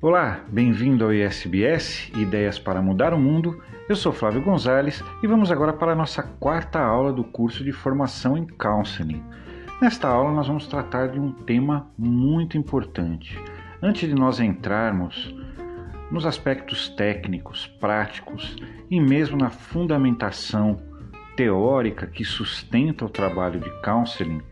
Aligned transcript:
Olá, 0.00 0.44
bem-vindo 0.46 1.04
ao 1.04 1.12
ISBS 1.12 2.12
Ideias 2.16 2.56
para 2.56 2.80
Mudar 2.80 3.12
o 3.12 3.18
Mundo. 3.18 3.60
Eu 3.88 3.96
sou 3.96 4.12
Flávio 4.12 4.40
Gonzalez 4.40 5.02
e 5.24 5.26
vamos 5.26 5.50
agora 5.50 5.72
para 5.72 5.90
a 5.90 5.96
nossa 5.96 6.22
quarta 6.22 6.78
aula 6.78 7.12
do 7.12 7.24
curso 7.24 7.64
de 7.64 7.72
formação 7.72 8.38
em 8.38 8.46
Counseling. 8.46 9.20
Nesta 9.82 10.06
aula, 10.06 10.30
nós 10.30 10.46
vamos 10.46 10.68
tratar 10.68 11.08
de 11.08 11.18
um 11.18 11.32
tema 11.32 11.90
muito 11.98 12.56
importante. 12.56 13.36
Antes 13.82 14.08
de 14.08 14.14
nós 14.14 14.38
entrarmos 14.38 15.34
nos 16.12 16.24
aspectos 16.24 16.88
técnicos, 16.90 17.66
práticos 17.80 18.54
e 18.88 19.00
mesmo 19.00 19.36
na 19.36 19.50
fundamentação 19.50 20.80
teórica 21.34 22.06
que 22.06 22.24
sustenta 22.24 23.04
o 23.04 23.10
trabalho 23.10 23.58
de 23.58 23.70
counseling, 23.82 24.42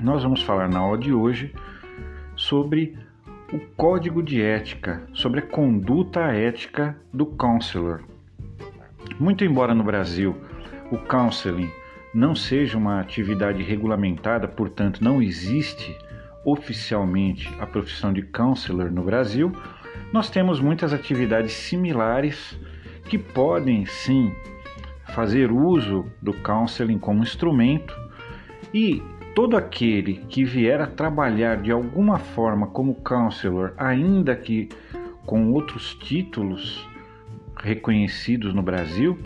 nós 0.00 0.22
vamos 0.22 0.42
falar 0.42 0.68
na 0.68 0.78
aula 0.78 0.96
de 0.96 1.12
hoje 1.12 1.52
sobre 2.36 2.96
o 3.54 3.60
código 3.76 4.20
de 4.20 4.42
ética, 4.42 5.06
sobre 5.12 5.38
a 5.38 5.46
conduta 5.46 6.22
ética 6.22 6.98
do 7.12 7.24
counselor. 7.24 8.02
Muito 9.16 9.44
embora 9.44 9.72
no 9.72 9.84
Brasil 9.84 10.36
o 10.90 10.98
counseling 10.98 11.70
não 12.12 12.34
seja 12.34 12.76
uma 12.76 12.98
atividade 12.98 13.62
regulamentada, 13.62 14.48
portanto 14.48 15.04
não 15.04 15.22
existe 15.22 15.96
oficialmente 16.44 17.48
a 17.60 17.64
profissão 17.64 18.12
de 18.12 18.22
counselor 18.22 18.90
no 18.90 19.04
Brasil, 19.04 19.52
nós 20.12 20.28
temos 20.28 20.58
muitas 20.58 20.92
atividades 20.92 21.52
similares 21.52 22.58
que 23.08 23.16
podem 23.16 23.86
sim 23.86 24.34
fazer 25.14 25.52
uso 25.52 26.06
do 26.20 26.32
counseling 26.34 26.98
como 26.98 27.22
instrumento 27.22 27.94
e 28.74 29.00
todo 29.34 29.56
aquele 29.56 30.14
que 30.28 30.44
vier 30.44 30.80
a 30.80 30.86
trabalhar 30.86 31.60
de 31.60 31.72
alguma 31.72 32.18
forma 32.18 32.68
como 32.68 32.94
counselor, 32.94 33.74
ainda 33.76 34.36
que 34.36 34.68
com 35.26 35.52
outros 35.52 35.94
títulos 35.94 36.88
reconhecidos 37.56 38.54
no 38.54 38.62
Brasil, 38.62 39.18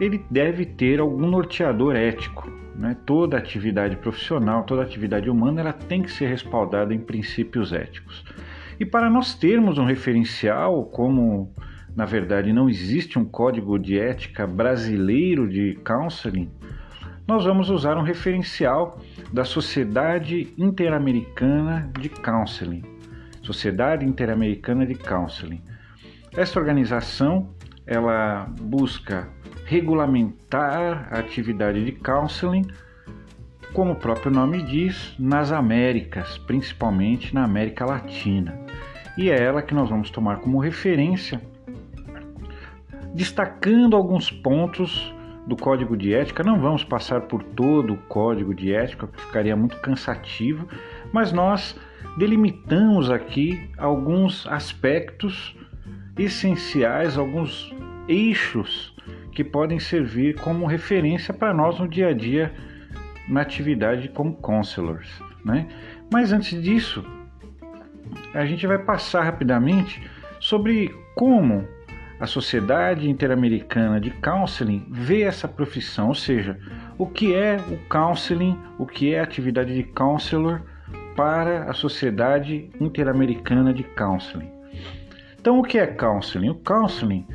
ele 0.00 0.24
deve 0.30 0.64
ter 0.64 1.00
algum 1.00 1.26
norteador 1.26 1.96
ético. 1.96 2.50
Né? 2.76 2.96
Toda 3.04 3.36
atividade 3.36 3.96
profissional, 3.96 4.62
toda 4.62 4.82
atividade 4.82 5.28
humana, 5.28 5.60
ela 5.60 5.72
tem 5.72 6.00
que 6.02 6.10
ser 6.10 6.28
respaldada 6.28 6.94
em 6.94 7.00
princípios 7.00 7.72
éticos. 7.72 8.24
E 8.80 8.86
para 8.86 9.10
nós 9.10 9.34
termos 9.34 9.76
um 9.76 9.84
referencial, 9.84 10.84
como 10.84 11.52
na 11.96 12.04
verdade 12.04 12.52
não 12.52 12.70
existe 12.70 13.18
um 13.18 13.24
código 13.24 13.76
de 13.76 13.98
ética 13.98 14.46
brasileiro 14.46 15.48
de 15.48 15.76
counseling, 15.84 16.48
nós 17.28 17.44
vamos 17.44 17.68
usar 17.68 17.98
um 17.98 18.02
referencial 18.02 18.98
da 19.30 19.44
Sociedade 19.44 20.54
Interamericana 20.56 21.92
de 22.00 22.08
Counseling. 22.08 22.82
Sociedade 23.42 24.06
Interamericana 24.06 24.86
de 24.86 24.94
Counseling. 24.94 25.60
Esta 26.34 26.58
organização 26.58 27.50
ela 27.86 28.46
busca 28.58 29.28
regulamentar 29.66 31.08
a 31.12 31.18
atividade 31.18 31.84
de 31.84 31.92
counseling, 31.92 32.66
como 33.74 33.92
o 33.92 33.96
próprio 33.96 34.32
nome 34.32 34.62
diz, 34.62 35.14
nas 35.18 35.52
Américas, 35.52 36.38
principalmente 36.38 37.34
na 37.34 37.44
América 37.44 37.84
Latina. 37.84 38.58
E 39.18 39.28
é 39.28 39.38
ela 39.38 39.60
que 39.60 39.74
nós 39.74 39.90
vamos 39.90 40.08
tomar 40.08 40.38
como 40.38 40.58
referência, 40.58 41.42
destacando 43.14 43.94
alguns 43.94 44.30
pontos 44.30 45.12
do 45.48 45.56
código 45.56 45.96
de 45.96 46.14
ética. 46.14 46.44
Não 46.44 46.60
vamos 46.60 46.84
passar 46.84 47.22
por 47.22 47.42
todo 47.42 47.94
o 47.94 47.96
código 47.96 48.54
de 48.54 48.72
ética, 48.72 49.06
que 49.06 49.20
ficaria 49.20 49.56
muito 49.56 49.78
cansativo, 49.78 50.68
mas 51.10 51.32
nós 51.32 51.74
delimitamos 52.18 53.10
aqui 53.10 53.70
alguns 53.78 54.46
aspectos 54.46 55.56
essenciais, 56.18 57.16
alguns 57.16 57.74
eixos 58.06 58.94
que 59.32 59.42
podem 59.42 59.80
servir 59.80 60.36
como 60.36 60.66
referência 60.66 61.32
para 61.32 61.54
nós 61.54 61.78
no 61.78 61.88
dia 61.88 62.08
a 62.08 62.12
dia 62.12 62.52
na 63.28 63.40
atividade 63.40 64.08
como 64.08 64.34
counselors. 64.34 65.08
Né? 65.44 65.66
Mas 66.12 66.32
antes 66.32 66.60
disso, 66.62 67.04
a 68.34 68.44
gente 68.44 68.66
vai 68.66 68.78
passar 68.78 69.22
rapidamente 69.22 70.02
sobre 70.40 70.94
como 71.14 71.66
a 72.20 72.26
Sociedade 72.26 73.08
Interamericana 73.08 74.00
de 74.00 74.10
Counseling 74.10 74.86
vê 74.90 75.22
essa 75.22 75.46
profissão, 75.46 76.08
ou 76.08 76.14
seja, 76.14 76.58
o 76.98 77.06
que 77.06 77.34
é 77.34 77.56
o 77.70 77.76
counseling, 77.88 78.58
o 78.78 78.86
que 78.86 79.14
é 79.14 79.20
a 79.20 79.22
atividade 79.22 79.74
de 79.74 79.84
counselor 79.84 80.60
para 81.16 81.70
a 81.70 81.72
Sociedade 81.72 82.70
Interamericana 82.80 83.72
de 83.72 83.84
Counseling. 83.84 84.50
Então, 85.40 85.60
o 85.60 85.62
que 85.62 85.78
é 85.78 85.86
counseling? 85.86 86.50
O 86.50 86.54
counseling 86.56 87.26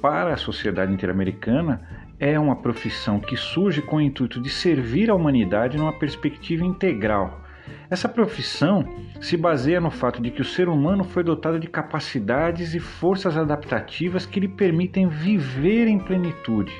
para 0.00 0.34
a 0.34 0.36
sociedade 0.36 0.92
interamericana 0.92 1.80
é 2.18 2.38
uma 2.38 2.56
profissão 2.56 3.18
que 3.18 3.36
surge 3.36 3.82
com 3.82 3.96
o 3.96 4.00
intuito 4.00 4.40
de 4.40 4.48
servir 4.48 5.10
a 5.10 5.14
humanidade 5.14 5.76
numa 5.76 5.92
perspectiva 5.92 6.64
integral. 6.64 7.41
Essa 7.90 8.08
profissão 8.08 8.88
se 9.20 9.36
baseia 9.36 9.80
no 9.80 9.90
fato 9.90 10.20
de 10.22 10.30
que 10.30 10.40
o 10.40 10.44
ser 10.44 10.68
humano 10.68 11.04
foi 11.04 11.22
dotado 11.22 11.58
de 11.58 11.66
capacidades 11.66 12.74
e 12.74 12.80
forças 12.80 13.36
adaptativas 13.36 14.26
que 14.26 14.40
lhe 14.40 14.48
permitem 14.48 15.08
viver 15.08 15.86
em 15.86 15.98
plenitude. 15.98 16.72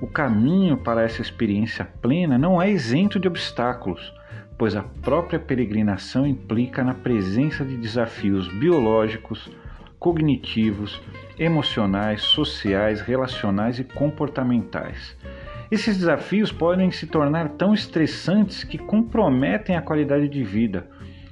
O 0.00 0.06
caminho 0.06 0.76
para 0.76 1.02
essa 1.02 1.22
experiência 1.22 1.84
plena 1.84 2.38
não 2.38 2.60
é 2.60 2.70
isento 2.70 3.18
de 3.18 3.28
obstáculos, 3.28 4.12
pois 4.56 4.76
a 4.76 4.82
própria 4.82 5.38
peregrinação 5.38 6.26
implica 6.26 6.84
na 6.84 6.94
presença 6.94 7.64
de 7.64 7.76
desafios 7.76 8.48
biológicos, 8.48 9.50
cognitivos, 9.98 11.00
emocionais, 11.38 12.22
sociais, 12.22 13.00
relacionais 13.00 13.78
e 13.78 13.84
comportamentais. 13.84 15.16
Esses 15.70 15.98
desafios 15.98 16.52
podem 16.52 16.90
se 16.90 17.06
tornar 17.06 17.50
tão 17.50 17.72
estressantes 17.72 18.64
que 18.64 18.78
comprometem 18.78 19.76
a 19.76 19.82
qualidade 19.82 20.28
de 20.28 20.44
vida. 20.44 20.88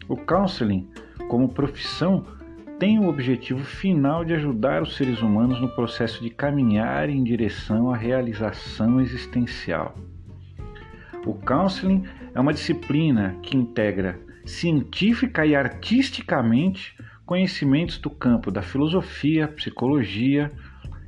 O 0.09 0.17
counseling, 0.17 0.89
como 1.29 1.49
profissão, 1.49 2.27
tem 2.79 2.99
o 2.99 3.09
objetivo 3.09 3.63
final 3.63 4.25
de 4.25 4.35
ajudar 4.35 4.83
os 4.83 4.97
seres 4.97 5.23
humanos 5.23 5.61
no 5.61 5.69
processo 5.69 6.23
de 6.23 6.31
caminhar 6.31 7.09
em 7.09 7.23
direção 7.23 7.93
à 7.93 7.97
realização 7.97 9.01
existencial. 9.01 9.95
O 11.25 11.35
counseling 11.35 12.03
é 12.35 12.41
uma 12.41 12.53
disciplina 12.53 13.37
que 13.43 13.57
integra 13.57 14.19
científica 14.45 15.47
e 15.47 15.55
artisticamente 15.55 16.97
conhecimentos 17.25 17.99
do 17.99 18.11
campo 18.11 18.51
da 18.51 18.63
filosofia, 18.63 19.47
psicologia, 19.47 20.51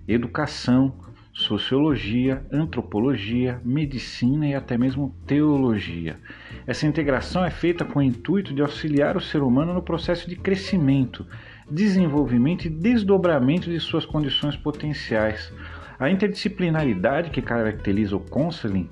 educação, 0.07 1.04
sociologia, 1.35 2.47
antropologia, 2.53 3.61
medicina 3.65 4.47
e 4.47 4.55
até 4.55 4.79
mesmo 4.79 5.13
teologia. 5.27 6.17
Essa 6.65 6.87
integração 6.87 7.45
é 7.45 7.51
feita 7.51 7.85
com 7.85 7.99
o 7.99 8.03
intuito 8.03 8.55
de 8.55 8.63
auxiliar 8.63 9.17
o 9.17 9.21
ser 9.21 9.43
humano 9.43 9.75
no 9.75 9.83
processo 9.83 10.31
de 10.31 10.37
crescimento, 10.37 11.27
desenvolvimento 11.69 12.67
e 12.67 12.71
desdobramento 12.71 13.69
de 13.69 13.81
suas 13.81 14.07
condições 14.07 14.57
potenciais. 14.57 15.53
A 15.99 16.09
interdisciplinaridade 16.09 17.31
que 17.31 17.43
caracteriza 17.43 18.17
o 18.17 18.21
counseling 18.21 18.89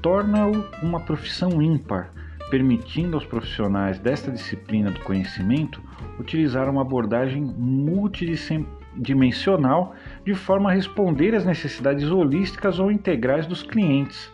torna-o 0.00 0.64
uma 0.82 1.00
profissão 1.00 1.60
ímpar, 1.60 2.12
permitindo 2.50 3.16
aos 3.16 3.26
profissionais 3.26 3.98
desta 3.98 4.30
disciplina 4.30 4.92
do 4.92 5.00
conhecimento 5.00 5.82
utilizar 6.20 6.68
uma 6.68 6.82
abordagem 6.82 7.42
multidimensional 8.94 9.94
de 10.24 10.34
forma 10.34 10.70
a 10.70 10.74
responder 10.74 11.34
às 11.34 11.44
necessidades 11.44 12.10
holísticas 12.10 12.78
ou 12.78 12.90
integrais 12.90 13.46
dos 13.46 13.62
clientes. 13.62 14.30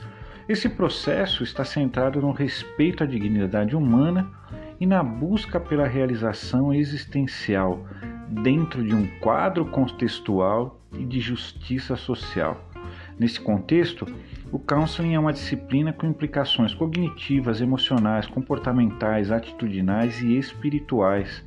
Esse 0.49 0.69
processo 0.69 1.43
está 1.43 1.65
centrado 1.65 2.21
no 2.21 2.31
respeito 2.31 3.03
à 3.03 3.07
dignidade 3.07 3.75
humana 3.75 4.31
e 4.79 4.87
na 4.87 5.03
busca 5.03 5.59
pela 5.59 5.87
realização 5.87 6.73
existencial 6.73 7.85
dentro 8.29 8.85
de 8.85 8.95
um 8.95 9.07
quadro 9.21 9.65
contextual 9.67 10.81
e 10.93 11.05
de 11.05 11.21
justiça 11.21 11.97
social. 11.97 12.61
Nesse 13.19 13.41
contexto, 13.41 14.07
o 14.53 14.59
counseling 14.59 15.15
é 15.15 15.19
uma 15.19 15.33
disciplina 15.33 15.93
com 15.93 16.07
implicações 16.07 16.73
cognitivas, 16.75 17.61
emocionais, 17.61 18.27
comportamentais, 18.27 19.31
atitudinais 19.31 20.21
e 20.23 20.39
espirituais, 20.39 21.43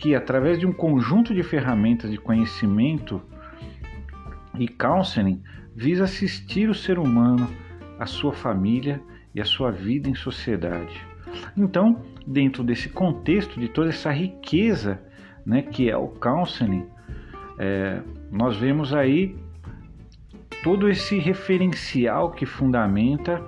que, 0.00 0.14
através 0.14 0.58
de 0.58 0.66
um 0.66 0.72
conjunto 0.72 1.34
de 1.34 1.42
ferramentas 1.42 2.10
de 2.10 2.16
conhecimento 2.16 3.22
e 4.58 4.66
counseling, 4.66 5.42
visa 5.76 6.04
assistir 6.04 6.70
o 6.70 6.74
ser 6.74 6.98
humano, 6.98 7.46
a 7.98 8.06
sua 8.06 8.32
família 8.32 9.00
e 9.34 9.42
a 9.42 9.44
sua 9.44 9.70
vida 9.70 10.08
em 10.08 10.14
sociedade. 10.14 10.98
Então, 11.54 12.02
dentro 12.26 12.64
desse 12.64 12.88
contexto 12.88 13.60
de 13.60 13.68
toda 13.68 13.90
essa 13.90 14.10
riqueza 14.10 15.00
né, 15.44 15.60
que 15.60 15.90
é 15.90 15.96
o 15.96 16.08
counseling, 16.08 16.86
é, 17.58 18.00
nós 18.30 18.56
vemos 18.56 18.94
aí 18.94 19.36
todo 20.64 20.88
esse 20.88 21.18
referencial 21.18 22.32
que 22.32 22.46
fundamenta 22.46 23.42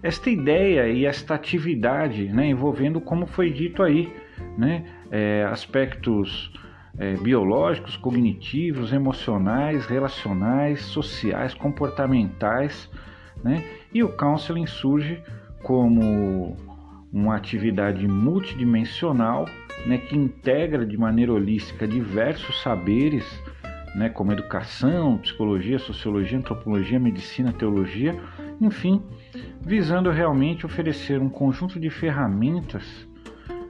esta 0.00 0.30
ideia 0.30 0.88
e 0.88 1.04
esta 1.04 1.34
atividade, 1.34 2.28
né, 2.28 2.46
envolvendo, 2.46 3.00
como 3.00 3.26
foi 3.26 3.50
dito 3.50 3.82
aí, 3.82 4.12
né, 4.56 4.84
é, 5.10 5.44
aspectos 5.50 6.52
é, 6.98 7.14
biológicos, 7.14 7.96
cognitivos, 7.96 8.92
emocionais, 8.92 9.86
relacionais, 9.86 10.80
sociais, 10.82 11.54
comportamentais, 11.54 12.88
né? 13.42 13.64
E 13.92 14.02
o 14.02 14.08
counseling 14.08 14.66
surge 14.66 15.22
como 15.62 16.56
uma 17.12 17.36
atividade 17.36 18.06
multidimensional, 18.08 19.46
né, 19.86 19.98
que 19.98 20.16
integra 20.16 20.84
de 20.84 20.96
maneira 20.96 21.32
holística 21.32 21.86
diversos 21.86 22.60
saberes, 22.60 23.24
né, 23.94 24.08
como 24.08 24.32
educação, 24.32 25.18
psicologia, 25.18 25.78
sociologia, 25.78 26.38
antropologia, 26.38 26.98
medicina, 26.98 27.52
teologia, 27.52 28.18
enfim, 28.60 29.00
visando 29.60 30.10
realmente 30.10 30.66
oferecer 30.66 31.20
um 31.20 31.28
conjunto 31.28 31.78
de 31.78 31.88
ferramentas 31.88 32.84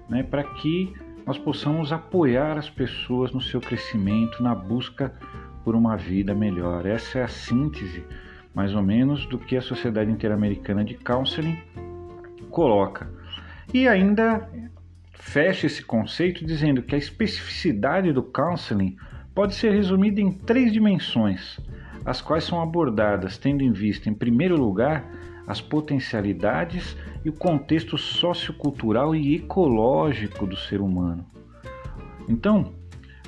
né, 0.08 0.22
para 0.22 0.42
que 0.42 0.94
nós 1.26 1.38
possamos 1.38 1.92
apoiar 1.92 2.58
as 2.58 2.68
pessoas 2.68 3.32
no 3.32 3.40
seu 3.40 3.60
crescimento, 3.60 4.42
na 4.42 4.54
busca 4.54 5.14
por 5.64 5.74
uma 5.74 5.96
vida 5.96 6.34
melhor. 6.34 6.84
Essa 6.84 7.20
é 7.20 7.22
a 7.22 7.28
síntese, 7.28 8.04
mais 8.54 8.74
ou 8.74 8.82
menos, 8.82 9.24
do 9.26 9.38
que 9.38 9.56
a 9.56 9.62
Sociedade 9.62 10.10
Interamericana 10.10 10.84
de 10.84 10.94
Counseling 10.94 11.58
coloca. 12.50 13.08
E 13.72 13.88
ainda 13.88 14.48
fecha 15.12 15.66
esse 15.66 15.82
conceito 15.82 16.44
dizendo 16.44 16.82
que 16.82 16.94
a 16.94 16.98
especificidade 16.98 18.12
do 18.12 18.22
counseling 18.22 18.96
pode 19.34 19.54
ser 19.54 19.72
resumida 19.72 20.20
em 20.20 20.30
três 20.30 20.72
dimensões, 20.72 21.58
as 22.04 22.20
quais 22.20 22.44
são 22.44 22.60
abordadas 22.60 23.38
tendo 23.38 23.62
em 23.62 23.72
vista, 23.72 24.10
em 24.10 24.14
primeiro 24.14 24.56
lugar, 24.56 25.04
as 25.46 25.60
potencialidades 25.60 26.96
e 27.24 27.28
o 27.28 27.32
contexto 27.32 27.98
sociocultural 27.98 29.14
e 29.14 29.36
ecológico 29.36 30.46
do 30.46 30.56
ser 30.56 30.80
humano. 30.80 31.26
Então, 32.28 32.72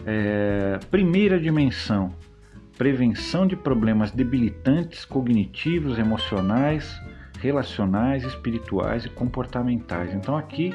é, 0.04 0.78
primeira 0.90 1.38
dimensão, 1.38 2.12
prevenção 2.76 3.46
de 3.46 3.56
problemas 3.56 4.10
debilitantes 4.10 5.04
cognitivos, 5.04 5.98
emocionais, 5.98 7.00
relacionais, 7.40 8.24
espirituais 8.24 9.04
e 9.04 9.10
comportamentais. 9.10 10.14
Então 10.14 10.36
aqui 10.36 10.74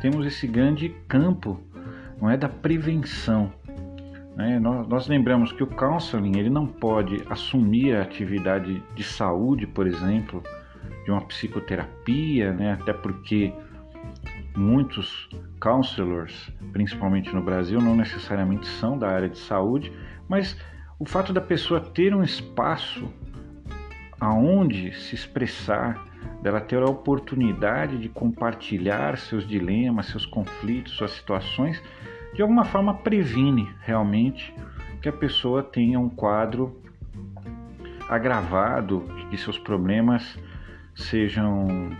temos 0.00 0.26
esse 0.26 0.46
grande 0.46 0.90
campo, 1.06 1.60
não 2.20 2.30
é 2.30 2.36
da 2.36 2.48
prevenção. 2.48 3.52
Né? 4.36 4.58
Nós, 4.60 4.86
nós, 4.86 5.08
lembramos 5.08 5.50
que 5.50 5.62
o 5.62 5.66
counseling 5.66 6.38
ele 6.38 6.50
não 6.50 6.66
pode 6.66 7.22
assumir 7.28 7.96
a 7.96 8.02
atividade 8.02 8.80
de 8.94 9.02
saúde, 9.02 9.66
por 9.66 9.86
exemplo, 9.86 10.42
de 11.08 11.12
uma 11.12 11.22
psicoterapia, 11.22 12.52
né? 12.52 12.74
até 12.74 12.92
porque 12.92 13.50
muitos 14.54 15.26
counselors, 15.58 16.52
principalmente 16.70 17.34
no 17.34 17.40
Brasil, 17.40 17.80
não 17.80 17.96
necessariamente 17.96 18.66
são 18.66 18.98
da 18.98 19.08
área 19.08 19.28
de 19.30 19.38
saúde, 19.38 19.90
mas 20.28 20.54
o 20.98 21.06
fato 21.06 21.32
da 21.32 21.40
pessoa 21.40 21.80
ter 21.80 22.14
um 22.14 22.22
espaço 22.22 23.10
aonde 24.20 24.92
se 25.00 25.14
expressar, 25.14 26.04
dela 26.42 26.60
ter 26.60 26.82
a 26.82 26.84
oportunidade 26.86 27.96
de 27.96 28.10
compartilhar 28.10 29.16
seus 29.16 29.48
dilemas, 29.48 30.08
seus 30.08 30.26
conflitos, 30.26 30.92
suas 30.92 31.12
situações, 31.12 31.82
de 32.34 32.42
alguma 32.42 32.66
forma 32.66 32.92
previne 32.92 33.66
realmente 33.80 34.54
que 35.00 35.08
a 35.08 35.12
pessoa 35.12 35.62
tenha 35.62 35.98
um 35.98 36.10
quadro 36.10 36.82
agravado, 38.10 39.06
que 39.30 39.38
seus 39.38 39.58
problemas 39.58 40.38
sejam 40.98 41.90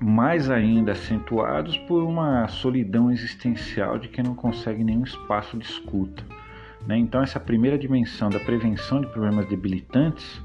mais 0.00 0.50
ainda 0.50 0.92
acentuados 0.92 1.76
por 1.78 2.02
uma 2.02 2.48
solidão 2.48 3.10
existencial 3.10 3.98
de 3.98 4.08
quem 4.08 4.24
não 4.24 4.34
consegue 4.34 4.82
nenhum 4.82 5.04
espaço 5.04 5.56
de 5.56 5.64
escuta. 5.64 6.24
Né? 6.86 6.96
Então, 6.96 7.22
essa 7.22 7.38
primeira 7.38 7.78
dimensão 7.78 8.30
da 8.30 8.40
prevenção 8.40 9.00
de 9.00 9.06
problemas 9.08 9.46
debilitantes 9.48 10.40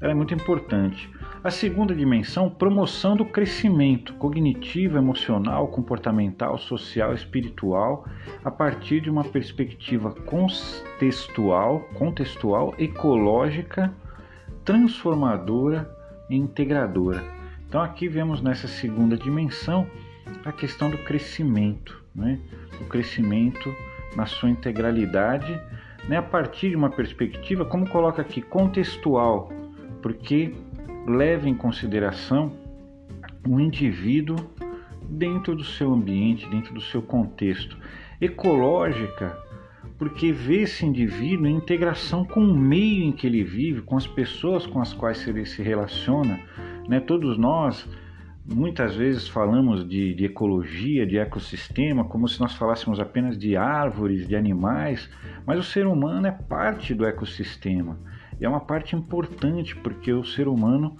é 0.00 0.14
muito 0.14 0.34
importante. 0.34 1.10
A 1.42 1.50
segunda 1.50 1.94
dimensão, 1.94 2.50
promoção 2.50 3.16
do 3.16 3.24
crescimento 3.24 4.14
cognitivo, 4.14 4.96
emocional, 4.96 5.68
comportamental, 5.68 6.58
social, 6.58 7.14
espiritual, 7.14 8.06
a 8.44 8.50
partir 8.50 9.00
de 9.00 9.10
uma 9.10 9.24
perspectiva 9.24 10.12
contextual, 10.12 11.80
contextual, 11.94 12.74
ecológica, 12.78 13.92
transformadora 14.64 15.97
integradora. 16.30 17.24
Então 17.68 17.80
aqui 17.80 18.08
vemos 18.08 18.40
nessa 18.40 18.66
segunda 18.66 19.16
dimensão 19.16 19.86
a 20.44 20.52
questão 20.52 20.90
do 20.90 20.98
crescimento, 20.98 22.02
né? 22.14 22.38
o 22.80 22.84
crescimento 22.84 23.74
na 24.16 24.26
sua 24.26 24.50
integralidade, 24.50 25.60
né? 26.08 26.16
a 26.16 26.22
partir 26.22 26.70
de 26.70 26.76
uma 26.76 26.90
perspectiva, 26.90 27.64
como 27.64 27.88
coloca 27.88 28.22
aqui, 28.22 28.40
contextual, 28.40 29.52
porque 30.02 30.54
leva 31.06 31.48
em 31.48 31.54
consideração 31.54 32.52
o 33.46 33.60
indivíduo 33.60 34.36
dentro 35.08 35.54
do 35.54 35.64
seu 35.64 35.92
ambiente, 35.92 36.48
dentro 36.48 36.74
do 36.74 36.80
seu 36.80 37.00
contexto. 37.00 37.76
Ecológica, 38.20 39.38
porque 39.98 40.30
vê 40.30 40.62
esse 40.62 40.86
indivíduo 40.86 41.46
em 41.46 41.56
integração 41.56 42.24
com 42.24 42.40
o 42.40 42.56
meio 42.56 43.02
em 43.02 43.12
que 43.12 43.26
ele 43.26 43.42
vive, 43.42 43.82
com 43.82 43.96
as 43.96 44.06
pessoas 44.06 44.64
com 44.64 44.80
as 44.80 44.94
quais 44.94 45.26
ele 45.26 45.44
se 45.44 45.60
relaciona. 45.60 46.38
Né? 46.88 47.00
Todos 47.00 47.36
nós 47.36 47.86
muitas 48.46 48.94
vezes 48.94 49.28
falamos 49.28 49.86
de, 49.86 50.14
de, 50.14 50.24
ecologia, 50.24 51.06
de 51.06 51.18
ecossistema, 51.18 52.04
como 52.04 52.26
se 52.26 52.40
nós 52.40 52.54
falássemos 52.54 52.98
apenas 52.98 53.36
de 53.36 53.56
árvores, 53.56 54.26
de 54.26 54.34
animais, 54.34 55.10
mas 55.44 55.58
o 55.58 55.62
ser 55.62 55.86
humano 55.86 56.26
é 56.26 56.32
parte 56.32 56.94
do 56.94 57.04
ecossistema. 57.04 57.98
E 58.40 58.46
é 58.46 58.48
uma 58.48 58.60
parte 58.60 58.96
importante 58.96 59.76
porque 59.76 60.12
o 60.12 60.24
ser 60.24 60.48
humano 60.48 60.96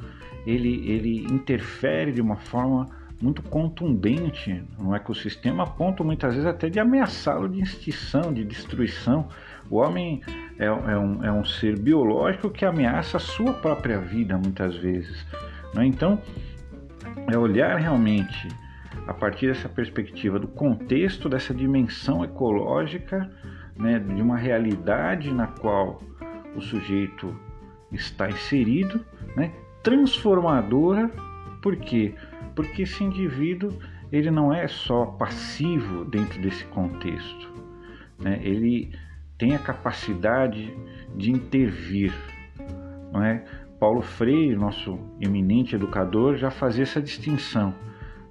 ele, 0.46 0.90
ele 0.90 1.24
interfere 1.32 2.12
de 2.12 2.20
uma 2.20 2.36
forma 2.36 2.97
muito 3.20 3.43
contundente 3.43 4.62
no 4.79 4.94
ecossistema, 4.94 5.65
a 5.65 5.67
ponto 5.67 6.05
muitas 6.05 6.35
vezes 6.35 6.47
até 6.47 6.69
de 6.69 6.79
ameaçá-lo 6.79 7.49
de 7.49 7.61
extinção, 7.61 8.32
de 8.32 8.44
destruição. 8.44 9.29
O 9.69 9.76
homem 9.76 10.23
é, 10.59 10.67
é, 10.67 10.70
um, 10.70 11.25
é 11.25 11.32
um 11.32 11.44
ser 11.44 11.79
biológico 11.79 12.50
que 12.50 12.65
ameaça 12.65 13.17
a 13.17 13.20
sua 13.20 13.53
própria 13.55 13.99
vida 13.99 14.38
muitas 14.38 14.76
vezes. 14.76 15.26
Né? 15.75 15.87
Então, 15.87 16.20
é 17.26 17.37
olhar 17.37 17.77
realmente 17.77 18.48
a 19.06 19.15
partir 19.15 19.48
dessa 19.48 19.69
perspectiva 19.69 20.39
do 20.39 20.46
contexto, 20.46 21.29
dessa 21.29 21.55
dimensão 21.55 22.25
ecológica, 22.25 23.31
né, 23.77 23.98
de 23.98 24.20
uma 24.20 24.37
realidade 24.37 25.32
na 25.32 25.46
qual 25.46 26.03
o 26.55 26.60
sujeito 26.60 27.34
está 27.91 28.29
inserido, 28.29 29.05
né? 29.34 29.53
transformadora, 29.82 31.10
por 31.63 31.77
quê? 31.77 32.15
Porque 32.58 32.82
esse 32.82 33.05
indivíduo 33.05 33.72
ele 34.10 34.32
não 34.32 34.53
é 34.53 34.67
só 34.67 35.06
passivo 35.06 36.05
dentro 36.05 36.43
desse 36.43 36.65
contexto, 36.65 37.48
né? 38.19 38.41
ele 38.43 38.93
tem 39.38 39.55
a 39.55 39.60
capacidade 39.60 40.77
de 41.15 41.31
intervir. 41.31 42.12
Não 43.12 43.22
é? 43.22 43.44
Paulo 43.79 44.03
Freire, 44.03 44.56
nosso 44.56 44.98
eminente 45.20 45.77
educador, 45.77 46.36
já 46.36 46.50
fazia 46.50 46.82
essa 46.82 47.00
distinção 47.00 47.72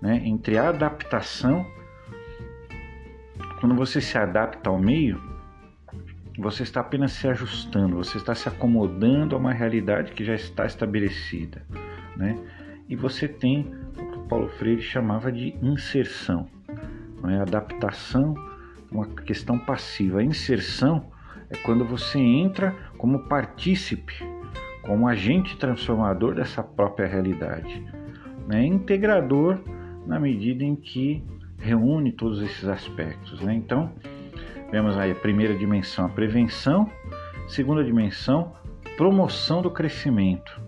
né? 0.02 0.22
entre 0.26 0.58
a 0.58 0.68
adaptação, 0.68 1.66
quando 3.62 3.76
você 3.76 4.02
se 4.02 4.18
adapta 4.18 4.70
ao 4.70 4.78
meio, 4.78 5.24
você 6.38 6.64
está 6.64 6.82
apenas 6.82 7.14
se 7.14 7.30
ajustando, 7.30 7.96
você 7.96 8.18
está 8.18 8.36
se 8.36 8.50
acomodando 8.50 9.38
a 9.38 9.40
uma 9.40 9.54
realidade 9.54 10.12
que 10.12 10.26
já 10.26 10.34
está 10.34 10.66
estabelecida, 10.66 11.66
né? 12.18 12.38
E 12.90 12.96
você 12.96 13.28
tem 13.28 13.77
Paulo 14.28 14.50
Freire 14.50 14.82
chamava 14.82 15.32
de 15.32 15.56
inserção, 15.62 16.48
não 17.22 17.30
é? 17.30 17.42
Adaptação, 17.42 18.36
uma 18.92 19.06
questão 19.06 19.58
passiva. 19.58 20.20
A 20.20 20.24
inserção 20.24 21.12
é 21.50 21.56
quando 21.58 21.86
você 21.86 22.20
entra 22.20 22.76
como 22.98 23.28
partícipe, 23.28 24.14
como 24.84 25.08
agente 25.08 25.58
transformador 25.58 26.36
dessa 26.36 26.64
própria 26.64 27.08
realidade, 27.08 27.86
né? 28.48 28.66
Integrador 28.66 29.60
na 30.06 30.20
medida 30.20 30.64
em 30.64 30.76
que 30.76 31.24
reúne 31.58 32.12
todos 32.12 32.42
esses 32.42 32.66
aspectos, 32.66 33.42
né? 33.42 33.54
Então 33.54 33.92
Vemos 34.70 34.98
aí 34.98 35.12
a 35.12 35.16
primeira 35.16 35.56
dimensão, 35.56 36.06
a 36.06 36.10
prevenção, 36.10 36.92
segunda 37.48 37.84
dimensão, 37.84 38.54
promoção 38.98 39.62
do 39.62 39.72
crescimento. 39.72 40.62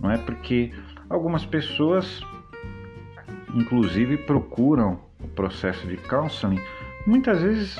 Não 0.00 0.10
é 0.10 0.16
porque 0.16 0.72
algumas 1.08 1.44
pessoas 1.44 2.22
inclusive 3.54 4.16
procuram 4.18 5.00
o 5.20 5.28
processo 5.28 5.86
de 5.86 5.96
counseling 5.96 6.60
muitas 7.06 7.42
vezes 7.42 7.76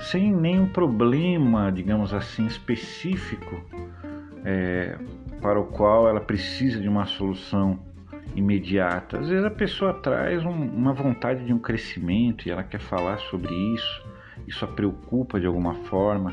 sem 0.00 0.32
nenhum 0.32 0.66
problema, 0.66 1.70
digamos 1.70 2.12
assim, 2.12 2.46
específico 2.46 3.62
é, 4.44 4.98
para 5.40 5.60
o 5.60 5.66
qual 5.66 6.08
ela 6.08 6.20
precisa 6.20 6.80
de 6.80 6.88
uma 6.88 7.06
solução 7.06 7.78
imediata. 8.34 9.20
Às 9.20 9.28
vezes 9.28 9.44
a 9.44 9.50
pessoa 9.50 9.94
traz 9.94 10.44
um, 10.44 10.50
uma 10.50 10.92
vontade 10.92 11.44
de 11.44 11.52
um 11.52 11.58
crescimento 11.58 12.46
e 12.46 12.50
ela 12.50 12.64
quer 12.64 12.80
falar 12.80 13.18
sobre 13.18 13.54
isso, 13.54 14.02
isso 14.46 14.64
a 14.64 14.68
preocupa 14.68 15.38
de 15.38 15.46
alguma 15.46 15.74
forma, 15.74 16.32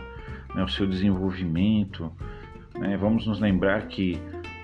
né, 0.55 0.63
o 0.63 0.67
seu 0.67 0.87
desenvolvimento. 0.87 2.11
Né? 2.77 2.97
Vamos 2.97 3.27
nos 3.27 3.39
lembrar 3.39 3.87
que, 3.87 4.19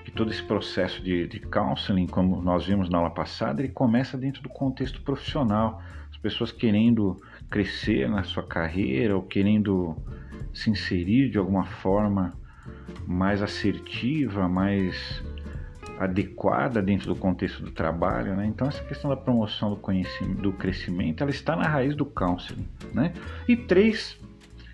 que 0.08 0.12
todo 0.12 0.30
esse 0.30 0.42
processo 0.42 1.02
de, 1.02 1.26
de 1.26 1.38
counseling, 1.38 2.06
como 2.06 2.40
nós 2.40 2.64
vimos 2.66 2.88
na 2.88 2.96
aula 2.96 3.10
passada, 3.10 3.60
ele 3.60 3.70
começa 3.70 4.16
dentro 4.16 4.42
do 4.42 4.48
contexto 4.48 5.02
profissional. 5.02 5.82
As 6.10 6.16
pessoas 6.16 6.50
querendo 6.50 7.20
crescer 7.50 8.08
na 8.08 8.22
sua 8.22 8.42
carreira 8.42 9.14
ou 9.14 9.22
querendo 9.22 9.94
se 10.54 10.70
inserir 10.70 11.30
de 11.30 11.36
alguma 11.36 11.66
forma 11.66 12.32
mais 13.06 13.42
assertiva, 13.42 14.48
mais 14.48 15.22
adequada 15.98 16.80
dentro 16.80 17.12
do 17.12 17.16
contexto 17.16 17.62
do 17.62 17.70
trabalho, 17.70 18.34
né? 18.34 18.46
Então 18.46 18.66
essa 18.66 18.82
questão 18.84 19.10
da 19.10 19.16
promoção 19.16 19.68
do 19.68 19.76
conhecimento, 19.76 20.40
do 20.40 20.52
crescimento, 20.54 21.22
ela 21.22 21.30
está 21.30 21.54
na 21.54 21.68
raiz 21.68 21.94
do 21.94 22.06
counseling, 22.06 22.66
né? 22.94 23.12
E 23.46 23.54
três, 23.54 24.18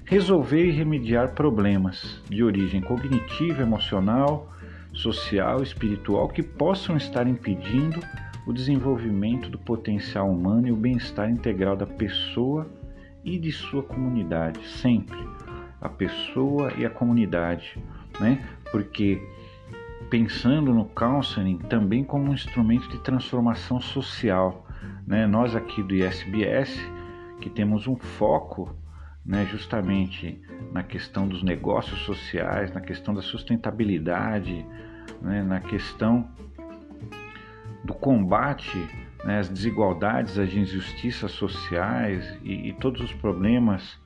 resolver 0.04 0.64
e 0.64 0.70
remediar 0.70 1.34
problemas 1.34 2.22
de 2.28 2.44
origem 2.44 2.80
cognitiva, 2.80 3.62
emocional, 3.62 4.53
social, 4.94 5.62
espiritual 5.62 6.28
que 6.28 6.42
possam 6.42 6.96
estar 6.96 7.26
impedindo 7.26 8.00
o 8.46 8.52
desenvolvimento 8.52 9.50
do 9.50 9.58
potencial 9.58 10.30
humano 10.30 10.68
e 10.68 10.72
o 10.72 10.76
bem-estar 10.76 11.30
integral 11.30 11.76
da 11.76 11.86
pessoa 11.86 12.70
e 13.24 13.38
de 13.38 13.50
sua 13.50 13.82
comunidade, 13.82 14.66
sempre 14.66 15.18
a 15.80 15.88
pessoa 15.88 16.72
e 16.76 16.84
a 16.84 16.90
comunidade, 16.90 17.82
né? 18.20 18.42
Porque 18.70 19.20
pensando 20.10 20.72
no 20.72 20.84
counseling 20.86 21.58
também 21.58 22.04
como 22.04 22.30
um 22.30 22.34
instrumento 22.34 22.88
de 22.88 22.98
transformação 22.98 23.80
social, 23.80 24.66
né? 25.06 25.26
Nós 25.26 25.56
aqui 25.56 25.82
do 25.82 25.94
ISBS 25.94 26.78
que 27.40 27.50
temos 27.50 27.86
um 27.86 27.96
foco, 27.96 28.74
né, 29.24 29.46
justamente 29.50 30.40
na 30.72 30.82
questão 30.82 31.28
dos 31.28 31.42
negócios 31.42 32.00
sociais, 32.00 32.72
na 32.72 32.80
questão 32.80 33.14
da 33.14 33.22
sustentabilidade, 33.22 34.64
né, 35.22 35.42
na 35.42 35.60
questão 35.60 36.28
do 37.84 37.94
combate 37.94 38.78
né, 39.24 39.38
às 39.38 39.48
desigualdades, 39.48 40.38
às 40.38 40.52
injustiças 40.52 41.32
sociais 41.32 42.38
e, 42.42 42.68
e 42.68 42.72
todos 42.74 43.00
os 43.00 43.12
problemas 43.12 43.98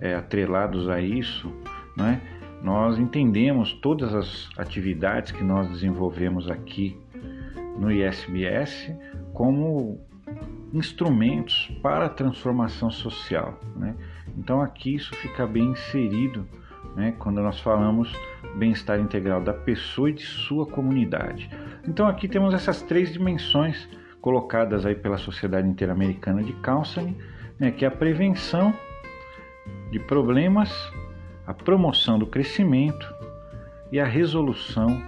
é, 0.00 0.14
atrelados 0.14 0.88
a 0.88 1.00
isso, 1.00 1.52
né, 1.96 2.20
nós 2.62 2.98
entendemos 2.98 3.72
todas 3.74 4.14
as 4.14 4.48
atividades 4.58 5.32
que 5.32 5.44
nós 5.44 5.68
desenvolvemos 5.68 6.50
aqui 6.50 6.98
no 7.78 7.90
ISBS 7.92 8.92
como 9.32 10.00
instrumentos 10.72 11.70
para 11.82 12.06
a 12.06 12.08
transformação 12.08 12.90
social. 12.90 13.58
Né? 13.76 13.94
Então 14.38 14.62
aqui 14.62 14.94
isso 14.94 15.14
fica 15.16 15.46
bem 15.46 15.72
inserido 15.72 16.46
né, 16.94 17.14
quando 17.18 17.42
nós 17.42 17.60
falamos 17.60 18.12
bem-estar 18.56 19.00
integral 19.00 19.42
da 19.42 19.52
pessoa 19.52 20.10
e 20.10 20.14
de 20.14 20.24
sua 20.24 20.64
comunidade. 20.64 21.50
Então 21.86 22.06
aqui 22.06 22.28
temos 22.28 22.54
essas 22.54 22.80
três 22.80 23.12
dimensões 23.12 23.88
colocadas 24.20 24.86
aí 24.86 24.94
pela 24.94 25.18
Sociedade 25.18 25.68
Interamericana 25.68 26.42
de 26.42 26.52
Counseling, 26.54 27.16
né, 27.58 27.70
que 27.70 27.84
é 27.84 27.88
a 27.88 27.90
prevenção 27.90 28.72
de 29.90 29.98
problemas, 29.98 30.70
a 31.46 31.52
promoção 31.52 32.18
do 32.18 32.26
crescimento 32.26 33.12
e 33.90 33.98
a 33.98 34.04
resolução 34.04 35.02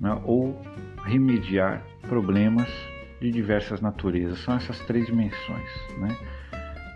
né, 0.00 0.18
ou 0.24 0.60
remediar 1.04 1.82
problemas 2.08 2.68
de 3.20 3.30
diversas 3.30 3.80
naturezas. 3.80 4.38
São 4.40 4.54
essas 4.54 4.78
três 4.80 5.06
dimensões, 5.06 5.68
né? 5.98 6.16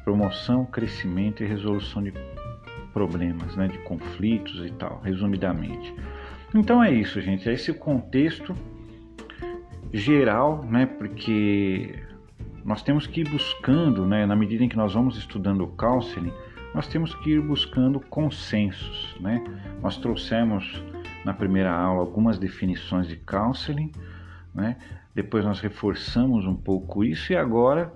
Promoção, 0.04 0.66
crescimento 0.66 1.42
e 1.42 1.46
resolução 1.46 2.02
de 2.02 2.12
problemas, 2.92 3.56
né, 3.56 3.66
de 3.66 3.78
conflitos 3.78 4.64
e 4.64 4.70
tal, 4.72 5.00
resumidamente. 5.02 5.94
Então 6.54 6.82
é 6.82 6.92
isso, 6.92 7.20
gente. 7.20 7.48
É 7.48 7.52
esse 7.52 7.70
o 7.70 7.74
contexto 7.74 8.54
geral, 9.92 10.64
né? 10.64 10.86
Porque 10.86 11.98
nós 12.64 12.82
temos 12.82 13.06
que 13.06 13.20
ir 13.22 13.28
buscando, 13.28 14.06
né, 14.06 14.24
na 14.24 14.36
medida 14.36 14.64
em 14.64 14.68
que 14.68 14.76
nós 14.76 14.94
vamos 14.94 15.18
estudando 15.18 15.64
o 15.64 15.68
counseling, 15.68 16.32
nós 16.74 16.86
temos 16.86 17.14
que 17.14 17.30
ir 17.30 17.40
buscando 17.40 18.00
consensos, 18.00 19.14
né? 19.20 19.42
Nós 19.82 19.96
trouxemos 19.96 20.82
na 21.24 21.32
primeira 21.32 21.72
aula 21.72 22.00
algumas 22.00 22.38
definições 22.38 23.06
de 23.06 23.16
counseling, 23.16 23.92
né? 24.54 24.76
Depois 25.14 25.44
nós 25.44 25.60
reforçamos 25.60 26.46
um 26.46 26.56
pouco 26.56 27.04
isso 27.04 27.32
e 27.32 27.36
agora 27.36 27.92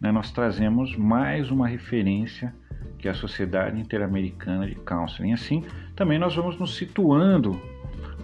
né, 0.00 0.12
nós 0.12 0.30
trazemos 0.30 0.96
mais 0.96 1.50
uma 1.50 1.66
referência 1.66 2.54
que 2.98 3.08
é 3.08 3.10
a 3.10 3.14
Sociedade 3.14 3.78
Interamericana 3.78 4.66
de 4.66 4.74
Counseling. 4.76 5.32
Assim, 5.32 5.64
também 5.94 6.18
nós 6.18 6.34
vamos 6.34 6.58
nos 6.58 6.76
situando 6.76 7.60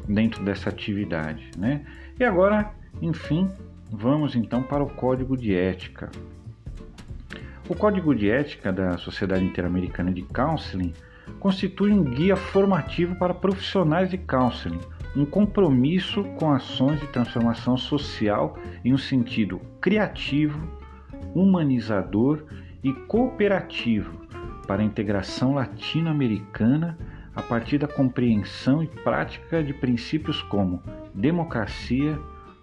dentro 0.09 0.43
dessa 0.43 0.71
atividade, 0.71 1.51
né? 1.59 1.85
E 2.19 2.25
agora 2.25 2.73
enfim, 3.01 3.49
vamos 3.91 4.35
então 4.35 4.63
para 4.63 4.83
o 4.83 4.89
Código 4.89 5.37
de 5.37 5.55
Ética. 5.55 6.11
O 7.69 7.75
Código 7.75 8.15
de 8.15 8.29
Ética 8.29 8.73
da 8.73 8.99
Sociedade 8.99 9.45
Interamericana 9.45 10.13
de 10.13 10.23
Counseling 10.23 10.93
constitui 11.39 11.93
um 11.93 12.03
guia 12.03 12.37
formativo 12.37 13.15
para 13.17 13.33
profissionais 13.33 14.11
de 14.11 14.19
counseling, 14.19 14.81
um 15.17 15.25
compromisso 15.25 16.25
com 16.39 16.53
ações 16.53 17.01
de 17.01 17.07
transformação 17.07 17.77
social 17.77 18.59
em 18.85 18.93
um 18.93 18.99
sentido 18.99 19.61
criativo, 19.81 20.61
humanizador 21.35 22.45
e 22.83 22.93
cooperativo 22.93 24.27
para 24.67 24.83
a 24.83 24.85
integração 24.85 25.55
latino-americana 25.55 26.97
a 27.35 27.43
partir 27.43 27.79
da 27.79 27.87
compreensão 27.87 28.83
e 28.83 28.87
prática 28.87 29.63
de 29.63 29.73
princípios 29.73 30.43
como 30.43 30.83
democracia, 31.15 32.19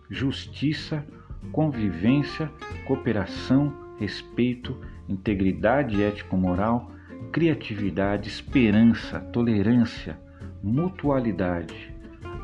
justiça, 0.09 1.05
convivência, 1.51 2.51
cooperação, 2.85 3.73
respeito, 3.99 4.77
integridade 5.07 6.03
ético-moral, 6.03 6.91
criatividade, 7.31 8.29
esperança, 8.29 9.19
tolerância, 9.19 10.19
mutualidade, 10.61 11.93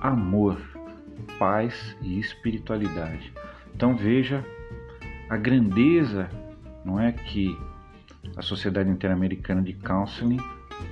amor, 0.02 0.60
paz 1.38 1.96
e 2.02 2.20
espiritualidade. 2.20 3.34
Então 3.76 3.96
veja 3.96 4.46
a 5.30 5.38
grandeza, 5.38 6.30
não 6.84 7.00
é 7.00 7.12
que 7.12 7.58
a 8.36 8.42
Sociedade 8.42 8.90
Interamericana 8.90 9.62
de 9.62 9.74
Counseling 9.74 10.40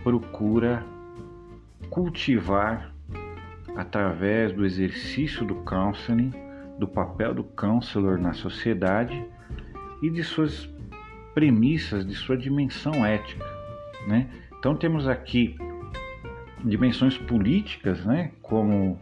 procura 0.04 0.84
cultivar 1.90 2.94
através 3.76 4.54
do 4.54 4.66
exercício 4.66 5.46
do 5.46 5.56
counseling 5.56 6.32
do 6.78 6.88
papel 6.88 7.34
do 7.34 7.44
counselor 7.44 8.18
na 8.18 8.34
sociedade 8.34 9.24
e 10.02 10.10
de 10.10 10.24
suas 10.24 10.68
premissas, 11.34 12.06
de 12.06 12.16
sua 12.16 12.36
dimensão 12.36 13.06
ética. 13.06 13.46
Né? 14.08 14.28
Então 14.58 14.76
temos 14.76 15.08
aqui 15.08 15.56
dimensões 16.64 17.18
políticas, 17.18 18.04
né? 18.06 18.32
como 18.42 18.98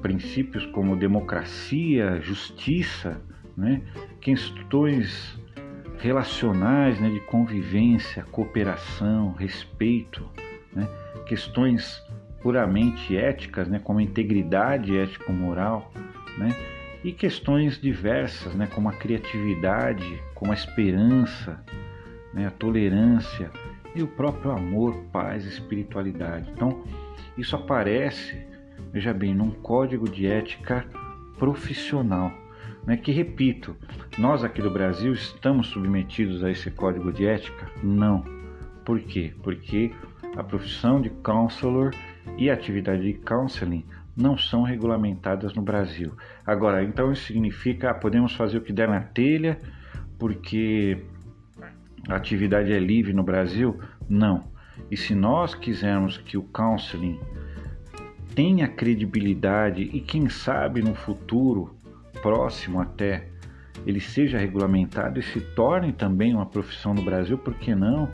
princípios 0.00 0.66
como 0.66 0.96
democracia, 0.96 2.20
justiça, 2.20 3.20
né? 3.56 3.82
questões 4.20 5.38
relacionais 5.98 7.00
né? 7.00 7.08
de 7.10 7.20
convivência, 7.20 8.24
cooperação, 8.24 9.32
respeito, 9.32 10.28
né? 10.72 10.88
questões 11.26 12.02
puramente 12.42 13.16
éticas, 13.16 13.68
né? 13.68 13.80
como 13.82 14.00
integridade 14.00 14.96
ético-moral, 14.96 15.90
né? 16.36 16.54
e 17.04 17.12
questões 17.12 17.78
diversas, 17.78 18.54
né, 18.54 18.66
como 18.74 18.88
a 18.88 18.92
criatividade, 18.94 20.22
como 20.34 20.52
a 20.52 20.54
esperança, 20.54 21.62
né, 22.32 22.46
a 22.46 22.50
tolerância 22.50 23.50
e 23.94 24.02
o 24.02 24.06
próprio 24.06 24.50
amor, 24.50 24.96
paz, 25.12 25.44
espiritualidade. 25.44 26.50
Então, 26.50 26.82
isso 27.36 27.54
aparece, 27.54 28.42
veja 28.90 29.12
bem, 29.12 29.34
num 29.34 29.50
código 29.50 30.08
de 30.08 30.26
ética 30.26 30.86
profissional, 31.38 32.32
né, 32.86 32.96
que 32.96 33.12
repito, 33.12 33.76
nós 34.18 34.44
aqui 34.44 34.60
do 34.60 34.70
Brasil 34.70 35.12
estamos 35.12 35.68
submetidos 35.68 36.44
a 36.44 36.50
esse 36.50 36.70
código 36.70 37.12
de 37.12 37.26
ética? 37.26 37.70
Não. 37.82 38.24
Por 38.84 39.00
quê? 39.00 39.32
Porque 39.42 39.92
a 40.36 40.42
profissão 40.42 41.00
de 41.00 41.08
counselor 41.08 41.94
e 42.36 42.50
a 42.50 42.54
atividade 42.54 43.02
de 43.02 43.14
counseling 43.14 43.84
não 44.16 44.36
são 44.36 44.62
regulamentadas 44.62 45.54
no 45.54 45.62
Brasil. 45.62 46.12
Agora, 46.46 46.84
então 46.84 47.10
isso 47.12 47.24
significa 47.24 47.90
ah, 47.90 47.94
podemos 47.94 48.34
fazer 48.34 48.58
o 48.58 48.60
que 48.60 48.72
der 48.72 48.88
na 48.88 49.00
telha 49.00 49.58
porque 50.18 51.02
a 52.08 52.16
atividade 52.16 52.72
é 52.72 52.78
livre 52.78 53.12
no 53.12 53.22
Brasil? 53.22 53.78
Não. 54.08 54.44
E 54.90 54.96
se 54.96 55.14
nós 55.14 55.54
quisermos 55.54 56.18
que 56.18 56.36
o 56.36 56.42
counseling 56.42 57.18
tenha 58.34 58.68
credibilidade 58.68 59.82
e 59.82 60.00
quem 60.00 60.28
sabe 60.28 60.82
no 60.82 60.94
futuro 60.94 61.74
próximo 62.24 62.80
até 62.80 63.26
ele 63.86 64.00
seja 64.00 64.38
regulamentado 64.38 65.20
e 65.20 65.22
se 65.22 65.42
torne 65.42 65.92
também 65.92 66.32
uma 66.32 66.46
profissão 66.46 66.94
no 66.94 67.02
Brasil, 67.02 67.36
por 67.36 67.52
que 67.52 67.74
não? 67.74 68.08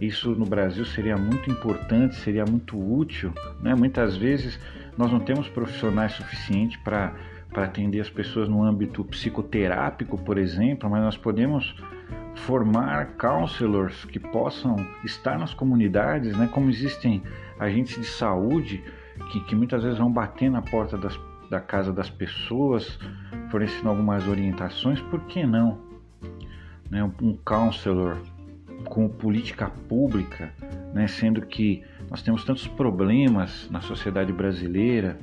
Isso 0.00 0.30
no 0.30 0.46
Brasil 0.46 0.84
seria 0.84 1.16
muito 1.16 1.50
importante, 1.50 2.14
seria 2.14 2.44
muito 2.44 2.78
útil. 2.78 3.32
Né? 3.60 3.74
Muitas 3.74 4.16
vezes 4.16 4.60
nós 4.96 5.10
não 5.10 5.18
temos 5.18 5.48
profissionais 5.48 6.12
suficientes 6.12 6.76
para 6.84 7.16
atender 7.52 7.98
as 7.98 8.08
pessoas 8.08 8.48
no 8.48 8.62
âmbito 8.62 9.04
psicoterápico, 9.04 10.16
por 10.16 10.38
exemplo, 10.38 10.88
mas 10.88 11.02
nós 11.02 11.16
podemos 11.16 11.74
formar 12.36 13.16
counselors 13.16 14.04
que 14.04 14.20
possam 14.20 14.76
estar 15.04 15.36
nas 15.36 15.52
comunidades, 15.52 16.36
né? 16.36 16.48
como 16.52 16.70
existem 16.70 17.24
agentes 17.58 17.96
de 17.96 18.06
saúde 18.06 18.80
que, 19.32 19.40
que 19.40 19.56
muitas 19.56 19.82
vezes 19.82 19.98
vão 19.98 20.12
bater 20.12 20.48
na 20.48 20.62
porta 20.62 20.96
das, 20.96 21.18
da 21.50 21.60
casa 21.60 21.92
das 21.92 22.10
pessoas, 22.10 22.98
fornecendo 23.50 23.88
algumas 23.88 24.26
orientações, 24.26 25.00
por 25.00 25.20
que 25.22 25.46
não? 25.46 25.78
Né? 26.90 27.02
Um 27.20 27.36
counselor 27.36 28.18
com 28.84 29.08
política 29.08 29.70
pública, 29.88 30.52
né? 30.94 31.06
sendo 31.06 31.42
que 31.42 31.82
nós 32.10 32.22
temos 32.22 32.44
tantos 32.44 32.66
problemas 32.66 33.68
na 33.70 33.80
sociedade 33.80 34.32
brasileira, 34.32 35.18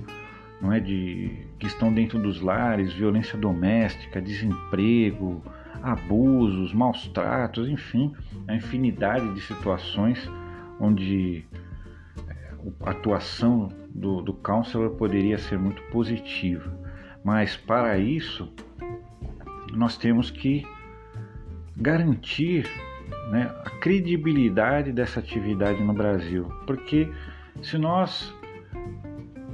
não 0.62 0.72
é 0.72 0.79
de 0.79 1.46
que 1.60 1.67
estão 1.67 1.94
dentro 1.94 2.20
dos 2.20 2.41
lares, 2.41 2.94
violência 2.94 3.38
doméstica, 3.38 4.22
desemprego, 4.22 5.44
abusos, 5.82 6.74
maus 6.74 7.08
tratos, 7.10 7.70
enfim, 7.70 8.13
a 8.48 8.55
infinidade 8.55 9.34
de 9.34 9.41
situações 9.41 10.29
onde 10.79 11.46
a 12.82 12.92
atuação 12.92 13.70
do, 13.90 14.22
do 14.22 14.34
counselor 14.34 14.92
poderia 14.92 15.38
ser 15.38 15.58
muito 15.58 15.82
positiva. 15.84 16.72
Mas 17.24 17.56
para 17.56 17.98
isso, 17.98 18.52
nós 19.74 19.98
temos 19.98 20.30
que 20.30 20.66
garantir 21.76 22.70
né, 23.30 23.52
a 23.64 23.70
credibilidade 23.70 24.92
dessa 24.92 25.20
atividade 25.20 25.84
no 25.84 25.94
Brasil. 25.94 26.48
Porque 26.66 27.12
se 27.62 27.78
nós 27.78 28.34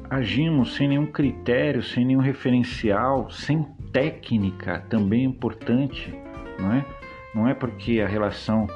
agimos 0.09 0.75
sem 0.75 0.89
nenhum 0.89 1.05
critério, 1.05 1.81
sem 1.81 2.05
nenhum 2.05 2.19
referencial, 2.19 3.29
sem 3.29 3.63
técnica, 3.93 4.79
também 4.89 5.23
importante, 5.23 6.13
não 6.59 6.73
é? 6.73 6.85
Não 7.33 7.47
é 7.47 7.53
porque 7.53 8.01
a 8.01 8.07
relação 8.07 8.67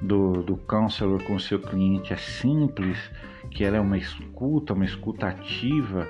do, 0.00 0.42
do 0.42 0.56
counselor 0.56 1.22
com 1.24 1.34
o 1.34 1.40
seu 1.40 1.60
cliente 1.60 2.12
é 2.12 2.16
simples, 2.16 2.98
que 3.58 3.64
ela 3.64 3.76
é 3.76 3.80
uma 3.80 3.98
escuta, 3.98 4.72
uma 4.72 4.84
escuta 4.84 5.26
ativa, 5.26 6.08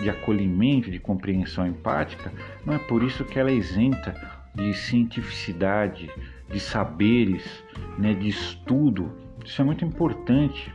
de, 0.00 0.08
acolhimento, 0.08 0.90
de 0.90 0.98
compreensão 0.98 1.66
empática, 1.66 2.32
não 2.64 2.72
é 2.72 2.78
por 2.78 3.02
isso 3.02 3.26
que 3.26 3.38
ela 3.38 3.50
é 3.50 3.54
isenta 3.54 4.14
de 4.54 4.72
cientificidade, 4.72 6.10
de 6.48 6.58
saberes, 6.58 7.62
né, 7.98 8.14
de 8.14 8.28
estudo. 8.28 9.12
Isso 9.44 9.60
é 9.60 9.64
muito 9.66 9.84
importante, 9.84 10.72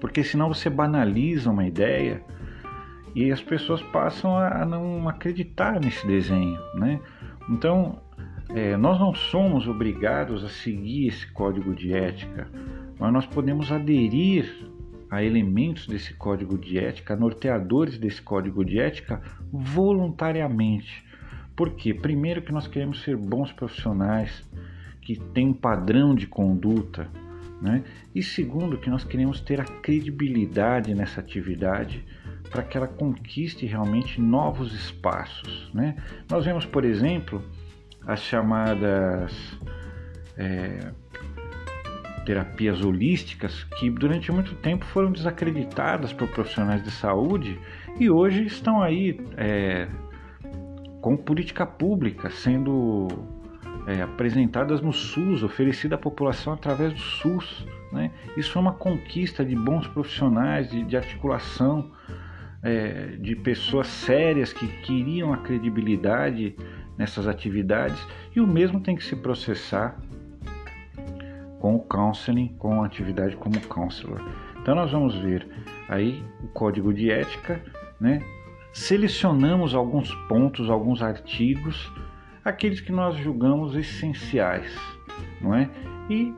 porque 0.00 0.22
senão 0.22 0.54
você 0.54 0.70
banaliza 0.70 1.50
uma 1.50 1.66
ideia 1.66 2.22
e 3.16 3.32
as 3.32 3.42
pessoas 3.42 3.82
passam 3.82 4.38
a 4.38 4.64
não 4.64 5.08
acreditar 5.08 5.80
nesse 5.80 6.06
desenho, 6.06 6.60
né? 6.76 7.00
Então, 7.48 8.00
é, 8.50 8.76
nós 8.76 9.00
não 9.00 9.12
somos 9.12 9.66
obrigados 9.66 10.44
a 10.44 10.48
seguir 10.48 11.08
esse 11.08 11.26
código 11.32 11.74
de 11.74 11.92
ética, 11.92 12.48
mas 12.98 13.12
nós 13.12 13.26
podemos 13.26 13.70
aderir 13.70 14.68
a 15.10 15.22
elementos 15.22 15.86
desse 15.86 16.14
código 16.14 16.58
de 16.58 16.78
ética, 16.78 17.14
norteadores 17.14 17.98
desse 17.98 18.20
código 18.20 18.64
de 18.64 18.78
ética, 18.78 19.22
voluntariamente. 19.52 21.04
Por 21.54 21.70
quê? 21.70 21.94
Primeiro, 21.94 22.42
que 22.42 22.52
nós 22.52 22.66
queremos 22.66 23.02
ser 23.02 23.16
bons 23.16 23.52
profissionais, 23.52 24.44
que 25.00 25.16
têm 25.16 25.48
um 25.48 25.54
padrão 25.54 26.14
de 26.14 26.26
conduta, 26.26 27.08
né? 27.62 27.84
E 28.14 28.22
segundo, 28.22 28.76
que 28.76 28.90
nós 28.90 29.04
queremos 29.04 29.40
ter 29.40 29.60
a 29.60 29.64
credibilidade 29.64 30.94
nessa 30.94 31.20
atividade 31.20 32.04
para 32.50 32.62
que 32.62 32.76
ela 32.76 32.86
conquiste 32.86 33.66
realmente 33.66 34.20
novos 34.20 34.74
espaços. 34.74 35.70
Né? 35.74 35.96
Nós 36.30 36.44
vemos, 36.44 36.64
por 36.64 36.84
exemplo, 36.84 37.42
as 38.06 38.20
chamadas 38.20 39.32
é, 40.36 40.92
terapias 42.26 42.82
holísticas 42.82 43.64
que 43.78 43.88
durante 43.88 44.30
muito 44.32 44.54
tempo 44.56 44.84
foram 44.84 45.12
desacreditadas 45.12 46.12
por 46.12 46.28
profissionais 46.28 46.82
de 46.82 46.90
saúde 46.90 47.58
e 47.98 48.10
hoje 48.10 48.44
estão 48.44 48.82
aí 48.82 49.18
é, 49.36 49.88
com 51.00 51.16
política 51.16 51.64
pública 51.64 52.28
sendo 52.28 53.06
é, 53.86 54.02
apresentadas 54.02 54.82
no 54.82 54.92
SUS, 54.92 55.44
oferecida 55.44 55.94
à 55.94 55.98
população 55.98 56.52
através 56.52 56.92
do 56.92 56.98
SUS. 56.98 57.64
Né? 57.92 58.10
Isso 58.36 58.50
foi 58.50 58.60
uma 58.60 58.74
conquista 58.74 59.44
de 59.44 59.54
bons 59.54 59.86
profissionais, 59.86 60.68
de, 60.68 60.82
de 60.82 60.96
articulação, 60.96 61.92
é, 62.60 63.16
de 63.20 63.36
pessoas 63.36 63.86
sérias 63.86 64.52
que 64.52 64.66
queriam 64.82 65.32
a 65.32 65.36
credibilidade 65.36 66.56
nessas 66.98 67.28
atividades 67.28 68.04
e 68.34 68.40
o 68.40 68.46
mesmo 68.46 68.80
tem 68.80 68.96
que 68.96 69.04
se 69.04 69.14
processar 69.14 69.96
com 71.66 71.74
o 71.74 71.80
counseling, 71.80 72.54
com 72.58 72.80
a 72.80 72.86
atividade 72.86 73.34
como 73.34 73.60
counselor. 73.62 74.22
Então 74.62 74.72
nós 74.76 74.92
vamos 74.92 75.16
ver 75.16 75.44
aí 75.88 76.22
o 76.40 76.46
código 76.46 76.94
de 76.94 77.10
ética, 77.10 77.60
né? 78.00 78.22
Selecionamos 78.72 79.74
alguns 79.74 80.14
pontos, 80.28 80.70
alguns 80.70 81.02
artigos, 81.02 81.92
aqueles 82.44 82.80
que 82.80 82.92
nós 82.92 83.16
julgamos 83.16 83.74
essenciais, 83.74 84.72
não 85.40 85.56
é? 85.56 85.68
E 86.08 86.32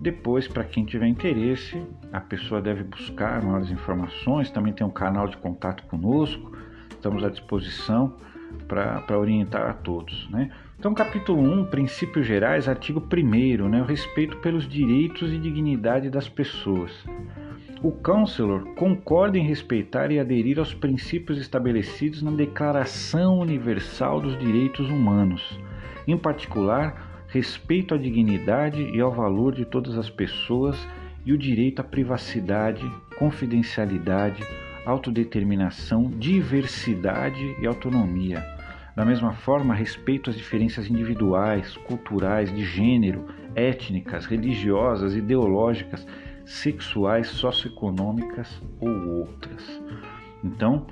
depois, 0.00 0.48
para 0.48 0.64
quem 0.64 0.86
tiver 0.86 1.06
interesse, 1.06 1.86
a 2.10 2.20
pessoa 2.20 2.62
deve 2.62 2.82
buscar 2.84 3.42
maiores 3.42 3.70
informações. 3.70 4.50
Também 4.50 4.72
tem 4.72 4.86
um 4.86 4.90
canal 4.90 5.28
de 5.28 5.36
contato 5.36 5.84
conosco, 5.84 6.56
estamos 6.92 7.22
à 7.22 7.28
disposição 7.28 8.16
para 8.66 9.18
orientar 9.18 9.68
a 9.68 9.74
todos. 9.74 10.30
Né? 10.30 10.50
Então, 10.80 10.94
capítulo 10.94 11.42
1, 11.42 11.66
Princípios 11.66 12.26
Gerais, 12.26 12.66
artigo 12.66 13.06
1, 13.06 13.68
né, 13.68 13.82
o 13.82 13.84
respeito 13.84 14.38
pelos 14.38 14.66
direitos 14.66 15.30
e 15.30 15.36
dignidade 15.36 16.08
das 16.08 16.26
pessoas. 16.26 17.04
O 17.82 17.92
counselor 17.92 18.64
concorda 18.76 19.36
em 19.36 19.46
respeitar 19.46 20.10
e 20.10 20.18
aderir 20.18 20.58
aos 20.58 20.72
princípios 20.72 21.38
estabelecidos 21.38 22.22
na 22.22 22.30
Declaração 22.30 23.40
Universal 23.40 24.22
dos 24.22 24.38
Direitos 24.38 24.88
Humanos, 24.88 25.60
em 26.08 26.16
particular, 26.16 27.26
respeito 27.28 27.94
à 27.94 27.98
dignidade 27.98 28.82
e 28.82 29.02
ao 29.02 29.12
valor 29.12 29.54
de 29.54 29.66
todas 29.66 29.98
as 29.98 30.08
pessoas 30.08 30.78
e 31.26 31.32
o 31.34 31.36
direito 31.36 31.80
à 31.80 31.84
privacidade, 31.84 32.90
confidencialidade, 33.18 34.42
autodeterminação, 34.86 36.10
diversidade 36.10 37.54
e 37.60 37.66
autonomia. 37.66 38.59
Da 38.94 39.04
mesma 39.04 39.32
forma, 39.32 39.74
respeito 39.74 40.30
às 40.30 40.36
diferenças 40.36 40.88
individuais, 40.88 41.76
culturais, 41.76 42.52
de 42.52 42.64
gênero, 42.64 43.26
étnicas, 43.54 44.26
religiosas, 44.26 45.14
ideológicas, 45.14 46.06
sexuais, 46.44 47.28
socioeconômicas 47.28 48.60
ou 48.80 49.20
outras. 49.20 49.80
Então, 50.42 50.86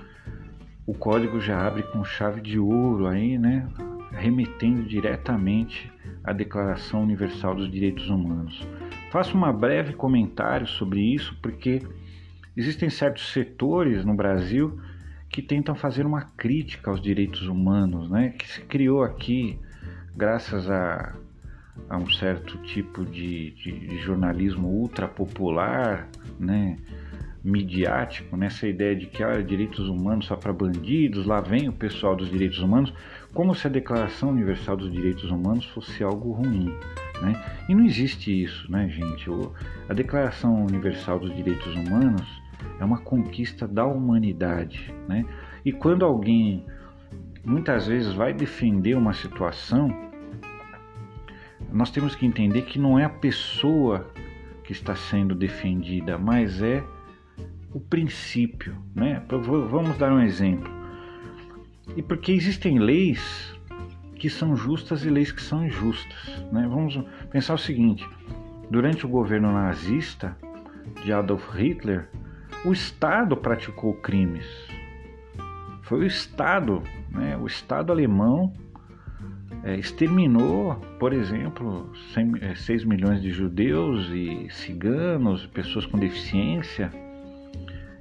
o 0.87 0.95
código 0.95 1.41
já 1.41 1.67
abre 1.67 1.83
com 1.85 2.05
chave 2.05 2.41
de 2.41 2.59
ouro 2.59 3.07
aí, 3.07 3.39
né, 3.39 3.69
remetendo 4.13 4.83
diretamente 4.85 5.91
à 6.23 6.33
Declaração 6.33 7.03
Universal 7.03 7.57
dos 7.57 7.71
Direitos 7.71 8.09
Humanos. 8.09 8.67
Faço 9.11 9.37
um 9.37 9.53
breve 9.53 9.93
comentário 9.93 10.67
sobre 10.67 11.01
isso 11.01 11.37
porque 11.43 11.83
Existem 12.59 12.91
certos 12.91 13.33
setores 13.33 14.05
no 14.05 14.15
Brasil 14.15 14.81
que 15.31 15.43
tentam 15.43 15.75
fazer 15.75 16.07
uma 16.07 16.23
crítica 16.23 16.91
aos 16.91 17.01
direitos 17.01 17.47
humanos, 17.47 18.11
né? 18.11 18.31
que 18.31 18.49
se 18.49 18.61
criou 18.63 19.03
aqui 19.03 19.59
graças 20.17 20.69
a, 20.71 21.15
a 21.89 21.97
um 21.97 22.11
certo 22.11 22.59
tipo 22.59 23.05
de, 23.05 23.51
de, 23.53 23.73
de 23.73 23.99
jornalismo 23.99 24.69
ultra 24.69 25.07
popular, 25.07 26.09
né? 26.39 26.79
midiático, 27.43 28.37
nessa 28.37 28.67
ideia 28.67 28.95
de 28.97 29.07
que 29.07 29.23
ah, 29.23 29.41
direitos 29.41 29.89
humanos 29.89 30.27
só 30.27 30.37
para 30.37 30.53
bandidos, 30.53 31.25
lá 31.25 31.41
vem 31.41 31.69
o 31.69 31.73
pessoal 31.73 32.17
dos 32.17 32.31
direitos 32.31 32.59
humanos, 32.59 32.93
como 33.33 33.55
se 33.55 33.67
a 33.67 33.71
Declaração 33.71 34.31
Universal 34.31 34.77
dos 34.77 34.93
Direitos 34.93 35.31
Humanos 35.31 35.65
fosse 35.67 36.03
algo 36.03 36.33
ruim. 36.33 36.75
Né? 37.23 37.41
E 37.69 37.75
não 37.75 37.85
existe 37.85 38.43
isso, 38.43 38.71
né, 38.71 38.89
gente? 38.89 39.29
A 39.89 39.95
Declaração 39.95 40.65
Universal 40.65 41.19
dos 41.19 41.35
Direitos 41.35 41.75
Humanos 41.75 42.38
é 42.79 42.85
uma 42.85 42.99
conquista 42.99 43.67
da 43.67 43.85
humanidade, 43.85 44.95
né? 45.09 45.25
E 45.65 45.73
quando 45.73 46.05
alguém 46.05 46.65
muitas 47.45 47.87
vezes 47.87 48.13
vai 48.13 48.33
defender 48.33 48.97
uma 48.97 49.13
situação, 49.13 49.89
nós 51.73 51.91
temos 51.91 52.15
que 52.15 52.27
entender 52.27 52.63
que 52.63 52.79
não 52.79 52.99
é 52.99 53.05
a 53.05 53.11
pessoa 53.11 54.11
que 54.65 54.73
está 54.73 54.95
sendo 54.95 55.35
defendida, 55.35 56.19
mas 56.19 56.63
é 56.63 56.85
o 57.73 57.81
princípio, 57.81 58.77
né? 58.95 59.23
Vamos 59.71 59.97
dar 59.99 60.13
um 60.13 60.21
exemplo. 60.21 60.71
e 61.97 62.03
porque 62.03 62.33
existem 62.33 62.79
leis 62.79 63.55
que 64.19 64.29
são 64.29 64.57
justas 64.57 65.05
e 65.05 65.11
leis 65.11 65.31
que 65.33 65.41
são 65.41 65.65
injustas. 65.65 66.45
Né? 66.53 66.67
Vamos 66.69 67.01
pensar 67.31 67.55
o 67.55 67.59
seguinte: 67.59 68.07
durante 68.71 69.07
o 69.07 69.09
governo 69.09 69.53
nazista 69.53 70.37
de 71.03 71.13
Adolf 71.13 71.55
Hitler, 71.55 72.09
o 72.65 72.73
Estado 72.73 73.37
praticou 73.37 73.95
crimes. 73.95 74.47
Foi 75.83 76.01
o 76.01 76.05
Estado, 76.05 76.83
né? 77.11 77.37
o 77.37 77.47
Estado 77.47 77.93
alemão 77.93 78.53
é, 79.65 79.77
exterminou, 79.77 80.75
por 80.99 81.13
exemplo, 81.13 81.91
6 82.15 82.83
é, 82.83 82.87
milhões 82.87 83.23
de 83.23 83.31
judeus 83.31 84.09
e 84.11 84.49
ciganos, 84.51 85.47
pessoas 85.47 85.87
com 85.87 85.99
deficiência. 85.99 86.93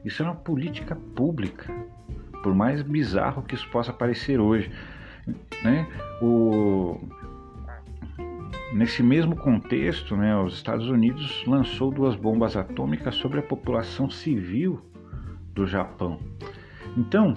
Isso 0.04 0.22
é 0.22 0.26
uma 0.26 0.36
política 0.36 0.96
pública, 0.96 1.74
por 2.44 2.54
mais 2.54 2.82
bizarro 2.82 3.44
que 3.44 3.56
isso 3.56 3.68
possa 3.70 3.92
parecer 3.92 4.40
hoje. 4.40 4.72
Né? 5.64 5.88
O, 6.22 7.00
nesse 8.74 9.02
mesmo 9.02 9.36
contexto, 9.36 10.16
né, 10.16 10.36
os 10.38 10.56
Estados 10.56 10.90
Unidos 10.90 11.44
lançou 11.46 11.92
duas 11.92 12.16
bombas 12.16 12.56
atômicas 12.56 13.16
sobre 13.16 13.40
a 13.40 13.44
população 13.44 14.10
civil 14.10 14.82
do 15.54 15.66
Japão. 15.66 16.20
Então, 16.98 17.34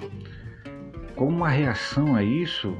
como 1.14 1.36
uma 1.36 1.48
reação 1.48 2.14
a 2.16 2.22
isso, 2.22 2.76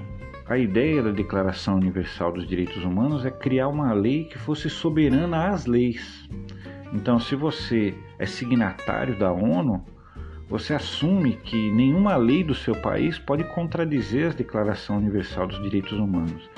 a 0.46 0.58
ideia 0.58 1.02
da 1.02 1.10
Declaração 1.10 1.76
Universal 1.76 2.32
dos 2.32 2.46
Direitos 2.46 2.84
Humanos 2.84 3.24
é 3.24 3.30
criar 3.30 3.68
uma 3.68 3.92
lei 3.92 4.24
que 4.24 4.38
fosse 4.38 4.68
soberana 4.68 5.48
às 5.48 5.66
leis. 5.66 6.28
Então, 6.92 7.20
se 7.20 7.36
você 7.36 7.94
é 8.18 8.26
signatário 8.26 9.16
da 9.16 9.30
ONU, 9.30 9.84
você 10.48 10.74
assume 10.74 11.34
que 11.34 11.70
nenhuma 11.70 12.16
lei 12.16 12.42
do 12.42 12.54
seu 12.54 12.74
país 12.74 13.16
pode 13.16 13.44
contradizer 13.44 14.30
a 14.30 14.34
Declaração 14.34 14.96
Universal 14.96 15.46
dos 15.46 15.62
Direitos 15.62 15.92
Humanos. 15.92 16.50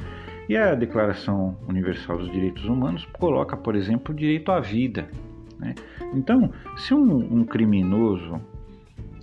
E 0.52 0.56
a 0.58 0.74
Declaração 0.74 1.56
Universal 1.66 2.18
dos 2.18 2.30
Direitos 2.30 2.66
Humanos 2.66 3.06
coloca, 3.14 3.56
por 3.56 3.74
exemplo, 3.74 4.12
o 4.12 4.14
direito 4.14 4.52
à 4.52 4.60
vida. 4.60 5.08
Né? 5.58 5.74
Então, 6.12 6.52
se 6.76 6.92
um, 6.92 7.38
um 7.38 7.42
criminoso 7.42 8.38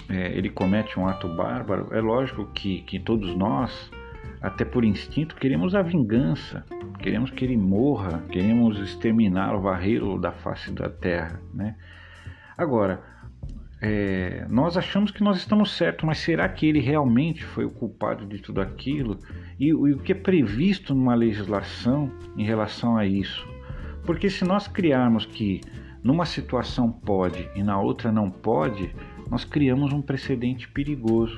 é, 0.10 0.36
ele 0.36 0.50
comete 0.50 1.00
um 1.00 1.08
ato 1.08 1.28
bárbaro, 1.28 1.89
é 1.92 2.02
lógico 2.02 2.48
que, 2.48 2.82
que 2.82 3.00
todos 3.00 3.36
nós 3.36 3.92
até 4.42 4.65
por 4.65 4.84
instinto, 4.84 5.36
queremos 5.36 5.76
a 5.76 5.84
vingança, 5.84 6.65
queremos 6.98 7.30
que 7.30 7.46
ele 7.46 7.58
morra, 7.58 8.24
queremos 8.32 8.80
exterminar 8.80 9.56
o 9.56 9.62
varreiro 9.62 10.18
da 10.18 10.32
face 10.32 10.72
da 10.72 10.89
terra. 10.89 11.39
Né? 11.54 11.76
Agora, 12.58 13.04
é, 13.82 14.46
nós 14.50 14.76
achamos 14.76 15.12
que 15.12 15.24
nós 15.24 15.38
estamos 15.38 15.72
certos, 15.72 16.06
mas 16.06 16.20
será 16.20 16.48
que 16.50 16.65
ele 16.65 16.80
realmente 16.80 17.44
foi 17.44 17.65
o 17.65 17.70
culpado 17.70 18.26
de 18.26 18.39
tudo 18.39 18.62
aquilo? 18.62 19.18
E, 19.60 19.68
e 19.68 19.74
o 19.74 20.00
que 20.00 20.12
é 20.12 20.15
previsto 20.15 20.94
numa 20.94 21.15
legislação 21.15 22.12
em 22.38 22.44
relação 22.44 22.98
a 22.98 23.06
isso? 23.06 23.48
Porque 24.06 24.30
se 24.30 24.44
nós 24.44 24.68
criarmos 24.68 25.26
que 25.26 25.62
numa 26.04 26.26
situação 26.26 26.92
pode 26.92 27.50
e 27.56 27.63
na 27.63 27.80
outra 27.80 28.12
não 28.12 28.30
pode, 28.30 28.94
nós 29.30 29.46
criamos 29.46 29.94
um 29.94 30.02
precedente 30.02 30.68
perigoso, 30.68 31.38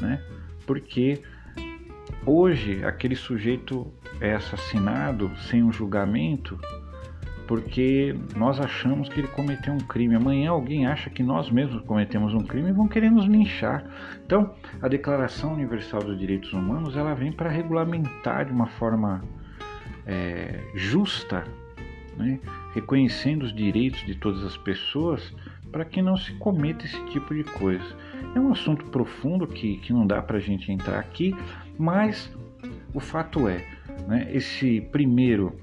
né? 0.00 0.22
Porque 0.66 1.22
Hoje, 2.24 2.84
aquele 2.84 3.16
sujeito 3.16 3.92
é 4.20 4.34
assassinado 4.34 5.28
sem 5.48 5.60
um 5.60 5.72
julgamento 5.72 6.56
porque 7.52 8.16
nós 8.34 8.58
achamos 8.58 9.10
que 9.10 9.20
ele 9.20 9.28
cometeu 9.28 9.74
um 9.74 9.78
crime. 9.78 10.14
Amanhã 10.14 10.52
alguém 10.52 10.86
acha 10.86 11.10
que 11.10 11.22
nós 11.22 11.50
mesmos 11.50 11.82
cometemos 11.82 12.32
um 12.32 12.40
crime 12.40 12.70
e 12.70 12.72
vão 12.72 12.88
querer 12.88 13.10
nos 13.10 13.26
linchar. 13.26 13.84
Então, 14.24 14.54
a 14.80 14.88
Declaração 14.88 15.52
Universal 15.52 16.02
dos 16.02 16.18
Direitos 16.18 16.50
Humanos 16.54 16.96
ela 16.96 17.12
vem 17.12 17.30
para 17.30 17.50
regulamentar 17.50 18.46
de 18.46 18.52
uma 18.52 18.68
forma 18.68 19.22
é, 20.06 20.62
justa, 20.74 21.44
né? 22.16 22.40
reconhecendo 22.72 23.42
os 23.42 23.54
direitos 23.54 24.00
de 24.06 24.14
todas 24.14 24.42
as 24.44 24.56
pessoas 24.56 25.30
para 25.70 25.84
que 25.84 26.00
não 26.00 26.16
se 26.16 26.32
cometa 26.36 26.86
esse 26.86 27.04
tipo 27.10 27.34
de 27.34 27.44
coisa. 27.44 27.84
É 28.34 28.40
um 28.40 28.50
assunto 28.50 28.86
profundo 28.86 29.46
que, 29.46 29.76
que 29.76 29.92
não 29.92 30.06
dá 30.06 30.22
para 30.22 30.38
a 30.38 30.40
gente 30.40 30.72
entrar 30.72 30.98
aqui, 30.98 31.36
mas 31.78 32.34
o 32.94 33.00
fato 33.00 33.46
é, 33.46 33.62
né, 34.08 34.26
esse 34.32 34.80
primeiro 34.90 35.54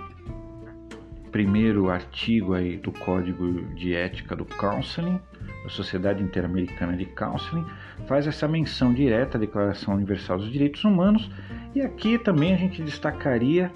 primeiro 1.31 1.89
artigo 1.89 2.53
aí 2.53 2.77
do 2.77 2.91
Código 2.91 3.61
de 3.75 3.93
Ética 3.93 4.35
do 4.35 4.45
Counseling, 4.45 5.19
da 5.63 5.69
Sociedade 5.69 6.23
Interamericana 6.23 6.95
de 6.95 7.05
Counseling, 7.05 7.65
faz 8.07 8.27
essa 8.27 8.47
menção 8.47 8.93
direta 8.93 9.37
à 9.37 9.39
Declaração 9.39 9.93
Universal 9.93 10.39
dos 10.39 10.51
Direitos 10.51 10.83
Humanos, 10.83 11.29
e 11.75 11.81
aqui 11.81 12.17
também 12.17 12.53
a 12.53 12.57
gente 12.57 12.81
destacaria 12.81 13.71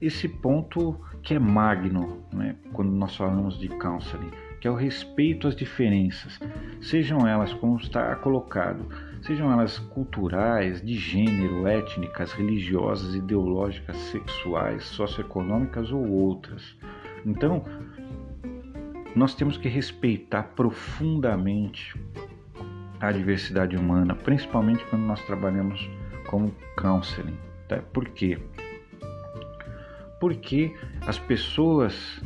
esse 0.00 0.28
ponto 0.28 0.98
que 1.22 1.34
é 1.34 1.38
magno, 1.38 2.22
né, 2.32 2.56
quando 2.72 2.90
nós 2.90 3.16
falamos 3.16 3.58
de 3.58 3.68
counseling, 3.68 4.30
que 4.60 4.68
é 4.68 4.70
o 4.70 4.74
respeito 4.74 5.48
às 5.48 5.56
diferenças, 5.56 6.38
sejam 6.80 7.26
elas 7.26 7.52
como 7.54 7.76
está 7.76 8.14
colocado, 8.16 8.86
sejam 9.22 9.50
elas 9.50 9.78
culturais, 9.78 10.82
de 10.82 10.94
gênero, 10.94 11.66
étnicas, 11.66 12.32
religiosas, 12.32 13.14
ideológicas, 13.14 13.96
sexuais, 13.96 14.84
socioeconômicas 14.84 15.90
ou 15.90 16.06
outras. 16.06 16.76
Então, 17.24 17.64
nós 19.14 19.34
temos 19.34 19.56
que 19.56 19.68
respeitar 19.68 20.42
profundamente 20.54 21.94
a 23.00 23.12
diversidade 23.12 23.76
humana, 23.76 24.14
principalmente 24.14 24.84
quando 24.86 25.02
nós 25.02 25.20
trabalhamos 25.24 25.88
como 26.26 26.54
counseling. 26.76 27.36
Tá? 27.68 27.78
Por 27.92 28.08
quê? 28.08 28.38
Porque 30.20 30.74
as 31.06 31.18
pessoas 31.18 32.20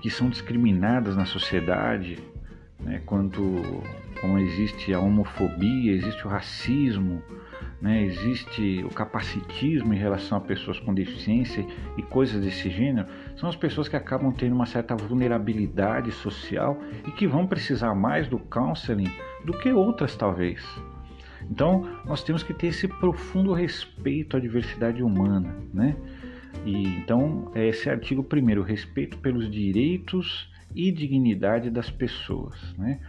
que 0.00 0.10
são 0.10 0.28
discriminadas 0.28 1.16
na 1.16 1.24
sociedade, 1.24 2.18
né, 2.80 3.02
quando 3.04 3.62
como 4.20 4.38
existe 4.38 4.94
a 4.94 5.00
homofobia, 5.00 5.92
existe 5.92 6.26
o 6.26 6.30
racismo, 6.30 7.22
né, 7.80 8.02
existe 8.02 8.82
o 8.84 8.88
capacitismo 8.88 9.92
em 9.92 9.98
relação 9.98 10.38
a 10.38 10.40
pessoas 10.40 10.78
com 10.78 10.94
deficiência 10.94 11.66
e 11.96 12.02
coisas 12.02 12.42
desse 12.42 12.70
gênero, 12.70 13.06
são 13.36 13.48
as 13.48 13.56
pessoas 13.56 13.88
que 13.88 13.96
acabam 13.96 14.32
tendo 14.32 14.54
uma 14.54 14.66
certa 14.66 14.96
vulnerabilidade 14.96 16.10
social 16.12 16.80
e 17.06 17.10
que 17.10 17.26
vão 17.26 17.46
precisar 17.46 17.94
mais 17.94 18.28
do 18.28 18.38
counseling 18.38 19.10
do 19.44 19.52
que 19.52 19.70
outras 19.72 20.16
talvez. 20.16 20.64
Então, 21.50 21.86
nós 22.04 22.24
temos 22.24 22.42
que 22.42 22.52
ter 22.52 22.68
esse 22.68 22.88
profundo 22.88 23.52
respeito 23.52 24.36
à 24.36 24.40
diversidade 24.40 25.02
humana, 25.02 25.54
né? 25.72 25.96
E 26.64 26.88
então, 26.96 27.52
esse 27.54 27.88
artigo 27.88 28.24
primeiro, 28.24 28.62
respeito 28.62 29.18
pelos 29.18 29.48
direitos 29.50 30.50
e 30.74 30.90
dignidade 30.90 31.70
das 31.70 31.90
pessoas, 31.90 32.74
né? 32.76 33.00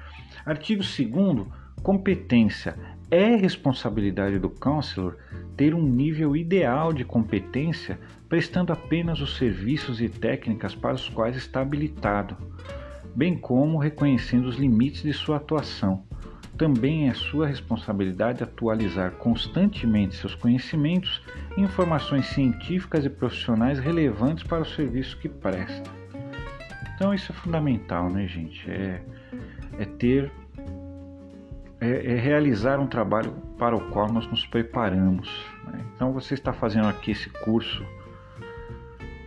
Artigo 0.46 0.84
2 0.84 1.48
competência. 1.82 2.76
É 3.10 3.36
responsabilidade 3.36 4.38
do 4.38 4.50
counselor 4.50 5.16
ter 5.56 5.74
um 5.74 5.82
nível 5.82 6.36
ideal 6.36 6.92
de 6.92 7.06
competência, 7.06 8.00
prestando 8.28 8.74
apenas 8.74 9.22
os 9.22 9.38
serviços 9.38 10.02
e 10.02 10.10
técnicas 10.10 10.76
para 10.76 10.96
os 10.96 11.08
quais 11.08 11.36
está 11.36 11.62
habilitado, 11.62 12.36
bem 13.16 13.38
como 13.38 13.78
reconhecendo 13.78 14.48
os 14.48 14.58
limites 14.58 15.04
de 15.04 15.14
sua 15.14 15.38
atuação. 15.38 16.04
Também 16.58 17.08
é 17.08 17.14
sua 17.14 17.48
responsabilidade 17.48 18.44
atualizar 18.44 19.12
constantemente 19.12 20.16
seus 20.16 20.36
conhecimentos 20.36 21.22
e 21.56 21.62
informações 21.62 22.26
científicas 22.28 23.06
e 23.06 23.10
profissionais 23.10 23.80
relevantes 23.80 24.44
para 24.44 24.64
o 24.64 24.66
serviço 24.66 25.18
que 25.20 25.30
presta. 25.30 25.90
Então 26.96 27.14
isso 27.14 27.32
é 27.32 27.36
fundamental, 27.36 28.10
né, 28.10 28.28
gente? 28.28 28.70
É 28.70 29.02
é 29.78 29.86
ter 29.86 30.32
é, 31.80 32.14
é, 32.14 32.16
realizar 32.16 32.80
um 32.80 32.88
trabalho 32.88 33.32
para 33.58 33.76
o 33.76 33.90
qual 33.90 34.12
nós 34.12 34.28
nos 34.28 34.46
preparamos. 34.46 35.30
Né? 35.66 35.80
Então 35.96 36.12
você 36.12 36.34
está 36.34 36.52
fazendo 36.52 36.88
aqui 36.88 37.12
esse 37.12 37.30
curso 37.30 37.86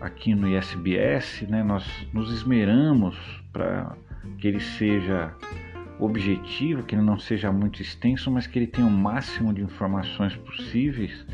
aqui 0.00 0.34
no 0.34 0.48
ISBS, 0.48 1.42
né? 1.42 1.62
Nós 1.62 1.86
nos 2.12 2.32
esmeramos 2.32 3.16
para 3.52 3.94
que 4.38 4.48
ele 4.48 4.60
seja 4.60 5.34
objetivo, 5.98 6.82
que 6.82 6.94
ele 6.94 7.02
não 7.02 7.18
seja 7.18 7.52
muito 7.52 7.82
extenso, 7.82 8.30
mas 8.30 8.46
que 8.46 8.58
ele 8.58 8.66
tenha 8.66 8.86
o 8.86 8.90
máximo 8.90 9.52
de 9.52 9.62
informações 9.62 10.34
possíveis 10.36 11.26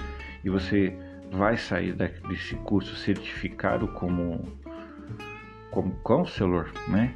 e 0.44 0.50
você 0.50 0.96
vai 1.30 1.56
sair 1.56 1.94
desse 1.94 2.56
curso 2.56 2.94
certificado 2.96 3.88
como 3.88 4.44
como 5.70 5.92
counselor, 6.02 6.70
né? 6.88 7.14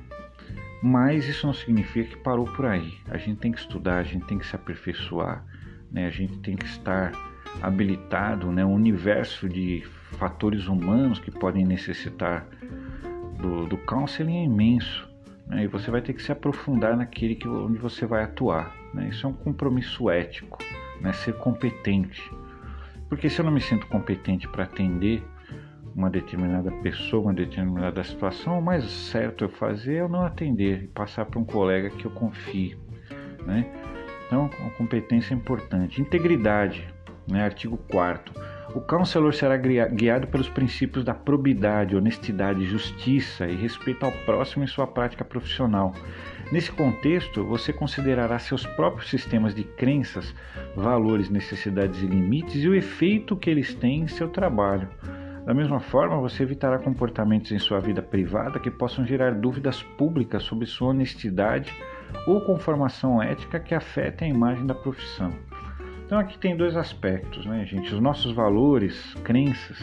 Mas 0.82 1.28
isso 1.28 1.46
não 1.46 1.52
significa 1.52 2.10
que 2.10 2.22
parou 2.22 2.46
por 2.46 2.64
aí. 2.64 2.94
A 3.08 3.18
gente 3.18 3.38
tem 3.38 3.52
que 3.52 3.58
estudar, 3.58 3.98
a 3.98 4.02
gente 4.02 4.24
tem 4.26 4.38
que 4.38 4.46
se 4.46 4.56
aperfeiçoar, 4.56 5.44
né? 5.90 6.06
a 6.06 6.10
gente 6.10 6.38
tem 6.38 6.56
que 6.56 6.64
estar 6.64 7.12
habilitado, 7.60 8.50
né? 8.50 8.64
um 8.64 8.72
universo 8.72 9.48
de 9.48 9.82
fatores 10.12 10.66
humanos 10.66 11.18
que 11.18 11.30
podem 11.30 11.66
necessitar 11.66 12.46
do, 13.38 13.66
do 13.66 13.76
counseling 13.76 14.38
é 14.38 14.44
imenso. 14.44 15.08
Né? 15.46 15.64
E 15.64 15.66
você 15.66 15.90
vai 15.90 16.00
ter 16.00 16.14
que 16.14 16.22
se 16.22 16.32
aprofundar 16.32 16.96
naquele 16.96 17.34
que, 17.34 17.46
onde 17.46 17.78
você 17.78 18.06
vai 18.06 18.22
atuar. 18.22 18.74
Né? 18.94 19.08
Isso 19.08 19.26
é 19.26 19.28
um 19.28 19.34
compromisso 19.34 20.08
ético. 20.08 20.58
né? 21.00 21.12
ser 21.12 21.34
competente. 21.34 22.22
Porque 23.08 23.28
se 23.28 23.40
eu 23.40 23.44
não 23.44 23.52
me 23.52 23.60
sinto 23.60 23.86
competente 23.88 24.48
para 24.48 24.64
atender 24.64 25.22
uma 25.94 26.10
determinada 26.10 26.70
pessoa, 26.82 27.24
uma 27.24 27.34
determinada 27.34 28.02
situação, 28.04 28.58
o 28.58 28.62
mais 28.62 28.84
certo 28.84 29.44
eu 29.44 29.48
fazer 29.48 29.96
é 29.96 30.00
eu 30.00 30.08
não 30.08 30.24
atender 30.24 30.84
e 30.84 30.86
passar 30.88 31.26
para 31.26 31.38
um 31.38 31.44
colega 31.44 31.90
que 31.90 32.04
eu 32.04 32.10
confie. 32.10 32.76
Né? 33.46 33.66
Então, 34.26 34.50
a 34.66 34.70
competência 34.70 35.34
importante. 35.34 36.00
Integridade, 36.00 36.86
né? 37.28 37.42
artigo 37.42 37.76
4 37.90 38.60
o 38.72 38.80
counselor 38.80 39.34
será 39.34 39.56
guiado 39.56 40.28
pelos 40.28 40.48
princípios 40.48 41.04
da 41.04 41.12
probidade, 41.12 41.96
honestidade, 41.96 42.64
justiça 42.64 43.48
e 43.48 43.56
respeito 43.56 44.06
ao 44.06 44.12
próximo 44.12 44.62
em 44.62 44.66
sua 44.68 44.86
prática 44.86 45.24
profissional. 45.24 45.92
Nesse 46.52 46.70
contexto, 46.70 47.44
você 47.44 47.72
considerará 47.72 48.38
seus 48.38 48.64
próprios 48.64 49.10
sistemas 49.10 49.54
de 49.54 49.64
crenças, 49.64 50.32
valores, 50.76 51.28
necessidades 51.28 52.00
e 52.00 52.06
limites 52.06 52.62
e 52.62 52.68
o 52.68 52.74
efeito 52.74 53.36
que 53.36 53.50
eles 53.50 53.74
têm 53.74 54.02
em 54.02 54.08
seu 54.08 54.28
trabalho. 54.28 54.88
Da 55.44 55.54
mesma 55.54 55.80
forma, 55.80 56.20
você 56.20 56.42
evitará 56.42 56.78
comportamentos 56.78 57.50
em 57.50 57.58
sua 57.58 57.80
vida 57.80 58.02
privada 58.02 58.60
que 58.60 58.70
possam 58.70 59.06
gerar 59.06 59.34
dúvidas 59.34 59.82
públicas 59.82 60.42
sobre 60.42 60.66
sua 60.66 60.88
honestidade 60.88 61.72
ou 62.26 62.40
conformação 62.42 63.22
ética 63.22 63.58
que 63.58 63.74
afetem 63.74 64.30
a 64.30 64.34
imagem 64.34 64.66
da 64.66 64.74
profissão. 64.74 65.32
Então 66.04 66.18
aqui 66.18 66.38
tem 66.38 66.56
dois 66.56 66.76
aspectos, 66.76 67.46
né, 67.46 67.64
gente? 67.64 67.94
Os 67.94 68.00
nossos 68.00 68.32
valores, 68.32 69.14
crenças, 69.24 69.78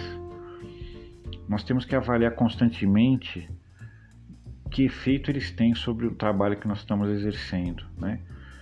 nós 1.47 1.63
temos 1.63 1.85
que 1.85 1.95
avaliar 1.95 2.31
constantemente 2.33 3.49
que 4.69 4.83
efeito 4.83 5.31
eles 5.31 5.51
têm 5.51 5.73
sobre 5.73 6.05
o 6.05 6.15
trabalho 6.15 6.57
que 6.57 6.67
nós 6.67 6.79
estamos 6.79 7.09
exercendo, 7.09 7.85
né? 7.97 8.19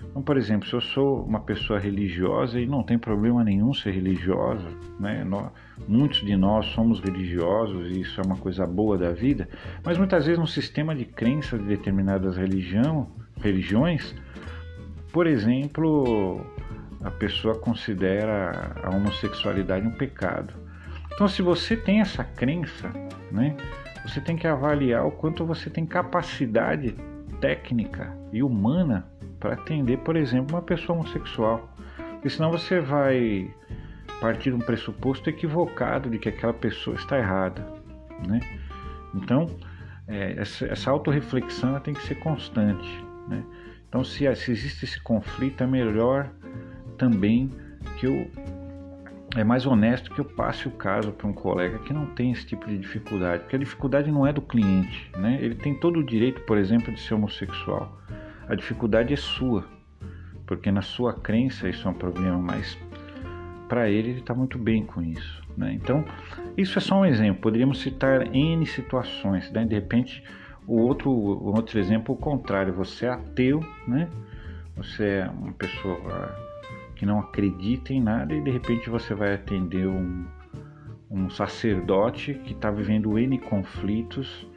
Então, 0.09 0.21
por 0.21 0.37
exemplo, 0.37 0.67
se 0.67 0.73
eu 0.73 0.81
sou 0.81 1.23
uma 1.23 1.41
pessoa 1.41 1.79
religiosa 1.79 2.59
e 2.59 2.65
não 2.65 2.83
tem 2.83 2.97
problema 2.97 3.43
nenhum 3.43 3.73
ser 3.73 3.91
religiosa, 3.91 4.67
né? 4.99 5.23
Nós, 5.23 5.51
muitos 5.87 6.21
de 6.21 6.35
nós 6.35 6.65
somos 6.67 6.99
religiosos 7.01 7.89
e 7.89 8.01
isso 8.01 8.19
é 8.21 8.23
uma 8.23 8.37
coisa 8.37 8.65
boa 8.65 8.97
da 8.97 9.11
vida, 9.11 9.47
mas 9.83 9.97
muitas 9.97 10.25
vezes 10.25 10.39
no 10.39 10.47
sistema 10.47 10.95
de 10.95 11.05
crença 11.05 11.57
de 11.57 11.65
determinadas 11.65 12.37
religião, 12.37 13.09
religiões, 13.41 14.15
por 15.11 15.27
exemplo, 15.27 16.41
a 17.03 17.11
pessoa 17.11 17.55
considera 17.55 18.75
a 18.83 18.89
homossexualidade 18.95 19.85
um 19.85 19.91
pecado. 19.91 20.53
Então, 21.13 21.27
se 21.27 21.41
você 21.41 21.77
tem 21.77 22.01
essa 22.01 22.23
crença, 22.23 22.91
né, 23.31 23.55
você 24.05 24.19
tem 24.19 24.35
que 24.35 24.47
avaliar 24.47 25.05
o 25.05 25.11
quanto 25.11 25.45
você 25.45 25.69
tem 25.69 25.85
capacidade 25.85 26.95
técnica 27.39 28.15
e 28.33 28.43
humana 28.43 29.07
para 29.45 29.53
atender, 29.53 29.99
por 29.99 30.15
exemplo, 30.15 30.55
uma 30.55 30.61
pessoa 30.61 30.97
homossexual. 30.97 31.69
Porque 32.13 32.31
senão 32.31 32.49
você 32.49 32.79
vai 32.79 33.53
partir 34.19 34.49
de 34.49 34.55
um 34.55 34.59
pressuposto 34.59 35.29
equivocado 35.29 36.09
de 36.09 36.17
que 36.17 36.29
aquela 36.29 36.53
pessoa 36.53 36.95
está 36.95 37.19
errada. 37.19 37.63
Né? 38.27 38.39
Então, 39.13 39.47
é, 40.07 40.33
essa, 40.39 40.65
essa 40.65 40.89
autorreflexão 40.89 41.79
tem 41.79 41.93
que 41.93 42.01
ser 42.07 42.15
constante. 42.15 43.05
Né? 43.27 43.43
Então, 43.87 44.03
se, 44.03 44.35
se 44.35 44.51
existe 44.51 44.85
esse 44.85 44.99
conflito, 44.99 45.63
é 45.63 45.67
melhor 45.67 46.31
também 46.97 47.51
que 47.99 48.07
eu 48.07 48.27
é 49.35 49.43
mais 49.43 49.65
honesto 49.65 50.11
que 50.11 50.19
eu 50.19 50.23
passe 50.23 50.65
o 50.65 50.71
caso 50.71 51.11
para 51.11 51.27
um 51.27 51.33
colega 51.33 51.77
que 51.79 51.91
não 51.91 52.05
tem 52.05 52.31
esse 52.31 52.45
tipo 52.45 52.65
de 52.67 52.77
dificuldade, 52.77 53.43
porque 53.43 53.57
a 53.57 53.59
dificuldade 53.59 54.09
não 54.09 54.25
é 54.25 54.31
do 54.31 54.41
cliente, 54.41 55.11
né? 55.17 55.37
Ele 55.41 55.55
tem 55.55 55.77
todo 55.77 55.99
o 55.99 56.03
direito, 56.05 56.39
por 56.43 56.57
exemplo, 56.57 56.93
de 56.93 57.01
ser 57.01 57.15
homossexual. 57.15 58.01
A 58.47 58.55
dificuldade 58.55 59.13
é 59.13 59.17
sua, 59.17 59.65
porque 60.45 60.71
na 60.71 60.81
sua 60.81 61.13
crença 61.13 61.67
isso 61.67 61.87
é 61.87 61.91
um 61.91 61.95
problema, 61.95 62.37
mas 62.37 62.77
para 63.67 63.89
ele 63.89 64.11
ele 64.11 64.19
está 64.19 64.33
muito 64.33 64.57
bem 64.57 64.85
com 64.85 65.01
isso, 65.01 65.41
né? 65.57 65.73
Então 65.73 66.05
isso 66.55 66.77
é 66.77 66.81
só 66.81 66.99
um 66.99 67.05
exemplo. 67.05 67.41
Poderíamos 67.41 67.81
citar 67.81 68.33
n 68.33 68.65
situações, 68.65 69.51
né? 69.51 69.65
De 69.65 69.73
repente 69.73 70.23
o 70.67 70.79
outro, 70.79 71.09
o 71.09 71.55
outro 71.55 71.79
exemplo, 71.79 72.13
o 72.13 72.17
contrário. 72.17 72.73
Você 72.73 73.05
é 73.05 73.09
ateu, 73.09 73.63
né? 73.87 74.09
Você 74.77 75.05
é 75.05 75.29
uma 75.29 75.53
pessoa 75.53 76.35
que 76.95 77.05
não 77.05 77.19
acredita 77.19 77.93
em 77.93 78.01
nada 78.01 78.33
e 78.33 78.41
de 78.41 78.51
repente 78.51 78.89
você 78.89 79.13
vai 79.13 79.33
atender 79.33 79.87
um, 79.87 80.25
um 81.09 81.29
sacerdote 81.29 82.33
que 82.33 82.53
está 82.53 82.71
vivendo 82.71 83.17
N 83.17 83.37
conflitos 83.39 84.47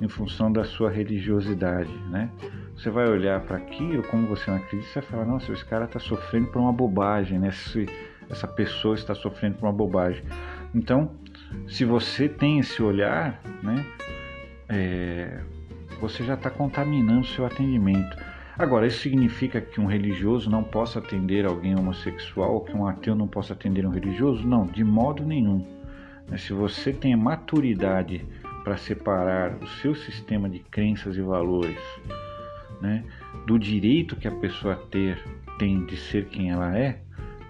em 0.00 0.08
função 0.08 0.52
da 0.52 0.64
sua 0.64 0.90
religiosidade, 0.90 1.92
né? 2.08 2.30
Você 2.76 2.90
vai 2.90 3.08
olhar 3.08 3.40
para 3.40 3.56
aquilo, 3.56 4.02
como 4.04 4.28
você 4.28 4.50
não 4.50 4.58
acredita, 4.58 4.88
você 4.88 5.00
vai 5.00 5.10
falar, 5.10 5.24
nossa, 5.24 5.52
esse 5.52 5.64
cara 5.64 5.84
está 5.84 5.98
sofrendo 5.98 6.46
por 6.48 6.60
uma 6.60 6.72
bobagem, 6.72 7.38
né? 7.38 7.48
Esse, 7.48 7.86
essa 8.30 8.46
pessoa 8.46 8.94
está 8.94 9.14
sofrendo 9.14 9.56
por 9.56 9.66
uma 9.66 9.72
bobagem. 9.72 10.22
Então, 10.74 11.10
se 11.66 11.84
você 11.84 12.28
tem 12.28 12.60
esse 12.60 12.82
olhar, 12.82 13.40
né? 13.62 13.84
É, 14.68 15.40
você 16.00 16.22
já 16.22 16.34
está 16.34 16.50
contaminando 16.50 17.26
seu 17.26 17.44
atendimento. 17.44 18.16
Agora, 18.56 18.86
isso 18.86 19.00
significa 19.00 19.60
que 19.60 19.80
um 19.80 19.86
religioso 19.86 20.50
não 20.50 20.62
possa 20.62 20.98
atender 20.98 21.46
alguém 21.46 21.76
homossexual 21.76 22.60
que 22.60 22.76
um 22.76 22.86
ateu 22.86 23.14
não 23.14 23.26
possa 23.26 23.52
atender 23.52 23.86
um 23.86 23.90
religioso? 23.90 24.46
Não, 24.46 24.66
de 24.66 24.84
modo 24.84 25.24
nenhum. 25.24 25.64
Se 26.36 26.52
você 26.52 26.92
tem 26.92 27.16
maturidade 27.16 28.26
para 28.64 28.76
separar 28.76 29.54
o 29.62 29.66
seu 29.66 29.94
sistema 29.94 30.48
de 30.48 30.58
crenças 30.58 31.16
e 31.16 31.22
valores 31.22 31.78
né, 32.80 33.04
do 33.46 33.58
direito 33.58 34.16
que 34.16 34.28
a 34.28 34.32
pessoa 34.32 34.76
ter 34.90 35.22
tem 35.58 35.84
de 35.84 35.96
ser 35.96 36.26
quem 36.26 36.50
ela 36.50 36.76
é, 36.76 37.00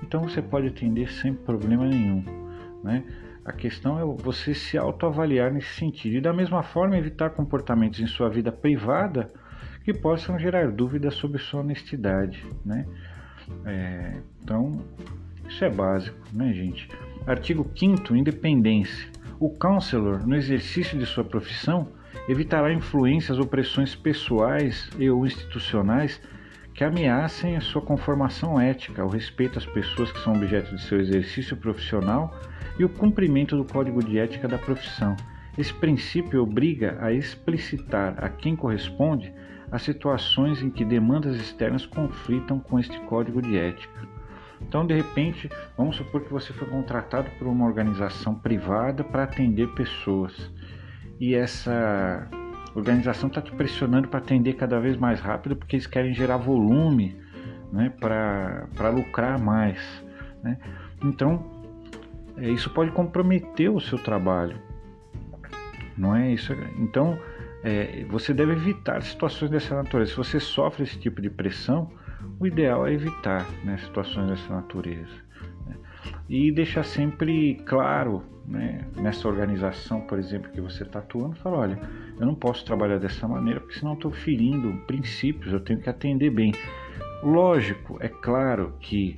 então 0.03 0.23
você 0.23 0.41
pode 0.41 0.69
atender 0.69 1.11
sem 1.11 1.35
problema 1.35 1.87
nenhum. 1.87 2.25
Né? 2.83 3.05
A 3.45 3.53
questão 3.53 3.99
é 3.99 4.23
você 4.23 4.55
se 4.55 4.77
autoavaliar 4.77 5.53
nesse 5.53 5.75
sentido 5.75 6.17
e, 6.17 6.21
da 6.21 6.33
mesma 6.33 6.63
forma, 6.63 6.97
evitar 6.97 7.31
comportamentos 7.31 8.01
em 8.01 8.07
sua 8.07 8.29
vida 8.29 8.53
privada 8.53 9.31
que 9.85 9.93
possam 9.93 10.39
gerar 10.39 10.71
dúvidas 10.71 11.15
sobre 11.15 11.39
sua 11.39 11.61
honestidade, 11.61 12.45
né? 12.65 12.87
É, 13.65 14.21
então, 14.43 14.85
isso 15.49 15.65
é 15.65 15.71
básico, 15.71 16.19
né, 16.31 16.53
gente? 16.53 16.91
Artigo 17.27 17.67
5 17.75 18.15
Independência. 18.15 19.09
O 19.41 19.49
counselor, 19.51 20.27
no 20.27 20.35
exercício 20.35 20.99
de 20.99 21.07
sua 21.07 21.23
profissão, 21.23 21.93
evitará 22.29 22.73
influências 22.73 23.39
ou 23.39 23.47
pressões 23.47 23.95
pessoais 23.95 24.91
e 24.99 25.09
ou 25.09 25.25
institucionais 25.25 26.21
que 26.75 26.83
ameacem 26.83 27.57
a 27.57 27.61
sua 27.61 27.81
conformação 27.81 28.61
ética, 28.61 29.05
o 29.05 29.09
respeito 29.09 29.57
às 29.57 29.65
pessoas 29.65 30.11
que 30.11 30.19
são 30.21 30.35
objeto 30.35 30.75
de 30.75 30.83
seu 30.83 30.99
exercício 30.99 31.57
profissional 31.57 32.37
e 32.81 32.85
o 32.85 32.89
cumprimento 32.89 33.57
do 33.57 33.65
código 33.65 34.03
de 34.05 34.19
ética 34.19 34.49
da 34.49 34.59
profissão. 34.59 35.15
Esse 35.57 35.73
princípio 35.73 36.43
obriga 36.43 36.99
a 37.01 37.13
explicitar 37.13 38.15
a 38.19 38.29
quem 38.29 38.57
corresponde 38.57 39.33
as 39.71 39.83
situações 39.83 40.63
em 40.63 40.71
que 40.71 40.85
demandas 40.85 41.37
externas 41.37 41.87
conflitam 41.87 42.59
com 42.59 42.77
este 42.77 42.99
código 43.03 43.41
de 43.41 43.57
ética. 43.57 44.18
Então, 44.61 44.87
de 44.87 44.95
repente, 44.95 45.49
vamos 45.77 45.97
supor 45.97 46.23
que 46.23 46.33
você 46.33 46.53
foi 46.53 46.69
contratado 46.69 47.31
por 47.39 47.47
uma 47.47 47.67
organização 47.67 48.35
privada 48.35 49.05
para 49.05 49.25
atender 49.25 49.69
pessoas 49.69 50.51
e 51.21 51.35
essa 51.35 52.29
organização 52.75 53.29
está 53.29 53.41
te 53.41 53.51
pressionando 53.53 54.09
para 54.09 54.19
atender 54.19 54.55
cada 54.55 54.79
vez 54.79 54.97
mais 54.97 55.21
rápido 55.21 55.57
porque 55.57 55.77
eles 55.77 55.87
querem 55.87 56.15
gerar 56.15 56.37
volume 56.37 57.17
né, 57.73 57.93
para 57.99 58.91
lucrar 58.91 59.39
mais. 59.39 59.81
Né? 60.43 60.59
Então, 61.03 61.45
é, 62.37 62.49
isso 62.49 62.71
pode 62.71 62.91
comprometer 62.93 63.71
o 63.71 63.81
seu 63.81 63.99
trabalho. 63.99 64.61
Não 65.97 66.15
é 66.15 66.33
isso? 66.33 66.53
Então, 66.79 67.19
é, 67.65 68.05
você 68.09 68.33
deve 68.33 68.53
evitar 68.53 69.03
situações 69.03 69.51
dessa 69.51 69.75
natureza. 69.75 70.13
Se 70.13 70.17
você 70.17 70.39
sofre 70.39 70.85
esse 70.85 70.99
tipo 70.99 71.21
de 71.21 71.29
pressão, 71.29 71.91
o 72.39 72.47
ideal 72.47 72.87
é 72.87 72.93
evitar 72.93 73.47
né, 73.65 73.77
situações 73.79 74.29
dessa 74.29 74.55
natureza. 74.55 75.15
Né? 75.67 75.77
E 76.29 76.53
deixar 76.53 76.85
sempre 76.85 77.57
claro 77.67 78.23
né, 78.47 78.85
nessa 78.97 79.29
organização, 79.29 80.01
por 80.03 80.19
exemplo, 80.19 80.51
que 80.51 80.61
você 80.61 80.83
está 80.83 81.01
atuando, 81.01 81.37
falar, 81.37 81.59
olha, 81.59 81.81
eu 82.19 82.27
não 82.27 82.35
posso 82.35 82.65
trabalhar 82.65 82.99
dessa 82.99 83.27
maneira 83.29 83.61
porque 83.61 83.79
senão 83.79 83.95
estou 83.95 84.11
ferindo 84.11 84.73
princípios, 84.87 85.53
eu 85.53 85.61
tenho 85.61 85.81
que 85.81 85.91
atender 85.91 86.31
bem. 86.31 86.53
Lógico, 87.23 87.99
é 88.01 88.09
claro 88.09 88.75
que 88.81 89.17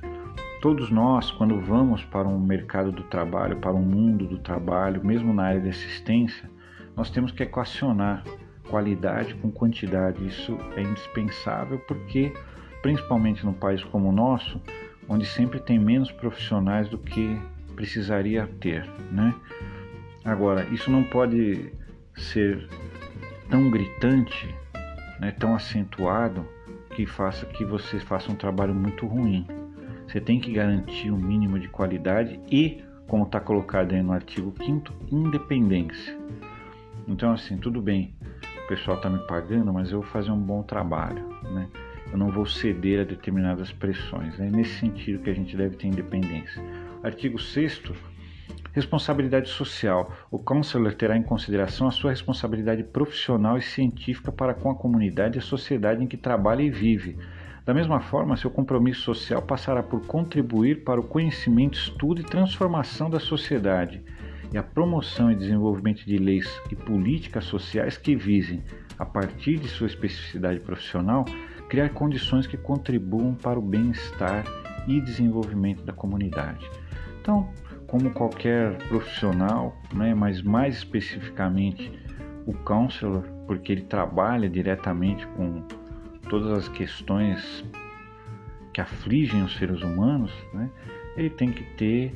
todos 0.61 0.91
nós, 0.91 1.31
quando 1.31 1.59
vamos 1.59 2.03
para 2.05 2.27
um 2.27 2.39
mercado 2.39 2.91
do 2.91 3.03
trabalho, 3.03 3.57
para 3.57 3.73
um 3.73 3.81
mundo 3.81 4.27
do 4.27 4.37
trabalho, 4.37 5.03
mesmo 5.03 5.33
na 5.33 5.45
área 5.45 5.61
de 5.61 5.69
assistência, 5.69 6.49
nós 6.95 7.09
temos 7.09 7.31
que 7.31 7.43
equacionar 7.43 8.23
qualidade 8.69 9.33
com 9.35 9.51
quantidade. 9.51 10.25
Isso 10.25 10.57
é 10.75 10.81
indispensável 10.81 11.79
porque, 11.79 12.33
principalmente 12.81 13.45
num 13.45 13.53
país 13.53 13.83
como 13.83 14.09
o 14.09 14.11
nosso, 14.11 14.61
onde 15.07 15.25
sempre 15.25 15.59
tem 15.59 15.77
menos 15.77 16.11
profissionais 16.11 16.89
do 16.89 16.97
que 16.97 17.39
precisaria 17.75 18.47
ter, 18.59 18.85
né? 19.11 19.33
Agora, 20.23 20.65
isso 20.71 20.91
não 20.91 21.03
pode 21.03 21.71
ser 22.15 22.67
tão 23.49 23.69
gritante, 23.69 24.47
né, 25.19 25.31
tão 25.31 25.55
acentuado 25.55 26.45
que 26.95 27.05
faça 27.05 27.45
que 27.45 27.65
você 27.65 27.99
faça 27.99 28.31
um 28.31 28.35
trabalho 28.35 28.73
muito 28.73 29.05
ruim. 29.05 29.47
Você 30.07 30.19
tem 30.19 30.39
que 30.39 30.51
garantir 30.51 31.11
um 31.11 31.17
mínimo 31.17 31.57
de 31.59 31.67
qualidade 31.69 32.39
e, 32.51 32.83
como 33.07 33.23
está 33.23 33.39
colocado 33.39 33.93
aí 33.93 34.03
no 34.03 34.11
artigo 34.11 34.53
5 34.63 34.93
independência. 35.11 36.17
Então, 37.07 37.31
assim, 37.31 37.57
tudo 37.57 37.81
bem, 37.81 38.13
o 38.63 38.67
pessoal 38.67 38.97
está 38.97 39.09
me 39.09 39.19
pagando, 39.25 39.73
mas 39.73 39.91
eu 39.91 40.01
vou 40.01 40.09
fazer 40.09 40.31
um 40.31 40.39
bom 40.39 40.63
trabalho, 40.63 41.27
né? 41.43 41.67
Eu 42.11 42.17
não 42.17 42.29
vou 42.29 42.45
ceder 42.45 43.01
a 43.01 43.03
determinadas 43.03 43.71
pressões. 43.71 44.39
É 44.39 44.49
nesse 44.49 44.79
sentido 44.79 45.23
que 45.23 45.29
a 45.29 45.33
gente 45.33 45.55
deve 45.55 45.77
ter 45.77 45.87
independência. 45.87 46.61
Artigo 47.03 47.39
6 47.39 47.81
Responsabilidade 48.73 49.49
social. 49.49 50.11
O 50.29 50.39
counselor 50.39 50.93
terá 50.93 51.17
em 51.17 51.23
consideração 51.23 51.87
a 51.87 51.91
sua 51.91 52.11
responsabilidade 52.11 52.83
profissional 52.83 53.57
e 53.57 53.61
científica 53.61 54.31
para 54.31 54.53
com 54.53 54.69
a 54.69 54.75
comunidade 54.75 55.37
e 55.37 55.39
a 55.39 55.43
sociedade 55.43 56.03
em 56.03 56.07
que 56.07 56.15
trabalha 56.15 56.61
e 56.61 56.69
vive. 56.69 57.17
Da 57.65 57.73
mesma 57.73 57.99
forma, 57.99 58.37
seu 58.37 58.49
compromisso 58.49 59.01
social 59.01 59.41
passará 59.41 59.83
por 59.83 60.05
contribuir 60.07 60.83
para 60.83 60.99
o 60.99 61.07
conhecimento, 61.07 61.77
estudo 61.77 62.21
e 62.21 62.23
transformação 62.23 63.09
da 63.09 63.19
sociedade 63.19 64.01
e 64.53 64.57
a 64.57 64.63
promoção 64.63 65.31
e 65.31 65.35
desenvolvimento 65.35 66.05
de 66.05 66.17
leis 66.17 66.49
e 66.71 66.75
políticas 66.75 67.45
sociais 67.45 67.97
que 67.97 68.15
visem, 68.15 68.63
a 68.97 69.05
partir 69.05 69.57
de 69.57 69.67
sua 69.67 69.87
especificidade 69.87 70.59
profissional, 70.59 71.25
criar 71.71 71.87
condições 71.91 72.45
que 72.45 72.57
contribuam 72.57 73.33
para 73.33 73.57
o 73.57 73.61
bem-estar 73.61 74.43
e 74.85 74.99
desenvolvimento 74.99 75.81
da 75.85 75.93
comunidade. 75.93 76.69
Então, 77.21 77.49
como 77.87 78.11
qualquer 78.11 78.77
profissional, 78.89 79.73
né, 79.93 80.13
mas 80.13 80.41
mais 80.41 80.75
especificamente 80.75 81.89
o 82.45 82.51
counselor, 82.51 83.23
porque 83.47 83.71
ele 83.71 83.83
trabalha 83.83 84.49
diretamente 84.49 85.25
com 85.27 85.63
todas 86.29 86.51
as 86.51 86.67
questões 86.67 87.63
que 88.73 88.81
afligem 88.81 89.41
os 89.41 89.55
seres 89.55 89.81
humanos, 89.81 90.33
né, 90.53 90.69
ele 91.15 91.29
tem 91.29 91.53
que 91.53 91.63
ter 91.77 92.13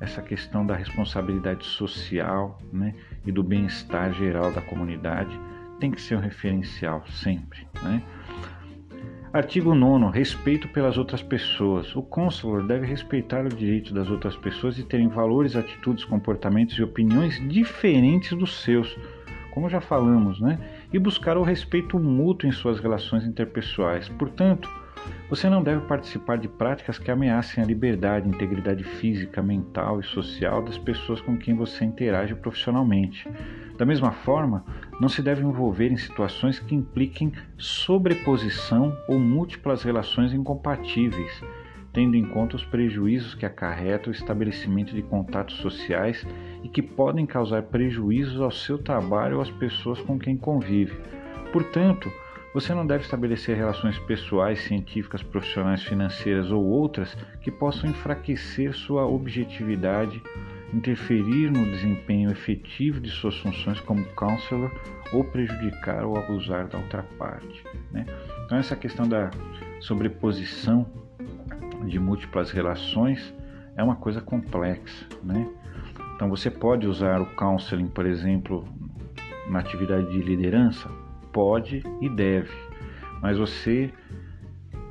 essa 0.00 0.20
questão 0.20 0.66
da 0.66 0.74
responsabilidade 0.74 1.64
social 1.64 2.58
né, 2.72 2.96
e 3.24 3.30
do 3.30 3.44
bem-estar 3.44 4.12
geral 4.12 4.50
da 4.50 4.60
comunidade, 4.60 5.38
tem 5.78 5.92
que 5.92 6.00
ser 6.00 6.16
um 6.16 6.20
referencial 6.20 7.06
sempre. 7.06 7.64
Né? 7.80 8.02
Artigo 9.30 9.74
9. 9.74 10.16
Respeito 10.16 10.68
pelas 10.68 10.96
outras 10.96 11.22
pessoas. 11.22 11.94
O 11.94 12.02
consulor 12.02 12.66
deve 12.66 12.86
respeitar 12.86 13.44
o 13.44 13.48
direito 13.50 13.92
das 13.92 14.08
outras 14.08 14.34
pessoas 14.36 14.74
de 14.74 14.82
terem 14.84 15.06
valores, 15.06 15.54
atitudes, 15.54 16.02
comportamentos 16.04 16.78
e 16.78 16.82
opiniões 16.82 17.38
diferentes 17.46 18.36
dos 18.36 18.62
seus, 18.62 18.96
como 19.52 19.68
já 19.68 19.82
falamos, 19.82 20.40
né? 20.40 20.58
E 20.90 20.98
buscar 20.98 21.36
o 21.36 21.42
respeito 21.42 21.98
mútuo 21.98 22.48
em 22.48 22.52
suas 22.52 22.80
relações 22.80 23.26
interpessoais. 23.26 24.08
Portanto, 24.08 24.68
você 25.28 25.48
não 25.50 25.62
deve 25.62 25.82
participar 25.86 26.38
de 26.38 26.48
práticas 26.48 26.98
que 26.98 27.10
ameacem 27.10 27.62
a 27.62 27.66
liberdade, 27.66 28.28
integridade 28.28 28.82
física, 28.82 29.42
mental 29.42 30.00
e 30.00 30.02
social 30.02 30.62
das 30.62 30.78
pessoas 30.78 31.20
com 31.20 31.36
quem 31.36 31.54
você 31.54 31.84
interage 31.84 32.34
profissionalmente. 32.34 33.28
Da 33.76 33.84
mesma 33.84 34.10
forma, 34.10 34.64
não 35.00 35.08
se 35.08 35.22
deve 35.22 35.42
envolver 35.42 35.92
em 35.92 35.96
situações 35.96 36.58
que 36.58 36.74
impliquem 36.74 37.32
sobreposição 37.56 38.96
ou 39.06 39.18
múltiplas 39.18 39.82
relações 39.82 40.32
incompatíveis, 40.32 41.42
tendo 41.92 42.16
em 42.16 42.24
conta 42.24 42.56
os 42.56 42.64
prejuízos 42.64 43.34
que 43.34 43.46
acarreta 43.46 44.08
o 44.08 44.12
estabelecimento 44.12 44.94
de 44.94 45.02
contatos 45.02 45.56
sociais 45.56 46.26
e 46.62 46.68
que 46.68 46.82
podem 46.82 47.26
causar 47.26 47.64
prejuízos 47.64 48.40
ao 48.40 48.50
seu 48.50 48.78
trabalho 48.78 49.36
ou 49.36 49.42
às 49.42 49.50
pessoas 49.50 50.00
com 50.00 50.18
quem 50.18 50.36
convive. 50.36 50.96
Portanto, 51.52 52.10
você 52.54 52.74
não 52.74 52.86
deve 52.86 53.04
estabelecer 53.04 53.56
relações 53.56 53.98
pessoais, 53.98 54.60
científicas, 54.60 55.22
profissionais, 55.22 55.82
financeiras 55.82 56.50
ou 56.50 56.64
outras 56.64 57.14
que 57.42 57.50
possam 57.50 57.90
enfraquecer 57.90 58.74
sua 58.74 59.06
objetividade 59.06 60.22
interferir 60.72 61.50
no 61.50 61.64
desempenho 61.64 62.30
efetivo 62.30 63.00
de 63.00 63.10
suas 63.10 63.36
funções 63.38 63.80
como 63.80 64.04
counselor 64.14 64.70
ou 65.12 65.24
prejudicar 65.24 66.04
ou 66.04 66.16
abusar 66.16 66.68
da 66.68 66.78
outra 66.78 67.02
parte. 67.18 67.64
Né? 67.90 68.04
Então, 68.44 68.58
essa 68.58 68.76
questão 68.76 69.08
da 69.08 69.30
sobreposição 69.80 70.86
de 71.86 71.98
múltiplas 71.98 72.50
relações 72.50 73.34
é 73.76 73.82
uma 73.82 73.96
coisa 73.96 74.20
complexa. 74.20 75.06
Né? 75.22 75.48
Então, 76.14 76.28
você 76.28 76.50
pode 76.50 76.86
usar 76.86 77.20
o 77.20 77.26
counseling, 77.34 77.88
por 77.88 78.04
exemplo, 78.04 78.68
na 79.48 79.60
atividade 79.60 80.10
de 80.10 80.20
liderança? 80.20 80.90
Pode 81.32 81.82
e 82.00 82.08
deve, 82.08 82.50
mas 83.20 83.38
você 83.38 83.92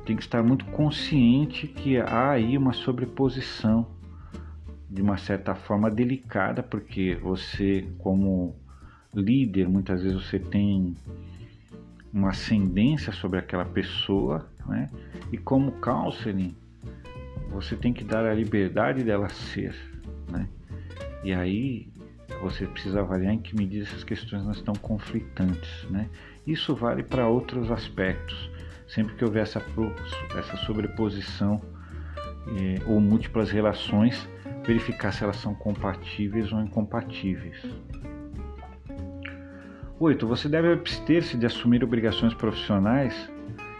tem 0.04 0.16
que 0.16 0.22
estar 0.22 0.42
muito 0.42 0.64
consciente 0.66 1.66
que 1.66 1.98
há 1.98 2.30
aí 2.30 2.56
uma 2.56 2.72
sobreposição 2.72 3.86
de 4.88 5.02
uma 5.02 5.18
certa 5.18 5.54
forma 5.54 5.90
delicada, 5.90 6.62
porque 6.62 7.14
você, 7.16 7.86
como 7.98 8.56
líder, 9.14 9.68
muitas 9.68 10.02
vezes 10.02 10.26
você 10.26 10.38
tem 10.38 10.96
uma 12.12 12.30
ascendência 12.30 13.12
sobre 13.12 13.38
aquela 13.38 13.64
pessoa, 13.64 14.48
né? 14.66 14.88
E 15.30 15.36
como 15.36 15.72
counseling, 15.72 16.56
você 17.50 17.76
tem 17.76 17.92
que 17.92 18.02
dar 18.02 18.24
a 18.24 18.32
liberdade 18.32 19.04
dela 19.04 19.28
ser, 19.28 19.74
né? 20.30 20.48
E 21.22 21.34
aí 21.34 21.88
você 22.40 22.66
precisa 22.66 23.00
avaliar 23.00 23.32
em 23.32 23.38
que 23.38 23.56
medida 23.56 23.84
essas 23.84 24.04
questões 24.04 24.44
não 24.44 24.52
estão 24.52 24.74
conflitantes, 24.74 25.86
né? 25.90 26.08
Isso 26.46 26.74
vale 26.74 27.02
para 27.02 27.26
outros 27.26 27.70
aspectos. 27.70 28.50
Sempre 28.86 29.14
que 29.16 29.24
houver 29.24 29.42
essa, 29.42 29.62
essa 30.38 30.56
sobreposição 30.58 31.60
eh, 32.56 32.82
ou 32.86 33.00
múltiplas 33.00 33.50
relações, 33.50 34.28
verificar 34.64 35.12
se 35.12 35.24
elas 35.24 35.36
são 35.36 35.54
compatíveis 35.54 36.52
ou 36.52 36.60
incompatíveis. 36.60 37.62
8. 40.00 40.26
Você 40.26 40.48
deve 40.48 40.72
abster-se 40.72 41.36
de 41.36 41.44
assumir 41.44 41.82
obrigações 41.82 42.32
profissionais 42.32 43.30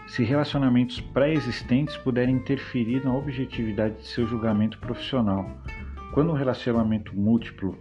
se 0.05 0.23
relacionamentos 0.23 0.99
pré-existentes 0.99 1.95
puderem 1.97 2.35
interferir 2.35 3.05
na 3.05 3.15
objetividade 3.15 3.95
de 3.97 4.07
seu 4.07 4.27
julgamento 4.27 4.79
profissional. 4.79 5.49
Quando 6.13 6.31
um 6.31 6.35
relacionamento 6.35 7.15
múltiplo, 7.15 7.77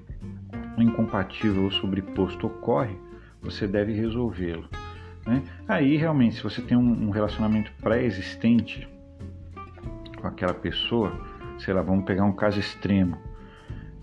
incompatível 0.82 1.64
ou 1.64 1.70
sobreposto 1.70 2.46
ocorre, 2.46 2.96
você 3.40 3.66
deve 3.66 3.92
resolvê-lo. 3.92 4.68
Né? 5.26 5.42
Aí, 5.66 5.96
realmente, 5.96 6.36
se 6.36 6.42
você 6.42 6.62
tem 6.62 6.76
um 6.76 7.10
relacionamento 7.10 7.70
pré-existente 7.82 8.88
com 10.20 10.26
aquela 10.26 10.54
pessoa, 10.54 11.12
sei 11.58 11.74
lá, 11.74 11.82
vamos 11.82 12.04
pegar 12.04 12.24
um 12.24 12.32
caso 12.32 12.58
extremo. 12.58 13.18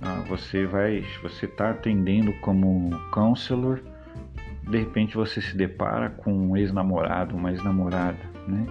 Ah, 0.02 0.24
você 0.28 0.66
vai, 0.66 1.04
você 1.22 1.46
está 1.46 1.72
atendendo 1.72 2.34
como 2.42 2.92
counselor, 3.12 3.82
de 4.70 4.78
repente 4.78 5.16
você 5.16 5.42
se 5.42 5.56
depara 5.56 6.10
com 6.10 6.32
um 6.32 6.58
ex-namorado, 6.58 7.36
uma 7.36 7.52
ex-namorada, 7.52 8.20
né? 8.48 8.66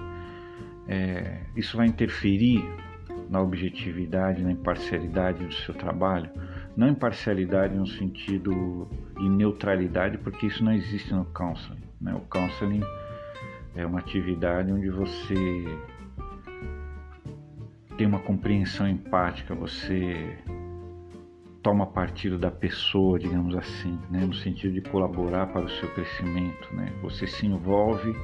É, 0.86 1.40
isso 1.56 1.76
vai 1.76 1.86
interferir 1.86 2.62
na 3.30 3.40
objetividade, 3.40 4.42
na 4.42 4.52
imparcialidade 4.52 5.44
do 5.44 5.54
seu 5.54 5.74
trabalho? 5.74 6.30
Não 6.76 6.88
imparcialidade 6.88 7.76
no 7.76 7.86
sentido 7.86 8.88
de 9.16 9.28
neutralidade, 9.28 10.18
porque 10.18 10.46
isso 10.46 10.64
não 10.64 10.72
existe 10.72 11.14
no 11.14 11.24
counseling. 11.26 11.84
Né? 12.00 12.12
O 12.14 12.20
counseling 12.20 12.82
é 13.76 13.86
uma 13.86 14.00
atividade 14.00 14.72
onde 14.72 14.90
você 14.90 15.34
tem 17.96 18.06
uma 18.06 18.18
compreensão 18.18 18.88
empática, 18.88 19.54
você 19.54 20.36
toma 21.62 21.86
partido 21.86 22.36
da 22.36 22.50
pessoa, 22.50 23.18
digamos 23.18 23.54
assim, 23.56 23.98
né? 24.10 24.26
no 24.26 24.34
sentido 24.34 24.74
de 24.74 24.80
colaborar 24.82 25.46
para 25.46 25.64
o 25.64 25.70
seu 25.70 25.88
crescimento. 25.94 26.74
Né? 26.74 26.92
Você 27.02 27.26
se 27.26 27.46
envolve 27.46 28.14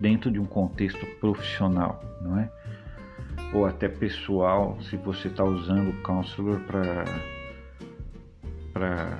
dentro 0.00 0.30
de 0.30 0.40
um 0.40 0.44
contexto 0.44 1.06
profissional, 1.20 2.02
não 2.20 2.38
é? 2.40 2.50
Ou 3.54 3.64
até 3.64 3.88
pessoal, 3.88 4.76
se 4.82 4.96
você 4.96 5.28
está 5.28 5.44
usando 5.44 5.90
o 5.90 6.02
counselor 6.02 6.58
para 6.60 7.04
para 8.72 9.18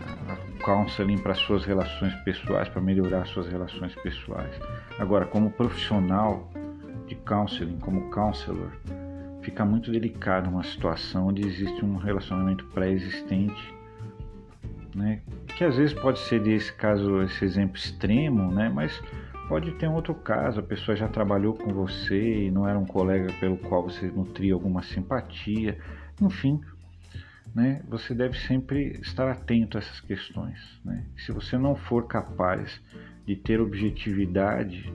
counseling 0.64 1.18
para 1.18 1.34
suas 1.34 1.64
relações 1.64 2.14
pessoais, 2.24 2.68
para 2.68 2.80
melhorar 2.80 3.26
suas 3.26 3.48
relações 3.48 3.94
pessoais. 3.96 4.50
Agora, 4.98 5.26
como 5.26 5.50
profissional 5.50 6.50
de 7.06 7.14
counseling, 7.16 7.78
como 7.78 8.10
counselor, 8.10 8.70
fica 9.42 9.64
muito 9.64 9.90
delicado 9.90 10.48
uma 10.48 10.62
situação 10.62 11.26
onde 11.28 11.46
existe 11.46 11.84
um 11.84 11.96
relacionamento 11.96 12.64
pré-existente, 12.66 13.74
né? 14.94 15.20
Que 15.56 15.64
às 15.64 15.76
vezes 15.76 15.94
pode 15.94 16.18
ser 16.20 16.40
desse 16.40 16.72
caso, 16.72 17.22
esse 17.22 17.44
exemplo 17.44 17.76
extremo, 17.76 18.52
né? 18.52 18.70
Mas 18.72 19.00
pode 19.48 19.72
ter 19.72 19.88
um 19.88 19.94
outro 19.94 20.14
caso, 20.14 20.60
a 20.60 20.62
pessoa 20.62 20.96
já 20.96 21.08
trabalhou 21.08 21.54
com 21.54 21.72
você 21.72 22.46
e 22.46 22.50
não 22.50 22.66
era 22.66 22.78
um 22.78 22.86
colega 22.86 23.32
pelo 23.40 23.56
qual 23.56 23.82
você 23.82 24.06
nutria 24.06 24.54
alguma 24.54 24.82
simpatia, 24.82 25.78
enfim, 26.20 26.60
né? 27.54 27.82
Você 27.88 28.14
deve 28.14 28.38
sempre 28.38 28.98
estar 29.02 29.30
atento 29.30 29.76
a 29.76 29.80
essas 29.80 30.00
questões, 30.00 30.58
né? 30.84 31.04
Se 31.16 31.32
você 31.32 31.58
não 31.58 31.74
for 31.74 32.06
capaz 32.06 32.80
de 33.26 33.36
ter 33.36 33.60
objetividade 33.60 34.92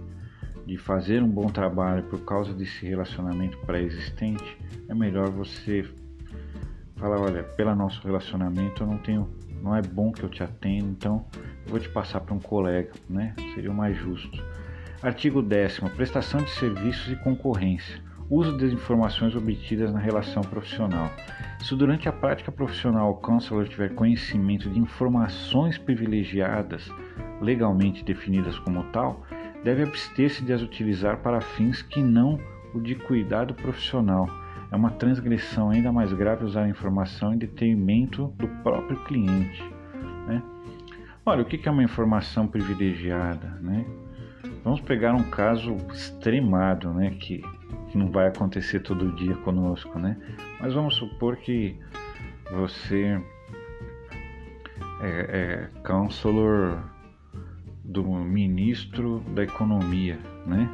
de 0.66 0.78
fazer 0.78 1.24
um 1.24 1.30
bom 1.30 1.48
trabalho 1.48 2.04
por 2.04 2.26
causa 2.26 2.54
desse 2.54 2.86
relacionamento 2.86 3.58
pré-existente, 3.60 4.58
é 4.90 4.94
melhor 4.94 5.30
você 5.30 5.86
falar, 6.98 7.20
olha, 7.20 7.44
pelo 7.44 7.74
nosso 7.76 8.06
relacionamento 8.06 8.84
eu 8.84 8.88
não 8.88 8.98
tenho, 8.98 9.30
não 9.62 9.76
é 9.76 9.82
bom 9.82 10.12
que 10.12 10.24
eu 10.24 10.30
te 10.30 10.44
atenda, 10.44 10.90
então 10.90 11.26
eu 11.66 11.72
vou 11.72 11.80
te 11.80 11.88
passar 11.88 12.20
para 12.22 12.34
um 12.34 12.40
colega, 12.40 12.92
né? 13.10 13.34
Seria 13.54 13.72
o 13.72 13.74
mais 13.74 13.96
justo. 13.96 14.44
Artigo 15.02 15.42
10 15.42 15.80
prestação 15.96 16.42
de 16.42 16.50
serviços 16.50 17.14
e 17.14 17.16
concorrência. 17.16 18.02
Uso 18.30 18.58
das 18.58 18.74
informações 18.74 19.36
obtidas 19.36 19.94
na 19.94 20.00
relação 20.00 20.42
profissional. 20.42 21.10
Se 21.60 21.76
durante 21.76 22.08
a 22.08 22.14
prática 22.14 22.52
profissional 22.52 23.12
o 23.12 23.16
counselor 23.16 23.68
tiver 23.68 23.94
conhecimento 23.94 24.70
de 24.70 24.80
informações 24.80 25.78
privilegiadas 25.78 26.90
legalmente 27.42 28.04
definidas 28.04 28.58
como 28.60 28.84
tal, 28.92 29.26
deve 29.64 29.84
abster-se 29.84 30.44
de 30.44 30.54
as 30.54 30.62
utilizar 30.62 31.18
para 31.18 31.42
fins 31.42 31.82
que 31.82 32.02
não 32.02 32.40
o 32.74 32.80
de 32.80 32.96
cuidado 32.96 33.54
profissional. 33.54 34.30
É 34.72 34.76
uma 34.76 34.92
transgressão 34.92 35.70
ainda 35.70 35.92
mais 35.92 36.14
grave 36.14 36.46
usar 36.46 36.64
a 36.64 36.70
informação 36.70 37.34
em 37.34 37.38
detrimento 37.38 38.28
do 38.38 38.48
próprio 38.62 38.98
cliente. 39.06 39.64
Né? 40.28 40.44
Olha, 41.26 41.42
o 41.42 41.46
que 41.46 41.68
é 41.68 41.72
uma 41.72 41.84
informação 41.84 42.48
privilegiada? 42.48 43.58
Né? 43.62 43.86
Vamos 44.64 44.82
pegar 44.82 45.14
um 45.14 45.24
caso 45.24 45.76
extremado, 45.94 46.94
né, 46.94 47.12
que, 47.12 47.42
que 47.90 47.98
não 47.98 48.12
vai 48.12 48.28
acontecer 48.28 48.82
todo 48.82 49.12
dia 49.16 49.36
conosco, 49.38 49.98
né? 49.98 50.18
Mas 50.60 50.74
vamos 50.74 50.96
supor 50.96 51.38
que 51.38 51.80
você 52.52 53.22
é, 55.02 55.70
é 55.74 55.80
counselor 55.84 56.80
do 57.84 58.04
ministro 58.04 59.24
da 59.34 59.44
economia, 59.44 60.20
né? 60.46 60.70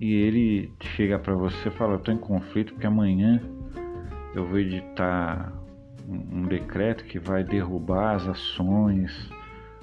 E 0.00 0.12
ele 0.12 0.72
chega 0.80 1.18
para 1.18 1.34
você 1.34 1.68
e 1.68 1.72
fala: 1.72 1.92
"Eu 1.92 1.98
estou 1.98 2.14
em 2.14 2.18
conflito 2.18 2.72
porque 2.72 2.86
amanhã 2.86 3.40
eu 4.34 4.46
vou 4.46 4.58
editar 4.58 5.52
um, 6.08 6.38
um 6.38 6.42
decreto 6.42 7.04
que 7.04 7.18
vai 7.18 7.44
derrubar 7.44 8.16
as 8.16 8.26
ações 8.26 9.30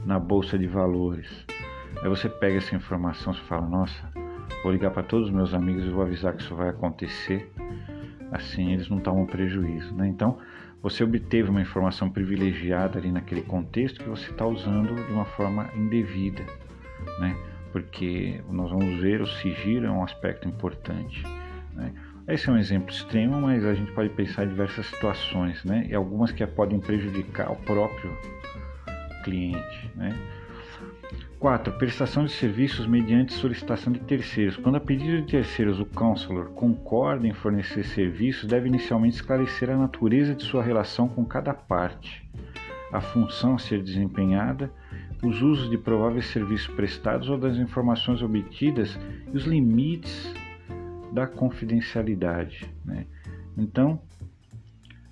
na 0.05 0.19
bolsa 0.19 0.57
de 0.57 0.67
valores". 0.67 1.45
Aí 2.01 2.09
você 2.09 2.27
pega 2.27 2.57
essa 2.57 2.75
informação 2.75 3.33
e 3.33 3.39
fala: 3.41 3.67
"Nossa, 3.67 4.10
vou 4.63 4.71
ligar 4.71 4.91
para 4.91 5.03
todos 5.03 5.27
os 5.27 5.33
meus 5.33 5.53
amigos 5.53 5.85
e 5.85 5.89
vou 5.89 6.03
avisar 6.03 6.33
que 6.33 6.41
isso 6.43 6.55
vai 6.55 6.69
acontecer". 6.69 7.51
Assim 8.31 8.73
eles 8.73 8.89
não 8.89 8.99
tomam 8.99 9.25
prejuízo, 9.25 9.93
né? 9.93 10.07
Então, 10.07 10.37
você 10.81 11.03
obteve 11.03 11.49
uma 11.49 11.61
informação 11.61 12.09
privilegiada 12.09 12.97
ali 12.97 13.11
naquele 13.11 13.41
contexto 13.41 14.01
que 14.01 14.09
você 14.09 14.31
está 14.31 14.45
usando 14.45 14.95
de 14.95 15.11
uma 15.11 15.25
forma 15.25 15.69
indevida, 15.75 16.43
né? 17.19 17.35
Porque 17.71 18.41
nós 18.49 18.71
vamos 18.71 18.99
ver 18.99 19.21
o 19.21 19.27
sigilo 19.27 19.85
é 19.85 19.91
um 19.91 20.03
aspecto 20.03 20.47
importante, 20.47 21.23
né? 21.73 21.93
Esse 22.27 22.49
é 22.49 22.51
um 22.53 22.57
exemplo 22.57 22.89
extremo, 22.89 23.41
mas 23.41 23.65
a 23.65 23.73
gente 23.73 23.91
pode 23.91 24.09
pensar 24.09 24.45
em 24.45 24.49
diversas 24.49 24.85
situações, 24.85 25.63
né? 25.65 25.85
E 25.89 25.93
algumas 25.93 26.31
que 26.31 26.45
podem 26.47 26.79
prejudicar 26.79 27.51
o 27.51 27.55
próprio 27.57 28.11
cliente, 29.23 29.91
né? 29.95 30.17
4. 31.41 31.73
Prestação 31.73 32.23
de 32.23 32.31
serviços 32.33 32.85
mediante 32.85 33.33
solicitação 33.33 33.91
de 33.91 33.99
terceiros. 34.01 34.57
Quando 34.57 34.75
a 34.75 34.79
pedido 34.79 35.23
de 35.23 35.31
terceiros 35.31 35.79
o 35.79 35.85
counselor 35.87 36.51
concorda 36.51 37.27
em 37.27 37.33
fornecer 37.33 37.83
serviços, 37.83 38.47
deve 38.47 38.67
inicialmente 38.67 39.15
esclarecer 39.15 39.71
a 39.71 39.75
natureza 39.75 40.35
de 40.35 40.43
sua 40.43 40.61
relação 40.61 41.09
com 41.09 41.25
cada 41.25 41.51
parte, 41.51 42.29
a 42.93 43.01
função 43.01 43.55
a 43.55 43.57
ser 43.57 43.81
desempenhada, 43.81 44.71
os 45.23 45.41
usos 45.41 45.67
de 45.67 45.79
prováveis 45.79 46.27
serviços 46.27 46.67
prestados 46.75 47.27
ou 47.27 47.39
das 47.39 47.57
informações 47.57 48.21
obtidas 48.21 48.95
e 49.33 49.35
os 49.35 49.45
limites 49.45 50.31
da 51.11 51.25
confidencialidade. 51.25 52.71
Né? 52.85 53.07
Então, 53.57 53.99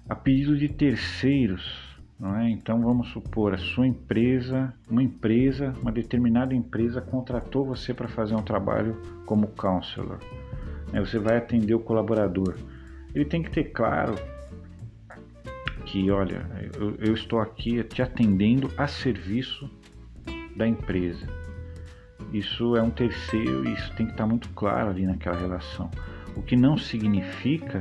a 0.08 0.14
pedido 0.14 0.56
de 0.56 0.70
terceiros, 0.70 1.89
é? 2.22 2.50
Então 2.50 2.82
vamos 2.82 3.08
supor 3.10 3.54
a 3.54 3.58
sua 3.58 3.88
empresa, 3.88 4.74
uma 4.90 5.02
empresa, 5.02 5.74
uma 5.82 5.92
determinada 5.92 6.54
empresa 6.54 7.00
contratou 7.00 7.66
você 7.66 7.94
para 7.94 8.10
fazer 8.10 8.36
um 8.36 8.42
trabalho 8.42 9.02
como 9.26 9.48
counselor. 9.48 10.20
Né? 10.92 11.00
Você 11.00 11.18
vai 11.18 11.38
atender 11.38 11.74
o 11.74 11.80
colaborador. 11.80 12.56
Ele 13.16 13.24
tem 13.24 13.42
que 13.42 13.50
ter 13.50 13.66
claro 13.66 14.16
que, 15.86 16.12
olha, 16.12 16.46
eu, 16.78 16.96
eu 17.00 17.14
estou 17.14 17.40
aqui 17.40 17.82
te 17.86 18.02
atendendo 18.02 18.70
a 18.78 18.86
serviço 18.86 19.70
da 20.58 20.68
empresa. 20.68 21.26
Isso 22.34 22.76
é 22.76 22.82
um 22.82 22.92
terceiro 22.92 23.66
e 23.66 23.74
isso 23.74 23.96
tem 23.96 24.06
que 24.06 24.12
estar 24.12 24.28
muito 24.28 24.50
claro 24.50 24.90
ali 24.90 25.06
naquela 25.06 25.40
relação. 25.40 25.90
O 26.36 26.44
que 26.44 26.56
não 26.56 26.78
significa 26.78 27.80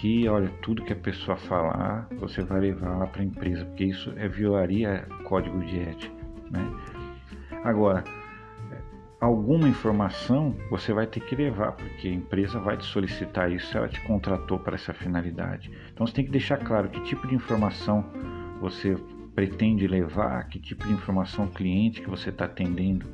que, 0.00 0.26
olha, 0.26 0.48
tudo 0.62 0.82
que 0.82 0.94
a 0.94 0.96
pessoa 0.96 1.36
falar, 1.36 2.08
você 2.18 2.42
vai 2.42 2.60
levar 2.60 2.96
lá 2.96 3.06
para 3.06 3.20
a 3.20 3.24
empresa, 3.24 3.66
porque 3.66 3.84
isso 3.84 4.10
é 4.16 4.26
violaria 4.26 5.06
código 5.24 5.60
de 5.60 5.78
ética, 5.78 6.16
né? 6.50 6.66
Agora, 7.62 8.02
alguma 9.20 9.68
informação 9.68 10.56
você 10.70 10.94
vai 10.94 11.06
ter 11.06 11.20
que 11.20 11.36
levar, 11.36 11.72
porque 11.72 12.08
a 12.08 12.12
empresa 12.14 12.58
vai 12.58 12.78
te 12.78 12.86
solicitar 12.86 13.52
isso 13.52 13.66
se 13.66 13.76
ela 13.76 13.88
te 13.88 14.00
contratou 14.00 14.58
para 14.58 14.74
essa 14.74 14.94
finalidade. 14.94 15.70
Então 15.92 16.06
você 16.06 16.14
tem 16.14 16.24
que 16.24 16.30
deixar 16.30 16.56
claro 16.56 16.88
que 16.88 17.02
tipo 17.02 17.28
de 17.28 17.34
informação 17.34 18.02
você 18.58 18.96
pretende 19.34 19.86
levar, 19.86 20.48
que 20.48 20.58
tipo 20.58 20.86
de 20.86 20.94
informação 20.94 21.44
o 21.44 21.50
cliente 21.50 22.00
que 22.00 22.08
você 22.08 22.30
está 22.30 22.46
atendendo 22.46 23.06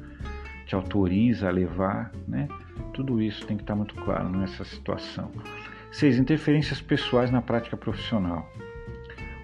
te 0.66 0.76
autoriza 0.76 1.48
a 1.48 1.50
levar, 1.50 2.12
né? 2.28 2.46
Tudo 2.92 3.20
isso 3.20 3.44
tem 3.44 3.56
que 3.56 3.64
estar 3.64 3.74
muito 3.74 3.96
claro 3.96 4.28
nessa 4.28 4.64
situação. 4.64 5.32
6. 5.92 6.18
Interferências 6.18 6.80
pessoais 6.80 7.30
na 7.30 7.40
prática 7.40 7.76
profissional. 7.76 8.50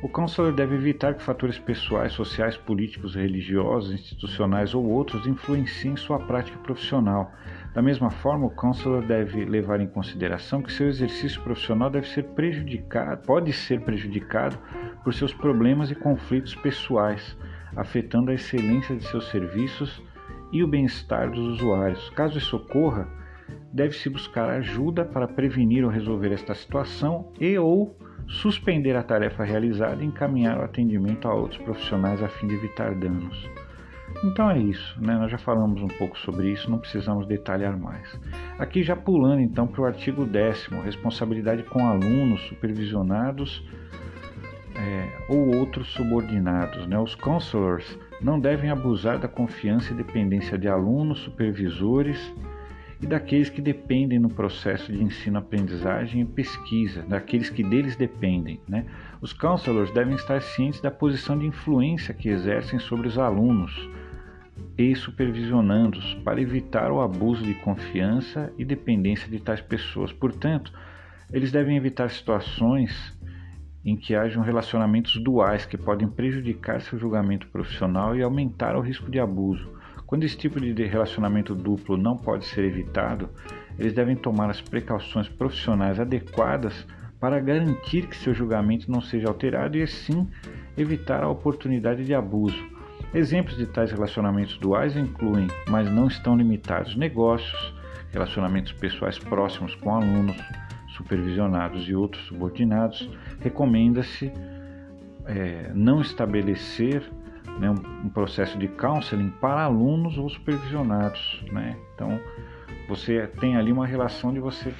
O 0.02 0.08
counselor 0.08 0.52
deve 0.52 0.74
evitar 0.74 1.14
que 1.14 1.22
fatores 1.22 1.60
pessoais, 1.60 2.12
sociais, 2.12 2.56
políticos, 2.56 3.14
religiosos, 3.14 3.92
institucionais 3.92 4.74
ou 4.74 4.84
outros 4.84 5.28
influenciem 5.28 5.96
sua 5.96 6.18
prática 6.18 6.58
profissional. 6.58 7.32
Da 7.72 7.80
mesma 7.80 8.10
forma, 8.10 8.46
o 8.46 8.50
counselor 8.50 9.06
deve 9.06 9.44
levar 9.44 9.80
em 9.80 9.86
consideração 9.86 10.60
que 10.60 10.72
seu 10.72 10.88
exercício 10.88 11.40
profissional 11.42 11.88
deve 11.88 12.08
ser 12.08 12.24
prejudicado, 12.24 13.24
pode 13.24 13.52
ser 13.52 13.80
prejudicado 13.82 14.58
por 15.04 15.14
seus 15.14 15.32
problemas 15.32 15.92
e 15.92 15.94
conflitos 15.94 16.56
pessoais, 16.56 17.36
afetando 17.76 18.32
a 18.32 18.34
excelência 18.34 18.96
de 18.96 19.06
seus 19.06 19.30
serviços 19.30 20.02
e 20.50 20.64
o 20.64 20.68
bem-estar 20.68 21.30
dos 21.30 21.60
usuários. 21.60 22.10
Caso 22.10 22.38
isso 22.38 22.56
ocorra, 22.56 23.06
deve-se 23.72 24.08
buscar 24.08 24.50
ajuda 24.50 25.04
para 25.04 25.28
prevenir 25.28 25.84
ou 25.84 25.90
resolver 25.90 26.32
esta 26.32 26.54
situação 26.54 27.32
e 27.40 27.56
ou 27.58 27.96
suspender 28.28 28.96
a 28.96 29.02
tarefa 29.02 29.44
realizada 29.44 30.02
e 30.02 30.06
encaminhar 30.06 30.58
o 30.58 30.62
atendimento 30.62 31.28
a 31.28 31.34
outros 31.34 31.60
profissionais 31.62 32.22
a 32.22 32.28
fim 32.28 32.46
de 32.46 32.54
evitar 32.54 32.94
danos. 32.94 33.48
Então 34.24 34.50
é 34.50 34.58
isso, 34.58 34.96
né? 35.00 35.16
nós 35.16 35.30
já 35.30 35.38
falamos 35.38 35.82
um 35.82 35.88
pouco 35.88 36.16
sobre 36.18 36.50
isso, 36.50 36.70
não 36.70 36.78
precisamos 36.78 37.26
detalhar 37.26 37.76
mais. 37.76 38.18
Aqui 38.58 38.82
já 38.82 38.94
pulando 38.94 39.40
então 39.40 39.66
para 39.66 39.80
o 39.80 39.84
artigo 39.84 40.24
10, 40.24 40.68
responsabilidade 40.84 41.62
com 41.64 41.86
alunos 41.86 42.40
supervisionados 42.42 43.66
é, 44.76 45.08
ou 45.28 45.56
outros 45.56 45.88
subordinados. 45.88 46.86
Né? 46.86 46.98
Os 46.98 47.14
counselors 47.14 47.98
não 48.20 48.38
devem 48.38 48.70
abusar 48.70 49.18
da 49.18 49.28
confiança 49.28 49.92
e 49.92 49.96
dependência 49.96 50.56
de 50.56 50.68
alunos, 50.68 51.20
supervisores 51.20 52.32
e 53.02 53.06
daqueles 53.06 53.50
que 53.50 53.60
dependem 53.60 54.20
no 54.20 54.28
processo 54.28 54.92
de 54.92 55.02
ensino-aprendizagem 55.02 56.22
e 56.22 56.24
pesquisa, 56.24 57.02
daqueles 57.02 57.50
que 57.50 57.64
deles 57.64 57.96
dependem. 57.96 58.60
Né? 58.68 58.86
Os 59.20 59.32
counselors 59.32 59.90
devem 59.90 60.14
estar 60.14 60.40
cientes 60.40 60.80
da 60.80 60.90
posição 60.90 61.36
de 61.36 61.44
influência 61.44 62.14
que 62.14 62.28
exercem 62.28 62.78
sobre 62.78 63.08
os 63.08 63.18
alunos 63.18 63.90
e 64.78 64.94
supervisionando-os 64.94 66.14
para 66.22 66.40
evitar 66.40 66.92
o 66.92 67.00
abuso 67.00 67.42
de 67.42 67.54
confiança 67.54 68.52
e 68.56 68.64
dependência 68.64 69.28
de 69.28 69.40
tais 69.40 69.60
pessoas. 69.60 70.12
Portanto, 70.12 70.72
eles 71.32 71.50
devem 71.50 71.76
evitar 71.76 72.08
situações 72.08 73.12
em 73.84 73.96
que 73.96 74.14
hajam 74.14 74.44
relacionamentos 74.44 75.20
duais 75.20 75.66
que 75.66 75.76
podem 75.76 76.08
prejudicar 76.08 76.80
seu 76.80 76.96
julgamento 76.96 77.48
profissional 77.48 78.16
e 78.16 78.22
aumentar 78.22 78.76
o 78.76 78.80
risco 78.80 79.10
de 79.10 79.18
abuso. 79.18 79.81
Quando 80.12 80.24
esse 80.24 80.36
tipo 80.36 80.60
de 80.60 80.84
relacionamento 80.84 81.54
duplo 81.54 81.96
não 81.96 82.18
pode 82.18 82.44
ser 82.44 82.66
evitado, 82.66 83.30
eles 83.78 83.94
devem 83.94 84.14
tomar 84.14 84.50
as 84.50 84.60
precauções 84.60 85.26
profissionais 85.26 85.98
adequadas 85.98 86.86
para 87.18 87.40
garantir 87.40 88.06
que 88.06 88.16
seu 88.18 88.34
julgamento 88.34 88.90
não 88.90 89.00
seja 89.00 89.28
alterado 89.28 89.78
e 89.78 89.82
assim 89.82 90.28
evitar 90.76 91.24
a 91.24 91.30
oportunidade 91.30 92.04
de 92.04 92.12
abuso. 92.12 92.62
Exemplos 93.14 93.56
de 93.56 93.64
tais 93.64 93.90
relacionamentos 93.90 94.58
duais 94.58 94.98
incluem, 94.98 95.48
mas 95.66 95.90
não 95.90 96.08
estão 96.08 96.36
limitados, 96.36 96.94
negócios, 96.94 97.74
relacionamentos 98.10 98.72
pessoais 98.72 99.18
próximos 99.18 99.74
com 99.76 99.94
alunos, 99.94 100.36
supervisionados 100.88 101.88
e 101.88 101.94
outros 101.94 102.22
subordinados. 102.26 103.08
Recomenda-se 103.40 104.30
é, 105.24 105.72
não 105.74 106.02
estabelecer 106.02 107.02
né, 107.58 107.70
um, 107.70 108.06
um, 108.06 108.08
processo 108.08 108.58
de 108.58 108.68
counseling 108.68 109.30
para 109.40 109.62
alunos 109.62 110.18
ou 110.18 110.28
supervisionados. 110.28 111.44
Né? 111.50 111.76
Então, 111.94 112.20
Você 112.88 113.26
tem 113.40 113.56
ali 113.56 113.72
uma 113.72 113.86
relação 113.86 114.32
de 114.32 114.40
você 114.40 114.74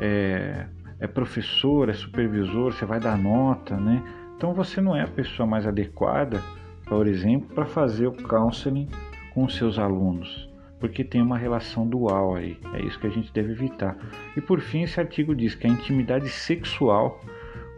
é, 0.00 0.66
é 0.98 1.06
professor, 1.06 1.88
é 1.88 1.92
supervisor, 1.92 2.72
você 2.72 2.84
vai 2.84 3.00
dar 3.00 3.16
nota, 3.16 3.76
né? 3.76 4.02
Então 4.36 4.52
você 4.52 4.80
não 4.80 4.94
é 4.94 5.02
a 5.02 5.08
pessoa 5.08 5.46
mais 5.46 5.66
adequada, 5.66 6.42
por 6.86 7.06
exemplo, 7.06 7.54
para 7.54 7.64
fazer 7.64 8.06
o 8.06 8.12
counseling 8.12 8.88
com 9.32 9.48
seus 9.48 9.78
alunos, 9.78 10.48
porque 10.78 11.02
tem 11.02 11.22
uma 11.22 11.38
relação 11.38 11.86
dual 11.86 12.36
aí. 12.36 12.58
É 12.74 12.82
isso 12.82 12.98
que 12.98 13.06
a 13.06 13.10
gente 13.10 13.32
deve 13.32 13.52
evitar. 13.52 13.96
E 14.36 14.40
por 14.40 14.60
fim, 14.60 14.82
esse 14.82 15.00
artigo 15.00 15.34
diz 15.34 15.54
que 15.54 15.66
a 15.66 15.70
intimidade 15.70 16.28
sexual 16.28 17.20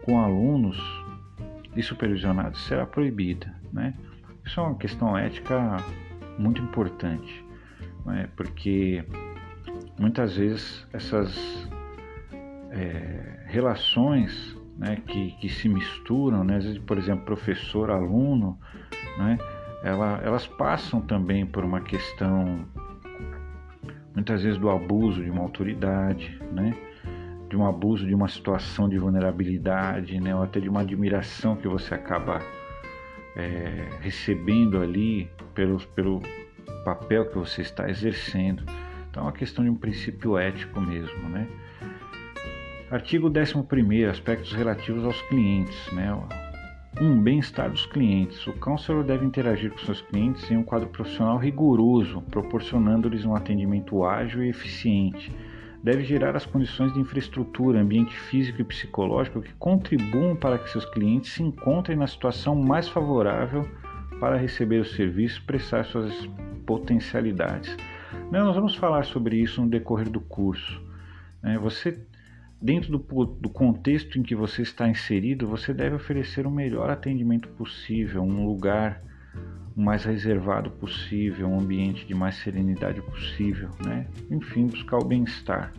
com 0.03 0.19
alunos 0.19 0.77
e 1.75 1.81
supervisionados 1.81 2.65
será 2.65 2.85
proibida, 2.85 3.53
né? 3.71 3.93
Isso 4.49 4.59
é 4.59 4.63
uma 4.63 4.75
questão 4.75 5.15
ética 5.15 5.77
muito 6.39 6.59
importante, 6.59 7.45
né? 8.03 8.27
porque 8.35 9.05
muitas 9.99 10.37
vezes 10.37 10.87
essas 10.91 11.69
é, 12.71 13.43
relações 13.45 14.57
né, 14.75 15.03
que, 15.05 15.33
que 15.33 15.49
se 15.49 15.69
misturam, 15.69 16.43
né, 16.43 16.55
às 16.55 16.63
vezes, 16.63 16.79
por 16.79 16.97
exemplo, 16.97 17.25
professor-aluno, 17.25 18.57
né, 19.19 19.37
ela, 19.83 20.19
elas 20.23 20.47
passam 20.47 20.99
também 20.99 21.45
por 21.45 21.63
uma 21.63 21.81
questão, 21.81 22.65
muitas 24.15 24.41
vezes, 24.41 24.57
do 24.57 24.71
abuso 24.71 25.23
de 25.23 25.29
uma 25.29 25.43
autoridade, 25.43 26.41
né, 26.51 26.75
de 27.47 27.55
um 27.55 27.67
abuso 27.67 28.03
de 28.03 28.15
uma 28.15 28.27
situação 28.27 28.89
de 28.89 28.97
vulnerabilidade, 28.97 30.19
né, 30.19 30.35
ou 30.35 30.41
até 30.41 30.59
de 30.59 30.67
uma 30.67 30.81
admiração 30.81 31.55
que 31.55 31.67
você 31.67 31.93
acaba 31.93 32.41
é, 33.35 33.87
recebendo 34.01 34.81
ali 34.81 35.29
pelo, 35.53 35.79
pelo 35.87 36.21
papel 36.83 37.29
que 37.29 37.37
você 37.37 37.61
está 37.61 37.89
exercendo. 37.89 38.63
Então 39.09 39.23
é 39.23 39.25
uma 39.25 39.31
questão 39.31 39.63
de 39.63 39.69
um 39.69 39.75
princípio 39.75 40.37
ético 40.37 40.79
mesmo, 40.79 41.29
né? 41.29 41.47
Artigo 42.91 43.27
11 43.29 44.05
aspectos 44.05 44.51
relativos 44.53 45.03
aos 45.05 45.21
clientes, 45.23 45.91
né? 45.91 46.11
Um, 46.99 47.21
bem-estar 47.21 47.69
dos 47.69 47.85
clientes. 47.85 48.45
O 48.47 48.53
counselor 48.53 49.03
deve 49.03 49.25
interagir 49.25 49.71
com 49.71 49.77
seus 49.79 50.01
clientes 50.01 50.49
em 50.49 50.57
um 50.57 50.63
quadro 50.63 50.89
profissional 50.89 51.37
rigoroso, 51.37 52.21
proporcionando-lhes 52.23 53.25
um 53.25 53.35
atendimento 53.35 54.03
ágil 54.03 54.43
e 54.43 54.49
eficiente. 54.49 55.31
Deve 55.83 56.03
gerar 56.03 56.35
as 56.35 56.45
condições 56.45 56.93
de 56.93 56.99
infraestrutura, 56.99 57.79
ambiente 57.79 58.13
físico 58.13 58.61
e 58.61 58.65
psicológico 58.65 59.41
que 59.41 59.53
contribuam 59.53 60.35
para 60.35 60.57
que 60.57 60.69
seus 60.69 60.85
clientes 60.85 61.31
se 61.31 61.41
encontrem 61.41 61.97
na 61.97 62.07
situação 62.07 62.55
mais 62.55 62.87
favorável 62.89 63.67
para 64.19 64.37
receber 64.37 64.79
o 64.79 64.85
serviço 64.85 65.39
e 65.39 65.45
prestar 65.45 65.85
suas 65.85 66.13
potencialidades. 66.65 67.75
Nós 68.31 68.55
vamos 68.55 68.75
falar 68.75 69.05
sobre 69.05 69.37
isso 69.37 69.61
no 69.61 69.69
decorrer 69.69 70.09
do 70.09 70.19
curso. 70.19 70.81
Né? 71.41 71.57
Você 71.57 71.97
Dentro 72.61 72.91
do, 72.91 73.25
do, 73.25 73.49
contexto 73.49 74.19
em 74.19 74.23
que 74.23 74.35
você 74.35 74.63
está 74.63 74.89
inserido, 74.89 75.47
você 75.47 75.73
deve 75.73 75.95
oferecer 75.95 76.45
o 76.45 76.51
melhor 76.51 76.89
atendimento 76.89 77.47
possível, 77.49 78.21
um 78.21 78.45
lugar 78.45 79.01
o 79.79 79.81
mais 79.81 80.03
reservado 80.03 80.69
possível, 80.71 81.47
um 81.47 81.57
ambiente 81.57 82.05
de 82.05 82.13
mais 82.13 82.35
serenidade 82.35 83.01
possível, 83.01 83.69
né? 83.81 84.07
Enfim, 84.29 84.67
buscar 84.67 84.97
o 84.97 85.05
bem-estar. 85.05 85.71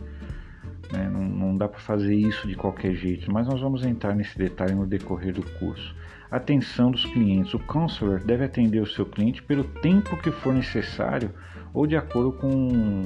Né? 0.91 1.07
Não, 1.07 1.21
não 1.21 1.55
dá 1.55 1.67
para 1.67 1.79
fazer 1.79 2.15
isso 2.15 2.47
de 2.47 2.55
qualquer 2.55 2.95
jeito, 2.95 3.31
mas 3.31 3.47
nós 3.47 3.61
vamos 3.61 3.85
entrar 3.85 4.15
nesse 4.15 4.35
detalhe 4.35 4.73
no 4.73 4.87
decorrer 4.87 5.31
do 5.31 5.43
curso. 5.59 5.95
Atenção 6.31 6.89
dos 6.89 7.05
clientes. 7.05 7.53
O 7.53 7.59
counselor 7.59 8.23
deve 8.23 8.43
atender 8.43 8.81
o 8.81 8.87
seu 8.87 9.05
cliente 9.05 9.43
pelo 9.43 9.65
tempo 9.65 10.17
que 10.17 10.31
for 10.31 10.51
necessário 10.51 11.31
ou 11.71 11.85
de 11.85 11.95
acordo 11.95 12.31
com 12.31 13.03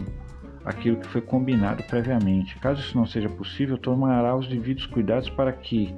aquilo 0.63 0.95
que 1.01 1.07
foi 1.07 1.19
combinado 1.19 1.83
previamente. 1.83 2.57
Caso 2.59 2.79
isso 2.79 2.97
não 2.97 3.05
seja 3.05 3.27
possível, 3.27 3.77
tomará 3.77 4.33
os 4.33 4.47
devidos 4.47 4.85
cuidados 4.85 5.29
para 5.29 5.51
que 5.51 5.93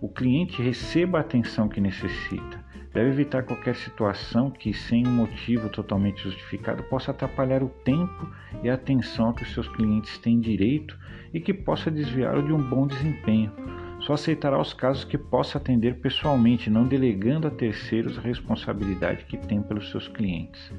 o 0.00 0.08
cliente 0.08 0.62
receba 0.62 1.18
a 1.18 1.20
atenção 1.22 1.68
que 1.68 1.80
necessita. 1.80 2.67
Deve 2.98 3.10
evitar 3.10 3.44
qualquer 3.44 3.76
situação 3.76 4.50
que, 4.50 4.74
sem 4.74 5.06
um 5.06 5.12
motivo 5.12 5.68
totalmente 5.68 6.20
justificado, 6.20 6.82
possa 6.82 7.12
atrapalhar 7.12 7.62
o 7.62 7.68
tempo 7.68 8.28
e 8.60 8.68
a 8.68 8.74
atenção 8.74 9.32
que 9.32 9.44
os 9.44 9.54
seus 9.54 9.68
clientes 9.68 10.18
têm 10.18 10.40
direito 10.40 10.98
e 11.32 11.38
que 11.38 11.54
possa 11.54 11.92
desviá-lo 11.92 12.42
de 12.42 12.52
um 12.52 12.60
bom 12.60 12.88
desempenho. 12.88 13.52
Só 14.00 14.14
aceitará 14.14 14.60
os 14.60 14.74
casos 14.74 15.04
que 15.04 15.16
possa 15.16 15.58
atender 15.58 16.00
pessoalmente, 16.00 16.68
não 16.68 16.88
delegando 16.88 17.46
a 17.46 17.52
terceiros 17.52 18.18
a 18.18 18.20
responsabilidade 18.20 19.26
que 19.26 19.36
tem 19.36 19.62
pelos 19.62 19.92
seus 19.92 20.08
clientes. 20.08 20.72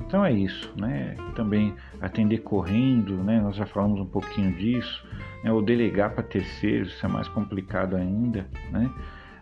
Então 0.00 0.24
é 0.24 0.32
isso, 0.32 0.74
né? 0.76 1.14
Também 1.36 1.76
atender 2.00 2.38
correndo, 2.38 3.22
né? 3.22 3.40
Nós 3.40 3.54
já 3.54 3.66
falamos 3.66 4.00
um 4.00 4.06
pouquinho 4.06 4.52
disso, 4.52 5.06
né? 5.44 5.52
Ou 5.52 5.62
delegar 5.62 6.12
para 6.12 6.24
terceiros, 6.24 6.88
isso 6.88 7.06
é 7.06 7.08
mais 7.08 7.28
complicado 7.28 7.94
ainda, 7.94 8.48
né? 8.72 8.90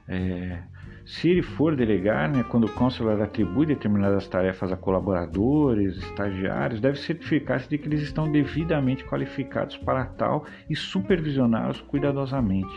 É, 0.07 0.63
se 1.11 1.29
ele 1.29 1.43
for 1.43 1.75
delegar, 1.75 2.31
né, 2.31 2.45
quando 2.45 2.67
o 2.67 2.73
consular 2.73 3.21
atribui 3.21 3.67
determinadas 3.67 4.29
tarefas 4.29 4.71
a 4.71 4.77
colaboradores, 4.77 5.97
estagiários, 5.97 6.81
deve 6.81 6.99
certificar-se 6.99 7.69
de 7.69 7.79
que 7.79 7.89
eles 7.89 8.03
estão 8.03 8.31
devidamente 8.31 9.03
qualificados 9.05 9.77
para 9.77 10.05
tal 10.05 10.47
e 10.69 10.77
supervisioná-los 10.77 11.81
cuidadosamente, 11.81 12.73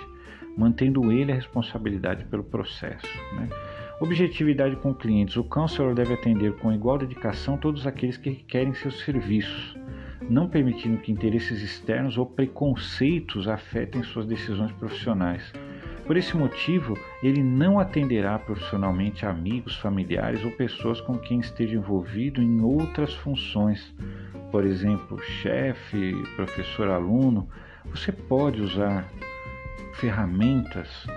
mantendo 0.58 1.12
ele 1.12 1.32
a 1.32 1.36
responsabilidade 1.36 2.26
pelo 2.26 2.44
processo. 2.44 3.06
Né? 3.36 3.50
Objetividade 4.02 4.78
com 4.78 4.96
clientes. 4.96 5.38
O 5.38 5.44
counselor 5.44 5.94
deve 5.94 6.16
atender 6.16 6.54
com 6.54 6.74
igual 6.74 6.98
dedicação 6.98 7.56
todos 7.56 7.86
aqueles 7.86 8.18
que 8.18 8.32
requerem 8.32 8.74
seus 8.74 9.00
serviços, 9.02 9.78
não 10.28 10.50
permitindo 10.50 10.98
que 10.98 11.12
interesses 11.12 11.62
externos 11.62 12.18
ou 12.18 12.26
preconceitos 12.26 13.48
afetem 13.48 14.02
suas 14.02 14.26
decisões 14.26 14.72
profissionais. 14.72 15.54
Por 16.06 16.18
esse 16.18 16.36
motivo, 16.36 16.98
ele 17.22 17.42
não 17.42 17.80
atenderá 17.80 18.38
profissionalmente 18.38 19.26
amigos, 19.26 19.78
familiares 19.78 20.44
ou 20.44 20.52
pessoas 20.52 21.00
com 21.00 21.18
quem 21.18 21.40
esteja 21.40 21.76
envolvido 21.76 22.42
em 22.42 22.62
outras 22.62 23.14
funções, 23.14 23.96
por 24.52 24.66
exemplo, 24.66 25.18
chefe, 25.20 26.14
professor, 26.36 26.90
aluno. 26.90 27.48
Você 27.86 28.12
pode 28.12 28.62
usar 28.62 29.08
ferramentas 29.94 31.08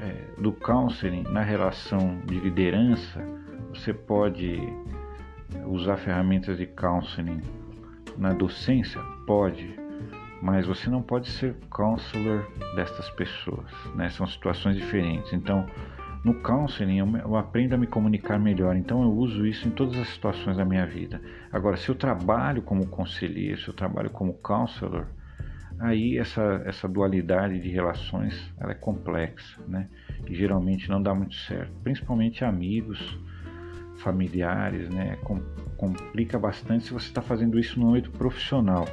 é, 0.00 0.40
do 0.40 0.52
counseling 0.52 1.24
na 1.24 1.42
relação 1.42 2.20
de 2.26 2.38
liderança, 2.38 3.26
você 3.70 3.92
pode 3.92 4.60
usar 5.66 5.96
ferramentas 5.96 6.58
de 6.58 6.66
counseling 6.66 7.40
na 8.16 8.32
docência? 8.32 9.00
Pode, 9.26 9.76
mas 10.42 10.66
você 10.66 10.90
não 10.90 11.02
pode 11.02 11.30
ser 11.30 11.54
counselor 11.70 12.46
destas 12.74 13.08
pessoas, 13.10 13.66
né? 13.94 14.08
São 14.10 14.26
situações 14.26 14.76
diferentes. 14.76 15.32
Então, 15.32 15.66
no 16.24 16.34
counseling 16.34 16.98
eu, 16.98 17.36
aprendo 17.36 17.74
a 17.74 17.78
me 17.78 17.86
comunicar 17.86 18.38
melhor, 18.38 18.76
então 18.76 19.02
eu 19.02 19.12
uso 19.12 19.46
isso 19.46 19.68
em 19.68 19.70
todas 19.70 19.96
as 19.96 20.08
situações 20.08 20.56
da 20.56 20.64
minha 20.64 20.84
vida. 20.84 21.20
Agora, 21.52 21.76
se 21.76 21.88
eu 21.88 21.94
trabalho 21.94 22.62
como 22.62 22.86
conselheiro, 22.88 23.60
se 23.60 23.68
eu 23.68 23.74
trabalho 23.74 24.10
como 24.10 24.34
counselor, 24.34 25.06
aí 25.78 26.18
essa, 26.18 26.62
essa 26.64 26.88
dualidade 26.88 27.60
de 27.60 27.68
relações 27.68 28.52
ela 28.58 28.72
é 28.72 28.74
complexa, 28.74 29.60
né? 29.68 29.88
E 30.26 30.34
geralmente 30.34 30.88
não 30.90 31.00
dá 31.00 31.14
muito 31.14 31.34
certo, 31.34 31.72
principalmente 31.84 32.44
amigos, 32.44 32.98
familiares, 33.98 34.88
né? 34.90 35.16
Com, 35.22 35.40
complica 35.76 36.38
bastante 36.38 36.86
se 36.86 36.92
você 36.92 37.06
está 37.06 37.22
fazendo 37.22 37.58
isso 37.58 37.78
no 37.78 37.90
âmbito 37.90 38.10
profissional. 38.10 38.84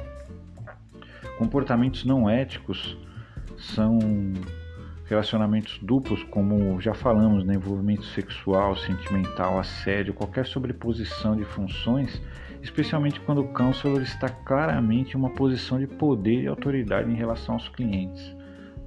Comportamentos 1.38 2.04
não 2.04 2.28
éticos 2.28 2.96
são 3.56 3.98
relacionamentos 5.06 5.78
duplos, 5.82 6.22
como 6.24 6.80
já 6.80 6.94
falamos, 6.94 7.44
né? 7.44 7.54
envolvimento 7.54 8.04
sexual, 8.04 8.76
sentimental, 8.76 9.58
assédio, 9.58 10.14
qualquer 10.14 10.46
sobreposição 10.46 11.36
de 11.36 11.44
funções 11.44 12.20
especialmente 12.64 13.20
quando 13.20 13.42
o 13.42 13.48
counselor 13.48 14.00
está 14.00 14.26
claramente 14.26 15.12
em 15.12 15.16
uma 15.18 15.28
posição 15.28 15.78
de 15.78 15.86
poder 15.86 16.42
e 16.42 16.46
autoridade 16.46 17.10
em 17.10 17.14
relação 17.14 17.56
aos 17.56 17.68
clientes. 17.68 18.34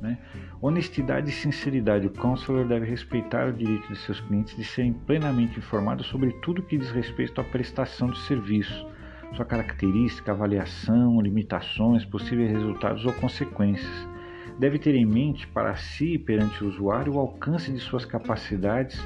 Né? 0.01 0.17
Honestidade 0.59 1.29
e 1.29 1.33
sinceridade. 1.33 2.07
O 2.07 2.09
counselor 2.09 2.67
deve 2.67 2.87
respeitar 2.87 3.47
o 3.47 3.53
direito 3.53 3.87
de 3.87 3.95
seus 3.99 4.19
clientes 4.19 4.55
de 4.55 4.63
serem 4.63 4.93
plenamente 4.93 5.59
informados 5.59 6.07
sobre 6.07 6.31
tudo 6.41 6.63
que 6.63 6.77
diz 6.77 6.89
respeito 6.89 7.39
à 7.39 7.43
prestação 7.43 8.09
de 8.09 8.19
serviço, 8.21 8.87
sua 9.35 9.45
característica, 9.45 10.31
avaliação, 10.31 11.21
limitações, 11.21 12.05
possíveis 12.05 12.51
resultados 12.51 13.05
ou 13.05 13.13
consequências. 13.13 14.07
Deve 14.59 14.79
ter 14.79 14.95
em 14.95 15.05
mente 15.05 15.47
para 15.47 15.75
si 15.75 16.13
e 16.13 16.19
perante 16.19 16.63
o 16.63 16.67
usuário 16.67 17.13
o 17.13 17.19
alcance 17.19 17.71
de 17.71 17.79
suas 17.79 18.05
capacidades, 18.05 18.99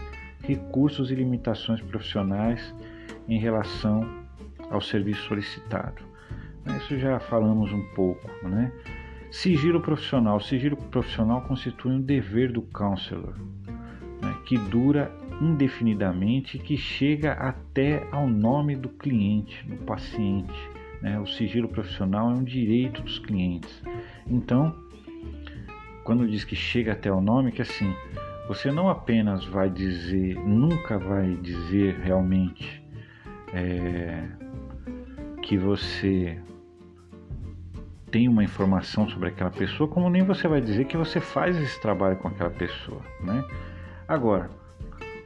recursos 0.43 1.11
e 1.11 1.15
limitações 1.15 1.81
profissionais 1.81 2.73
em 3.27 3.39
relação 3.39 4.07
ao 4.69 4.79
serviço 4.79 5.27
solicitado. 5.27 6.01
Isso 6.77 6.97
já 6.97 7.19
falamos 7.19 7.73
um 7.73 7.83
pouco, 7.93 8.29
né? 8.47 8.71
Sigilo 9.31 9.81
profissional. 9.81 10.37
O 10.37 10.41
sigilo 10.41 10.75
profissional 10.75 11.41
constitui 11.41 11.91
um 11.91 12.01
dever 12.01 12.51
do 12.51 12.61
counselor, 12.61 13.35
né? 14.21 14.37
que 14.45 14.57
dura 14.57 15.11
indefinidamente 15.41 16.59
que 16.59 16.77
chega 16.77 17.33
até 17.33 18.07
ao 18.11 18.27
nome 18.27 18.75
do 18.75 18.89
cliente, 18.89 19.67
do 19.67 19.77
paciente. 19.77 20.69
Né? 21.01 21.19
O 21.19 21.25
sigilo 21.25 21.67
profissional 21.67 22.29
é 22.29 22.33
um 22.33 22.43
direito 22.43 23.01
dos 23.01 23.17
clientes. 23.17 23.81
Então, 24.27 24.75
quando 26.03 26.27
diz 26.27 26.43
que 26.43 26.55
chega 26.55 26.93
até 26.93 27.11
o 27.11 27.19
nome, 27.19 27.51
que 27.51 27.61
assim, 27.63 27.91
você 28.47 28.71
não 28.71 28.87
apenas 28.87 29.43
vai 29.45 29.69
dizer, 29.69 30.35
nunca 30.35 30.99
vai 30.99 31.35
dizer 31.37 31.95
realmente 31.99 32.83
é, 33.51 34.27
que 35.41 35.57
você 35.57 36.39
tem 38.11 38.27
uma 38.27 38.43
informação 38.43 39.09
sobre 39.09 39.29
aquela 39.29 39.49
pessoa, 39.49 39.89
como 39.89 40.09
nem 40.09 40.23
você 40.23 40.47
vai 40.47 40.61
dizer 40.61 40.85
que 40.85 40.97
você 40.97 41.19
faz 41.19 41.57
esse 41.57 41.79
trabalho 41.81 42.17
com 42.17 42.27
aquela 42.27 42.49
pessoa, 42.49 43.01
né? 43.21 43.43
Agora, 44.05 44.49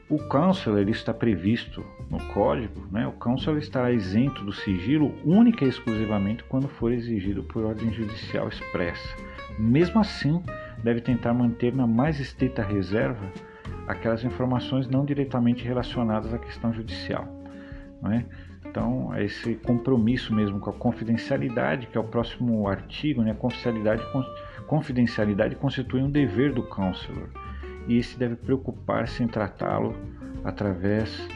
o 0.08 0.20
counselor 0.20 0.88
está 0.88 1.12
previsto 1.14 1.84
no 2.12 2.20
código, 2.28 2.88
né? 2.92 3.08
O 3.08 3.14
counselor 3.14 3.58
estará 3.58 3.92
isento 3.92 4.44
do 4.44 4.54
sigilo 4.54 5.12
única 5.26 5.66
e 5.66 5.70
exclusivamente 5.70 6.44
quando 6.44 6.68
for 6.68 6.92
exigido 6.92 7.42
por 7.44 7.66
ordem 7.66 7.92
judicial 7.92 8.48
expressa. 8.48 9.16
Mesmo 9.58 10.00
assim, 10.00 10.44
deve 10.84 11.02
tentar 11.02 11.34
manter 11.34 11.74
na 11.74 11.88
mais 11.88 12.20
estrita 12.20 12.62
reserva 12.62 13.26
aquelas 13.88 14.24
informações 14.24 14.88
não 14.88 15.04
diretamente 15.04 15.64
relacionadas 15.64 16.32
à 16.34 16.38
questão 16.38 16.72
judicial, 16.72 17.28
é? 18.12 18.24
Então, 18.68 19.12
é 19.14 19.24
esse 19.24 19.56
compromisso 19.56 20.36
mesmo 20.36 20.60
com 20.60 20.70
a 20.70 20.74
confidencialidade, 20.74 21.88
que 21.88 21.98
é 21.98 22.02
o 22.02 22.04
próximo 22.04 22.68
artigo, 22.68 23.24
né? 23.24 23.34
Confidencialidade, 23.34 24.04
confidencialidade 24.68 25.56
constitui 25.56 26.02
um 26.02 26.12
dever 26.12 26.54
do 26.54 26.62
counselor 26.62 27.30
e 27.88 27.98
esse 27.98 28.18
deve 28.18 28.36
preocupar-se 28.36 29.24
em 29.24 29.28
tratá-lo 29.28 29.96
através 30.44 31.28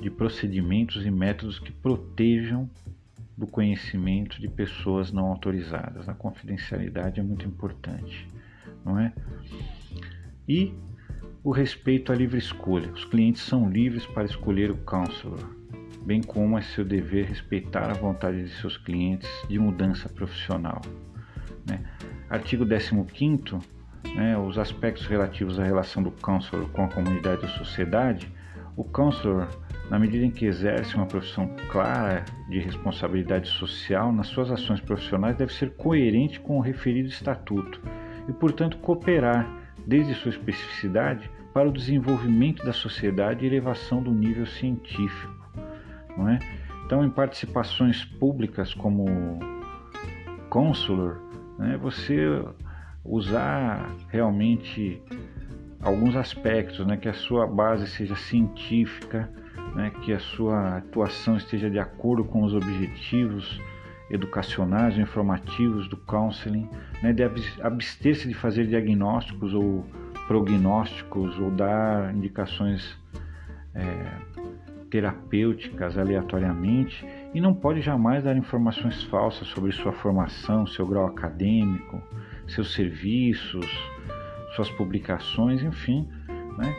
de 0.00 0.10
procedimentos 0.10 1.04
e 1.04 1.10
métodos 1.10 1.58
que 1.58 1.72
protejam 1.72 2.68
do 3.36 3.46
conhecimento 3.46 4.40
de 4.40 4.48
pessoas 4.48 5.12
não 5.12 5.26
autorizadas. 5.26 6.08
A 6.08 6.14
confidencialidade 6.14 7.20
é 7.20 7.22
muito 7.22 7.46
importante, 7.46 8.28
não 8.84 8.98
é? 8.98 9.12
E 10.48 10.74
o 11.42 11.50
respeito 11.50 12.12
à 12.12 12.14
livre 12.14 12.38
escolha. 12.38 12.90
Os 12.92 13.04
clientes 13.04 13.42
são 13.42 13.68
livres 13.70 14.06
para 14.06 14.24
escolher 14.24 14.70
o 14.70 14.76
counselor 14.78 15.56
bem 16.06 16.22
como 16.22 16.56
é 16.56 16.62
seu 16.62 16.84
dever 16.84 17.26
respeitar 17.26 17.90
a 17.90 17.94
vontade 17.94 18.44
de 18.44 18.50
seus 18.60 18.76
clientes 18.76 19.28
de 19.48 19.58
mudança 19.58 20.08
profissional. 20.08 20.80
Né? 21.68 21.84
Artigo 22.30 22.64
15 22.64 23.58
né, 24.14 24.36
os 24.38 24.58
aspectos 24.58 25.06
relativos 25.06 25.58
à 25.58 25.64
relação 25.64 26.02
do 26.02 26.10
counselor 26.10 26.68
com 26.70 26.84
a 26.84 26.88
comunidade 26.88 27.42
ou 27.42 27.48
sociedade, 27.48 28.32
o 28.76 28.84
counselor, 28.84 29.48
na 29.90 29.98
medida 29.98 30.24
em 30.24 30.30
que 30.30 30.46
exerce 30.46 30.94
uma 30.94 31.06
profissão 31.06 31.54
clara 31.70 32.24
de 32.48 32.58
responsabilidade 32.58 33.48
social 33.48 34.12
nas 34.12 34.26
suas 34.28 34.50
ações 34.50 34.80
profissionais, 34.80 35.36
deve 35.36 35.52
ser 35.52 35.74
coerente 35.76 36.40
com 36.40 36.58
o 36.58 36.60
referido 36.60 37.08
estatuto 37.08 37.80
e, 38.28 38.32
portanto, 38.32 38.78
cooperar, 38.78 39.48
desde 39.86 40.14
sua 40.14 40.30
especificidade, 40.30 41.30
para 41.54 41.68
o 41.68 41.72
desenvolvimento 41.72 42.64
da 42.64 42.72
sociedade 42.72 43.44
e 43.44 43.48
elevação 43.48 44.02
do 44.02 44.12
nível 44.12 44.44
científico 44.44 45.36
não 46.16 46.28
é? 46.28 46.38
Então, 46.84 47.04
em 47.04 47.10
participações 47.10 48.04
públicas 48.04 48.72
como 48.74 49.06
consular, 50.48 51.18
né, 51.58 51.76
você 51.76 52.42
usar 53.08 53.90
realmente 54.08 55.00
alguns 55.80 56.16
aspectos, 56.16 56.86
né, 56.86 56.96
que 56.96 57.08
a 57.08 57.14
sua 57.14 57.46
base 57.46 57.86
seja 57.86 58.16
científica, 58.16 59.30
né, 59.74 59.92
que 60.02 60.12
a 60.12 60.18
sua 60.18 60.78
atuação 60.78 61.36
esteja 61.36 61.70
de 61.70 61.78
acordo 61.78 62.24
com 62.24 62.42
os 62.42 62.54
objetivos 62.54 63.60
educacionais 64.10 64.94
ou 64.96 65.02
informativos 65.02 65.88
do 65.88 65.96
counseling, 65.96 66.68
né, 67.02 67.12
de 67.12 67.22
abster-se 67.60 68.28
de 68.28 68.34
fazer 68.34 68.66
diagnósticos 68.66 69.52
ou 69.52 69.84
prognósticos 70.26 71.38
ou 71.38 71.50
dar 71.50 72.14
indicações 72.14 72.96
é, 73.74 73.84
terapêuticas 74.90 75.98
aleatoriamente 75.98 77.06
e 77.34 77.40
não 77.40 77.52
pode 77.52 77.80
jamais 77.80 78.24
dar 78.24 78.36
informações 78.36 79.02
falsas 79.04 79.46
sobre 79.48 79.72
sua 79.72 79.92
formação, 79.92 80.66
seu 80.66 80.86
grau 80.86 81.06
acadêmico, 81.06 82.00
seus 82.48 82.72
serviços, 82.74 83.66
suas 84.54 84.70
publicações, 84.70 85.62
enfim. 85.62 86.08
Né? 86.58 86.74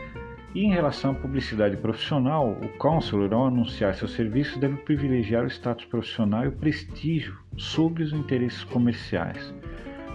E 0.54 0.64
em 0.64 0.70
relação 0.70 1.12
à 1.12 1.14
publicidade 1.14 1.76
profissional, 1.76 2.50
o 2.50 2.68
counselor, 2.78 3.32
ao 3.32 3.46
anunciar 3.46 3.94
seus 3.94 4.12
serviços, 4.12 4.56
deve 4.56 4.76
privilegiar 4.78 5.44
o 5.44 5.48
status 5.48 5.84
profissional 5.84 6.44
e 6.44 6.48
o 6.48 6.52
prestígio 6.52 7.38
sobre 7.56 8.02
os 8.02 8.12
interesses 8.12 8.64
comerciais. 8.64 9.54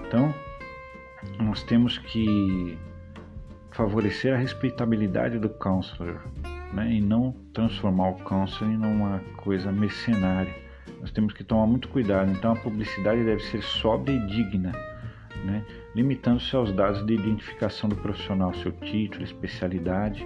Então, 0.08 0.34
nós 1.40 1.64
temos 1.64 1.98
que 1.98 2.78
favorecer 3.72 4.34
a 4.34 4.38
respeitabilidade 4.38 5.40
do 5.40 5.50
counselor, 5.50 6.22
né, 6.74 6.92
e 6.94 7.02
não 7.02 7.34
transformar 7.54 8.10
o 8.10 8.16
counseling 8.24 8.78
numa 8.78 9.20
coisa 9.38 9.72
mercenária. 9.72 10.54
Nós 11.00 11.12
temos 11.12 11.34
que 11.34 11.44
tomar 11.44 11.68
muito 11.68 11.88
cuidado. 11.90 12.32
Então 12.32 12.54
a 12.54 12.56
publicidade 12.56 13.24
deve 13.24 13.42
ser 13.44 13.62
sóbria 13.62 14.16
e 14.16 14.28
digna, 14.28 14.72
né, 15.44 15.64
limitando-se 15.96 16.56
aos 16.56 16.72
dados 16.72 17.06
de 17.06 17.14
identificação 17.14 17.90
do 17.90 17.96
profissional, 17.96 18.54
seu 18.56 18.72
título, 18.72 19.24
especialidade. 19.24 20.26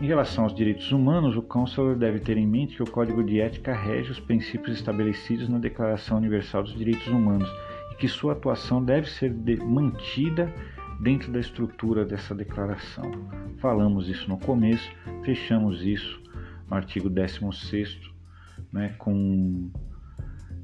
Em 0.00 0.06
relação 0.06 0.44
aos 0.44 0.54
direitos 0.54 0.92
humanos, 0.92 1.36
o 1.36 1.42
counselor 1.42 1.96
deve 1.96 2.20
ter 2.20 2.36
em 2.36 2.46
mente 2.46 2.76
que 2.76 2.82
o 2.82 2.90
Código 2.90 3.22
de 3.22 3.40
Ética 3.40 3.74
rege 3.74 4.10
os 4.10 4.20
princípios 4.20 4.76
estabelecidos 4.76 5.48
na 5.48 5.58
Declaração 5.58 6.16
Universal 6.16 6.62
dos 6.62 6.74
Direitos 6.74 7.06
Humanos 7.08 7.50
e 7.92 7.96
que 7.96 8.08
sua 8.08 8.32
atuação 8.32 8.82
deve 8.82 9.10
ser 9.10 9.34
mantida 9.62 10.52
dentro 11.00 11.32
da 11.32 11.40
estrutura 11.40 12.04
dessa 12.04 12.34
declaração. 12.34 13.10
Falamos 13.58 14.08
isso 14.08 14.28
no 14.28 14.38
começo, 14.38 14.90
fechamos 15.24 15.82
isso 15.82 16.20
no 16.68 16.76
artigo 16.76 17.10
16, 17.10 17.98
né, 18.72 18.94
com 18.98 19.70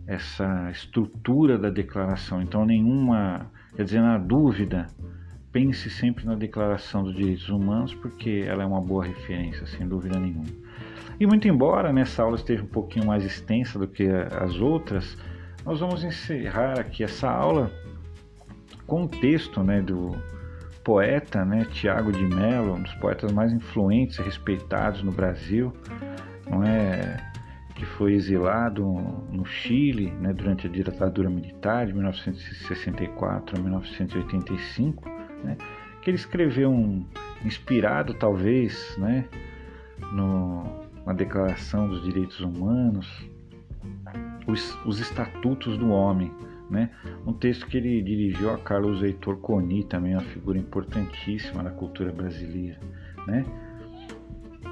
essa 0.06 0.70
estrutura 0.70 1.58
da 1.58 1.68
declaração. 1.68 2.40
Então, 2.40 2.64
nenhuma, 2.64 3.50
quer 3.76 3.84
dizer, 3.84 4.00
na 4.00 4.18
dúvida, 4.18 4.86
pense 5.52 5.88
sempre 5.90 6.24
na 6.24 6.34
Declaração 6.34 7.02
dos 7.02 7.14
Direitos 7.14 7.48
Humanos, 7.48 7.94
porque 7.94 8.44
ela 8.46 8.62
é 8.62 8.66
uma 8.66 8.80
boa 8.80 9.04
referência, 9.04 9.66
sem 9.66 9.86
dúvida 9.86 10.18
nenhuma. 10.18 10.46
E 11.20 11.26
muito 11.26 11.46
embora 11.46 11.92
nessa 11.92 12.22
aula 12.22 12.36
esteja 12.36 12.62
um 12.62 12.68
pouquinho 12.68 13.06
mais 13.06 13.24
extensa 13.24 13.78
do 13.78 13.86
que 13.86 14.06
as 14.08 14.58
outras, 14.60 15.16
nós 15.64 15.80
vamos 15.80 16.04
encerrar 16.04 16.78
aqui 16.78 17.04
essa 17.04 17.30
aula 17.30 17.70
com 18.86 19.04
o 19.04 19.08
texto 19.08 19.62
né, 19.62 19.80
do 19.80 20.16
poeta 20.84 21.44
né, 21.44 21.66
Tiago 21.72 22.12
de 22.12 22.22
Mello, 22.22 22.74
um 22.74 22.82
dos 22.82 22.94
poetas 22.94 23.32
mais 23.32 23.52
influentes 23.52 24.18
e 24.18 24.22
respeitados 24.22 25.02
no 25.02 25.10
Brasil, 25.10 25.72
não 26.48 26.62
é? 26.62 27.16
Que 27.76 27.84
foi 27.84 28.14
exilado 28.14 28.84
no 29.30 29.44
Chile 29.44 30.10
né, 30.20 30.32
durante 30.32 30.66
a 30.66 30.70
ditadura 30.70 31.28
militar 31.28 31.86
de 31.86 31.92
1964 31.92 33.58
a 33.58 33.62
1985, 33.62 35.08
né, 35.44 35.56
que 36.00 36.10
ele 36.10 36.16
escreveu 36.16 36.70
um 36.70 37.06
inspirado 37.44 38.14
talvez 38.14 38.96
né, 38.98 39.26
no, 40.12 40.64
na 41.04 41.12
Declaração 41.12 41.88
dos 41.88 42.02
Direitos 42.02 42.40
Humanos, 42.40 43.06
os, 44.46 44.78
os 44.86 44.98
Estatutos 44.98 45.76
do 45.76 45.90
Homem, 45.90 46.32
né? 46.70 46.90
Um 47.24 47.32
texto 47.32 47.66
que 47.66 47.76
ele 47.76 48.02
dirigiu 48.02 48.50
a 48.50 48.58
Carlos 48.58 49.02
Heitor 49.02 49.36
Coni, 49.36 49.84
também 49.84 50.14
uma 50.14 50.22
figura 50.22 50.58
importantíssima 50.58 51.62
na 51.62 51.70
cultura 51.70 52.12
brasileira. 52.12 52.78
Né? 53.26 53.44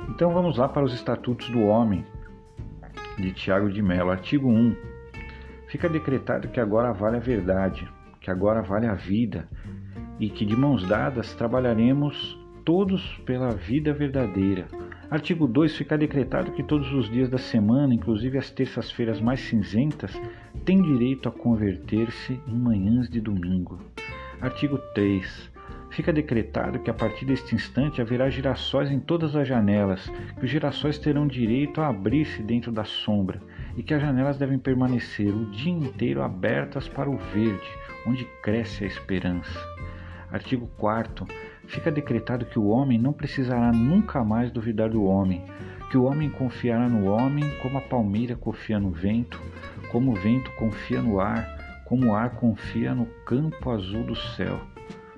Então 0.09 0.33
vamos 0.33 0.59
lá 0.59 0.69
para 0.69 0.85
os 0.85 0.93
Estatutos 0.93 1.49
do 1.51 1.61
Homem, 1.63 2.05
de 3.19 3.33
Tiago 3.33 3.71
de 3.71 3.83
Mello. 3.83 4.11
Artigo 4.11 4.49
1. 4.49 4.77
Fica 5.69 5.89
decretado 5.89 6.49
que 6.49 6.61
agora 6.61 6.93
vale 6.93 7.17
a 7.17 7.21
verdade, 7.21 7.89
que 8.21 8.31
agora 8.31 8.63
vale 8.63 8.87
a 8.87 8.95
vida, 8.95 9.49
e 10.19 10.29
que 10.29 10.45
de 10.45 10.57
mãos 10.57 10.87
dadas 10.87 11.35
trabalharemos 11.35 12.39
todos 12.65 13.17
pela 13.27 13.51
vida 13.51 13.93
verdadeira. 13.93 14.67
Artigo 15.11 15.47
2. 15.47 15.77
Fica 15.77 15.99
decretado 15.99 16.53
que 16.53 16.63
todos 16.63 16.93
os 16.93 17.11
dias 17.11 17.29
da 17.29 17.39
semana, 17.39 17.95
inclusive 17.95 18.39
as 18.39 18.51
terças-feiras 18.51 19.21
mais 19.21 19.41
cinzentas, 19.41 20.13
têm 20.65 20.81
direito 20.81 21.29
a 21.29 21.33
converter-se 21.33 22.41
em 22.47 22.59
manhãs 22.59 23.09
de 23.09 23.21
domingo. 23.21 23.79
Artigo 24.41 24.79
3. 24.95 25.54
Fica 25.95 26.13
decretado 26.13 26.81
que 26.81 26.91
a 26.91 26.95
partir 26.95 27.25
deste 27.25 27.55
instante 27.55 28.03
haverá 28.03 28.29
girassóis 28.29 28.91
em 28.91 28.99
todas 28.99 29.37
as 29.37 29.47
janelas, 29.47 30.11
que 30.37 30.45
os 30.45 30.51
girassóis 30.51 30.99
terão 30.99 31.25
direito 31.25 31.81
a 31.81 31.87
abrir-se 31.87 32.43
dentro 32.43 32.73
da 32.73 32.83
sombra 32.83 33.41
e 33.77 33.83
que 33.83 33.95
as 33.95 34.03
janelas 34.03 34.37
devem 34.37 34.59
permanecer 34.59 35.33
o 35.33 35.45
dia 35.53 35.71
inteiro 35.71 36.21
abertas 36.21 36.89
para 36.89 37.09
o 37.09 37.17
verde, 37.17 37.69
onde 38.09 38.25
cresce 38.43 38.83
a 38.83 38.89
esperança. 38.89 39.57
Artigo 40.33 40.69
4 40.79 41.29
fica 41.69 41.93
decretado 41.93 42.45
que 42.45 42.59
o 42.59 42.67
homem 42.67 42.99
não 42.99 43.13
precisará 43.13 43.71
nunca 43.71 44.25
mais 44.25 44.51
duvidar 44.51 44.91
do 44.91 45.05
homem, 45.05 45.45
que 45.93 45.97
o 45.97 46.07
homem 46.07 46.29
confiará 46.29 46.89
no 46.89 47.07
homem 47.07 47.45
como 47.63 47.79
a 47.79 47.81
palmeira 47.81 48.35
confia 48.35 48.81
no 48.81 48.91
vento, 48.91 49.41
como 49.93 50.11
o 50.11 50.17
vento 50.17 50.51
confia 50.57 51.01
no 51.01 51.21
ar, 51.21 51.85
como 51.85 52.09
o 52.09 52.15
ar 52.17 52.31
confia 52.31 52.97
no 52.97 53.07
campo 53.25 53.71
azul 53.71 54.03
do 54.03 54.17
céu. 54.17 54.74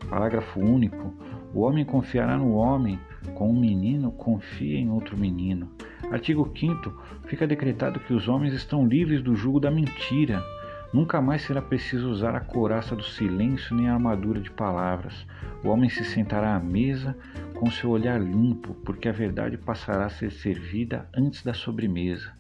Parágrafo 0.08 0.60
único. 0.60 1.14
O 1.52 1.60
homem 1.60 1.84
confiará 1.84 2.36
no 2.36 2.54
homem, 2.54 2.98
como 3.34 3.52
um 3.52 3.60
menino 3.60 4.12
confia 4.12 4.78
em 4.78 4.90
outro 4.90 5.16
menino. 5.16 5.70
Artigo 6.10 6.50
5 6.56 7.16
Fica 7.26 7.46
decretado 7.46 7.98
que 8.00 8.14
os 8.14 8.28
homens 8.28 8.54
estão 8.54 8.86
livres 8.86 9.22
do 9.22 9.34
jugo 9.34 9.58
da 9.58 9.70
mentira. 9.70 10.42
Nunca 10.92 11.20
mais 11.20 11.42
será 11.42 11.60
preciso 11.60 12.08
usar 12.08 12.36
a 12.36 12.40
couraça 12.40 12.94
do 12.94 13.02
silêncio 13.02 13.74
nem 13.74 13.88
a 13.88 13.94
armadura 13.94 14.40
de 14.40 14.50
palavras. 14.50 15.26
O 15.64 15.68
homem 15.68 15.90
se 15.90 16.04
sentará 16.04 16.54
à 16.54 16.60
mesa 16.60 17.16
com 17.54 17.70
seu 17.70 17.90
olhar 17.90 18.20
limpo, 18.20 18.74
porque 18.84 19.08
a 19.08 19.12
verdade 19.12 19.58
passará 19.58 20.06
a 20.06 20.10
ser 20.10 20.30
servida 20.30 21.08
antes 21.16 21.42
da 21.42 21.52
sobremesa. 21.52 22.32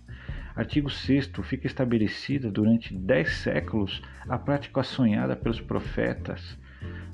Artigo 0.54 0.88
6 0.88 1.32
fica 1.42 1.66
estabelecida 1.66 2.50
durante 2.50 2.94
dez 2.94 3.36
séculos 3.38 4.00
a 4.28 4.38
prática 4.38 4.82
sonhada 4.82 5.34
pelos 5.34 5.60
profetas. 5.60 6.56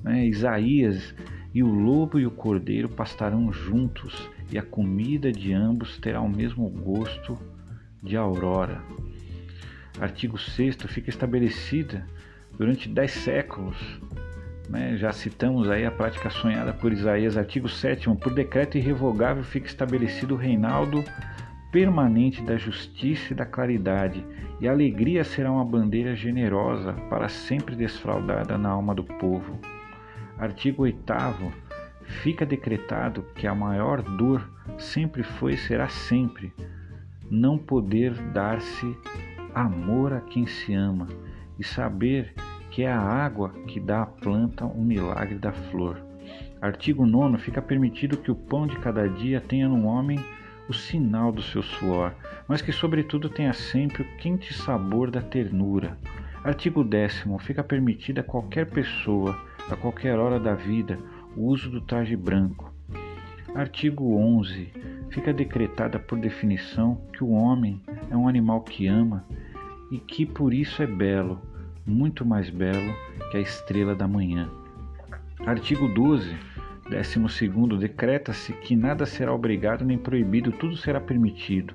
Né? 0.02 0.26
Isaías 0.26 1.14
e 1.54 1.62
o 1.62 1.68
lobo 1.68 2.18
e 2.18 2.26
o 2.26 2.30
cordeiro 2.30 2.88
pastarão 2.88 3.52
juntos, 3.52 4.30
e 4.50 4.58
a 4.58 4.62
comida 4.62 5.30
de 5.30 5.52
ambos 5.52 5.98
terá 5.98 6.20
o 6.20 6.28
mesmo 6.28 6.68
gosto 6.68 7.38
de 8.02 8.16
aurora. 8.16 8.82
Artigo 10.00 10.38
6 10.38 10.76
fica 10.88 11.10
estabelecida 11.10 12.06
durante 12.58 12.88
dez 12.88 13.12
séculos. 13.12 13.76
Né? 14.68 14.96
Já 14.96 15.12
citamos 15.12 15.70
aí 15.70 15.84
a 15.84 15.90
prática 15.90 16.30
sonhada 16.30 16.72
por 16.72 16.92
Isaías, 16.92 17.36
artigo 17.36 17.68
7 17.68 18.08
por 18.16 18.32
decreto 18.34 18.78
irrevogável 18.78 19.44
fica 19.44 19.66
estabelecido 19.66 20.34
o 20.34 20.38
reinaldo 20.38 21.04
permanente 21.70 22.42
da 22.42 22.56
justiça 22.56 23.32
e 23.32 23.36
da 23.36 23.46
claridade, 23.46 24.24
e 24.60 24.68
a 24.68 24.72
alegria 24.72 25.24
será 25.24 25.50
uma 25.50 25.64
bandeira 25.64 26.14
generosa 26.14 26.92
para 27.08 27.28
sempre 27.30 27.74
desfraudada 27.74 28.58
na 28.58 28.68
alma 28.68 28.94
do 28.94 29.02
povo. 29.02 29.58
Artigo 30.42 30.82
8 30.82 31.04
Fica 32.04 32.44
decretado 32.44 33.24
que 33.32 33.46
a 33.46 33.54
maior 33.54 34.02
dor 34.02 34.50
sempre 34.76 35.22
foi 35.22 35.52
e 35.52 35.56
será 35.56 35.88
sempre 35.88 36.52
não 37.30 37.56
poder 37.56 38.12
dar-se 38.32 38.98
amor 39.54 40.12
a 40.12 40.20
quem 40.20 40.44
se 40.44 40.74
ama 40.74 41.06
e 41.60 41.62
saber 41.62 42.34
que 42.72 42.82
é 42.82 42.90
a 42.90 42.98
água 42.98 43.50
que 43.68 43.78
dá 43.78 44.02
à 44.02 44.06
planta 44.06 44.64
o 44.64 44.82
milagre 44.82 45.38
da 45.38 45.52
flor. 45.52 46.02
Artigo 46.60 47.06
9 47.06 47.38
fica 47.38 47.62
permitido 47.62 48.16
que 48.16 48.32
o 48.32 48.34
pão 48.34 48.66
de 48.66 48.76
cada 48.80 49.08
dia 49.08 49.40
tenha 49.40 49.68
no 49.68 49.86
homem 49.86 50.18
o 50.68 50.74
sinal 50.74 51.30
do 51.30 51.40
seu 51.40 51.62
suor, 51.62 52.16
mas 52.48 52.60
que 52.60 52.72
sobretudo 52.72 53.28
tenha 53.28 53.52
sempre 53.52 54.02
o 54.02 54.16
quente 54.16 54.52
sabor 54.52 55.08
da 55.08 55.22
ternura. 55.22 55.96
Artigo 56.42 56.82
10 56.82 57.26
fica 57.38 57.62
permitido 57.62 58.18
a 58.18 58.24
qualquer 58.24 58.68
pessoa 58.68 59.38
a 59.70 59.76
qualquer 59.76 60.18
hora 60.18 60.38
da 60.38 60.54
vida, 60.54 60.98
o 61.36 61.46
uso 61.46 61.70
do 61.70 61.80
traje 61.80 62.16
branco. 62.16 62.72
Artigo 63.54 64.16
11. 64.16 64.72
Fica 65.10 65.32
decretada 65.32 65.98
por 65.98 66.18
definição 66.18 67.00
que 67.12 67.22
o 67.22 67.30
homem 67.30 67.82
é 68.10 68.16
um 68.16 68.26
animal 68.26 68.62
que 68.62 68.86
ama 68.86 69.24
e 69.90 69.98
que 69.98 70.24
por 70.24 70.54
isso 70.54 70.82
é 70.82 70.86
belo, 70.86 71.40
muito 71.86 72.24
mais 72.24 72.48
belo 72.48 72.94
que 73.30 73.36
a 73.36 73.40
estrela 73.40 73.94
da 73.94 74.08
manhã. 74.08 74.50
Artigo 75.46 75.86
12. 75.88 76.34
Décimo 76.88 77.28
segundo, 77.28 77.78
decreta-se 77.78 78.52
que 78.52 78.76
nada 78.76 79.06
será 79.06 79.32
obrigado 79.32 79.84
nem 79.84 79.96
proibido, 79.96 80.52
tudo 80.52 80.76
será 80.76 81.00
permitido, 81.00 81.74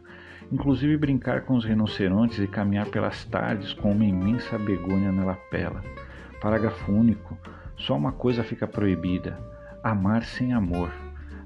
inclusive 0.52 0.98
brincar 0.98 1.42
com 1.42 1.56
os 1.56 1.66
rinocerontes 1.66 2.40
e 2.40 2.48
caminhar 2.48 2.88
pelas 2.88 3.24
tardes 3.26 3.74
com 3.74 3.92
uma 3.92 4.06
imensa 4.06 4.58
begônia 4.58 5.12
na 5.12 5.26
lapela. 5.26 5.84
Parágrafo 6.40 6.92
único. 6.92 7.38
Só 7.78 7.96
uma 7.96 8.12
coisa 8.12 8.44
fica 8.44 8.68
proibida: 8.68 9.38
amar 9.84 10.24
sem 10.24 10.52
amor. 10.52 10.92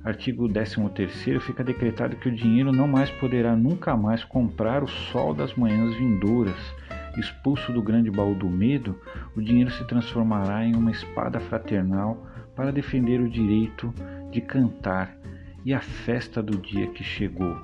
Artigo 0.04 0.48
13 0.50 1.40
fica 1.42 1.64
decretado 1.64 2.16
que 2.16 2.30
o 2.30 2.36
dinheiro 2.36 2.72
não 2.72 2.88
mais 2.88 3.12
poderá 3.12 3.56
nunca 3.56 3.96
mais 3.96 4.24
comprar 4.24 4.82
o 4.82 4.88
sol 4.88 5.34
das 5.34 5.54
manhãs 5.54 5.94
vindouras. 5.96 6.56
Expulso 7.18 7.74
do 7.74 7.84
grande 7.84 8.10
baú 8.10 8.34
do 8.34 8.50
medo, 8.50 8.98
o 9.36 9.42
dinheiro 9.42 9.70
se 9.70 9.86
transformará 9.86 10.66
em 10.66 10.74
uma 10.74 10.90
espada 10.90 11.40
fraternal 11.40 12.26
para 12.56 12.72
defender 12.72 13.20
o 13.20 13.30
direito 13.30 13.94
de 14.32 14.40
cantar 14.40 15.16
e 15.66 15.74
a 15.74 15.82
festa 15.82 16.42
do 16.42 16.58
dia 16.58 16.88
que 16.88 17.04
chegou. 17.04 17.56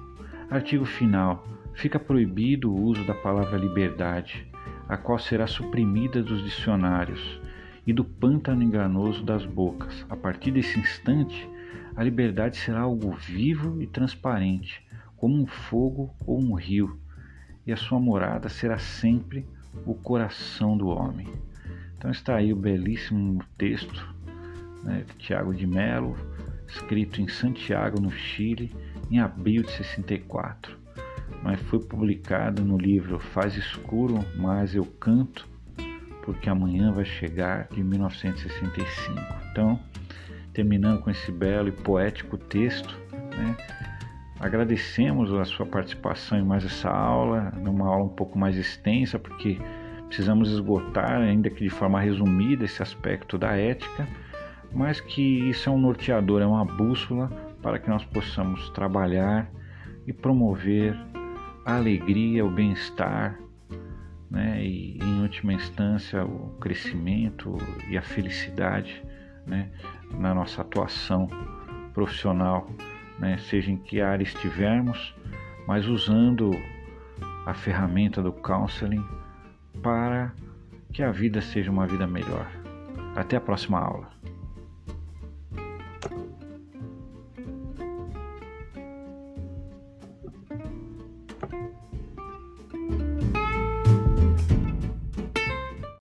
Artigo 0.50 0.86
final. 0.86 1.48
Fica 1.74 2.00
proibido 2.00 2.72
o 2.74 2.82
uso 2.82 3.06
da 3.06 3.14
palavra 3.14 3.56
liberdade, 3.56 4.48
a 4.90 4.98
qual 4.98 5.20
será 5.20 5.46
suprimida 5.46 6.24
dos 6.24 6.44
dicionários 6.44 7.40
e 7.88 7.94
do 7.94 8.04
pântano 8.04 8.62
enganoso 8.62 9.24
das 9.24 9.46
bocas. 9.46 10.06
A 10.10 10.16
partir 10.16 10.52
desse 10.52 10.78
instante, 10.78 11.50
a 11.96 12.04
liberdade 12.04 12.58
será 12.58 12.82
algo 12.82 13.16
vivo 13.16 13.82
e 13.82 13.88
transparente, 13.88 14.86
como 15.16 15.42
um 15.42 15.48
fogo 15.48 16.14
ou 16.26 16.40
um 16.40 16.54
rio, 16.54 17.00
e 17.66 17.72
a 17.72 17.78
sua 17.78 18.00
morada 18.00 18.50
será 18.50 18.78
sempre 18.78 19.48
o 19.86 19.96
coração 19.96 20.78
do 20.78 20.90
homem. 20.90 21.28
Então 21.98 22.12
está 22.12 22.36
aí 22.36 22.52
o 22.52 22.58
belíssimo 22.58 23.44
texto 23.58 24.16
né, 24.84 25.04
de 25.08 25.14
Tiago 25.16 25.54
de 25.54 25.66
Melo, 25.66 26.16
escrito 26.68 27.22
em 27.22 27.28
Santiago, 27.28 28.00
no 28.02 28.12
Chile, 28.12 28.76
em 29.10 29.20
abril 29.20 29.64
de 29.64 29.72
64, 29.72 30.78
mas 31.42 31.60
foi 31.62 31.80
publicado 31.80 32.64
no 32.64 32.78
livro 32.78 33.18
Faz 33.18 33.56
Escuro, 33.56 34.20
mas 34.36 34.76
eu 34.76 34.86
canto, 34.86 35.48
porque 36.28 36.50
amanhã 36.50 36.92
vai 36.92 37.06
chegar, 37.06 37.70
de 37.72 37.82
1965. 37.82 39.18
Então, 39.50 39.80
terminando 40.52 41.02
com 41.02 41.10
esse 41.10 41.32
belo 41.32 41.70
e 41.70 41.72
poético 41.72 42.38
texto, 42.38 43.00
né, 43.14 43.56
agradecemos 44.38 45.34
a 45.34 45.46
sua 45.46 45.66
participação 45.66 46.38
em 46.38 46.44
mais 46.44 46.66
essa 46.66 46.90
aula, 46.90 47.54
numa 47.64 47.88
aula 47.88 48.04
um 48.04 48.10
pouco 48.10 48.38
mais 48.38 48.58
extensa, 48.58 49.18
porque 49.18 49.58
precisamos 50.08 50.52
esgotar, 50.52 51.22
ainda 51.22 51.50
que 51.50 51.64
de 51.64 51.70
forma 51.70 52.02
resumida, 52.02 52.66
esse 52.66 52.84
aspecto 52.84 53.38
da 53.38 53.56
ética, 53.56 54.06
mas 54.74 55.00
que 55.00 55.50
isso 55.50 55.70
é 55.70 55.72
um 55.72 55.80
norteador, 55.80 56.42
é 56.42 56.46
uma 56.46 56.66
bússola 56.66 57.30
para 57.62 57.80
que 57.80 57.90
nós 57.90 58.04
possamos 58.04 58.70
trabalhar 58.72 59.50
e 60.06 60.12
promover 60.12 60.94
a 61.66 61.78
alegria, 61.78 62.46
o 62.46 62.52
bem-estar 62.52 63.47
né, 64.30 64.64
e 64.64 64.98
em 65.02 65.22
última 65.22 65.54
instância 65.54 66.24
o 66.26 66.50
crescimento 66.60 67.58
e 67.90 67.98
a 67.98 68.02
felicidade 68.02 69.04
né, 69.46 69.70
na 70.12 70.34
nossa 70.34 70.62
atuação 70.62 71.28
profissional, 71.94 72.70
né, 73.18 73.38
seja 73.38 73.72
em 73.72 73.78
que 73.78 74.02
área 74.02 74.24
estivermos, 74.24 75.16
mas 75.68 75.88
usando 75.88 76.52
a 77.46 77.54
ferramenta 77.54 78.22
do 78.22 78.32
counseling 78.32 79.04
para 79.82 80.34
que 80.92 81.02
a 81.02 81.12
vida 81.12 81.42
seja 81.42 81.72
uma 81.72 81.88
vida 81.88 82.06
melhor. 82.06 82.48
Até 83.16 83.38
a 83.38 83.42
próxima 83.42 83.80
aula. 83.80 84.17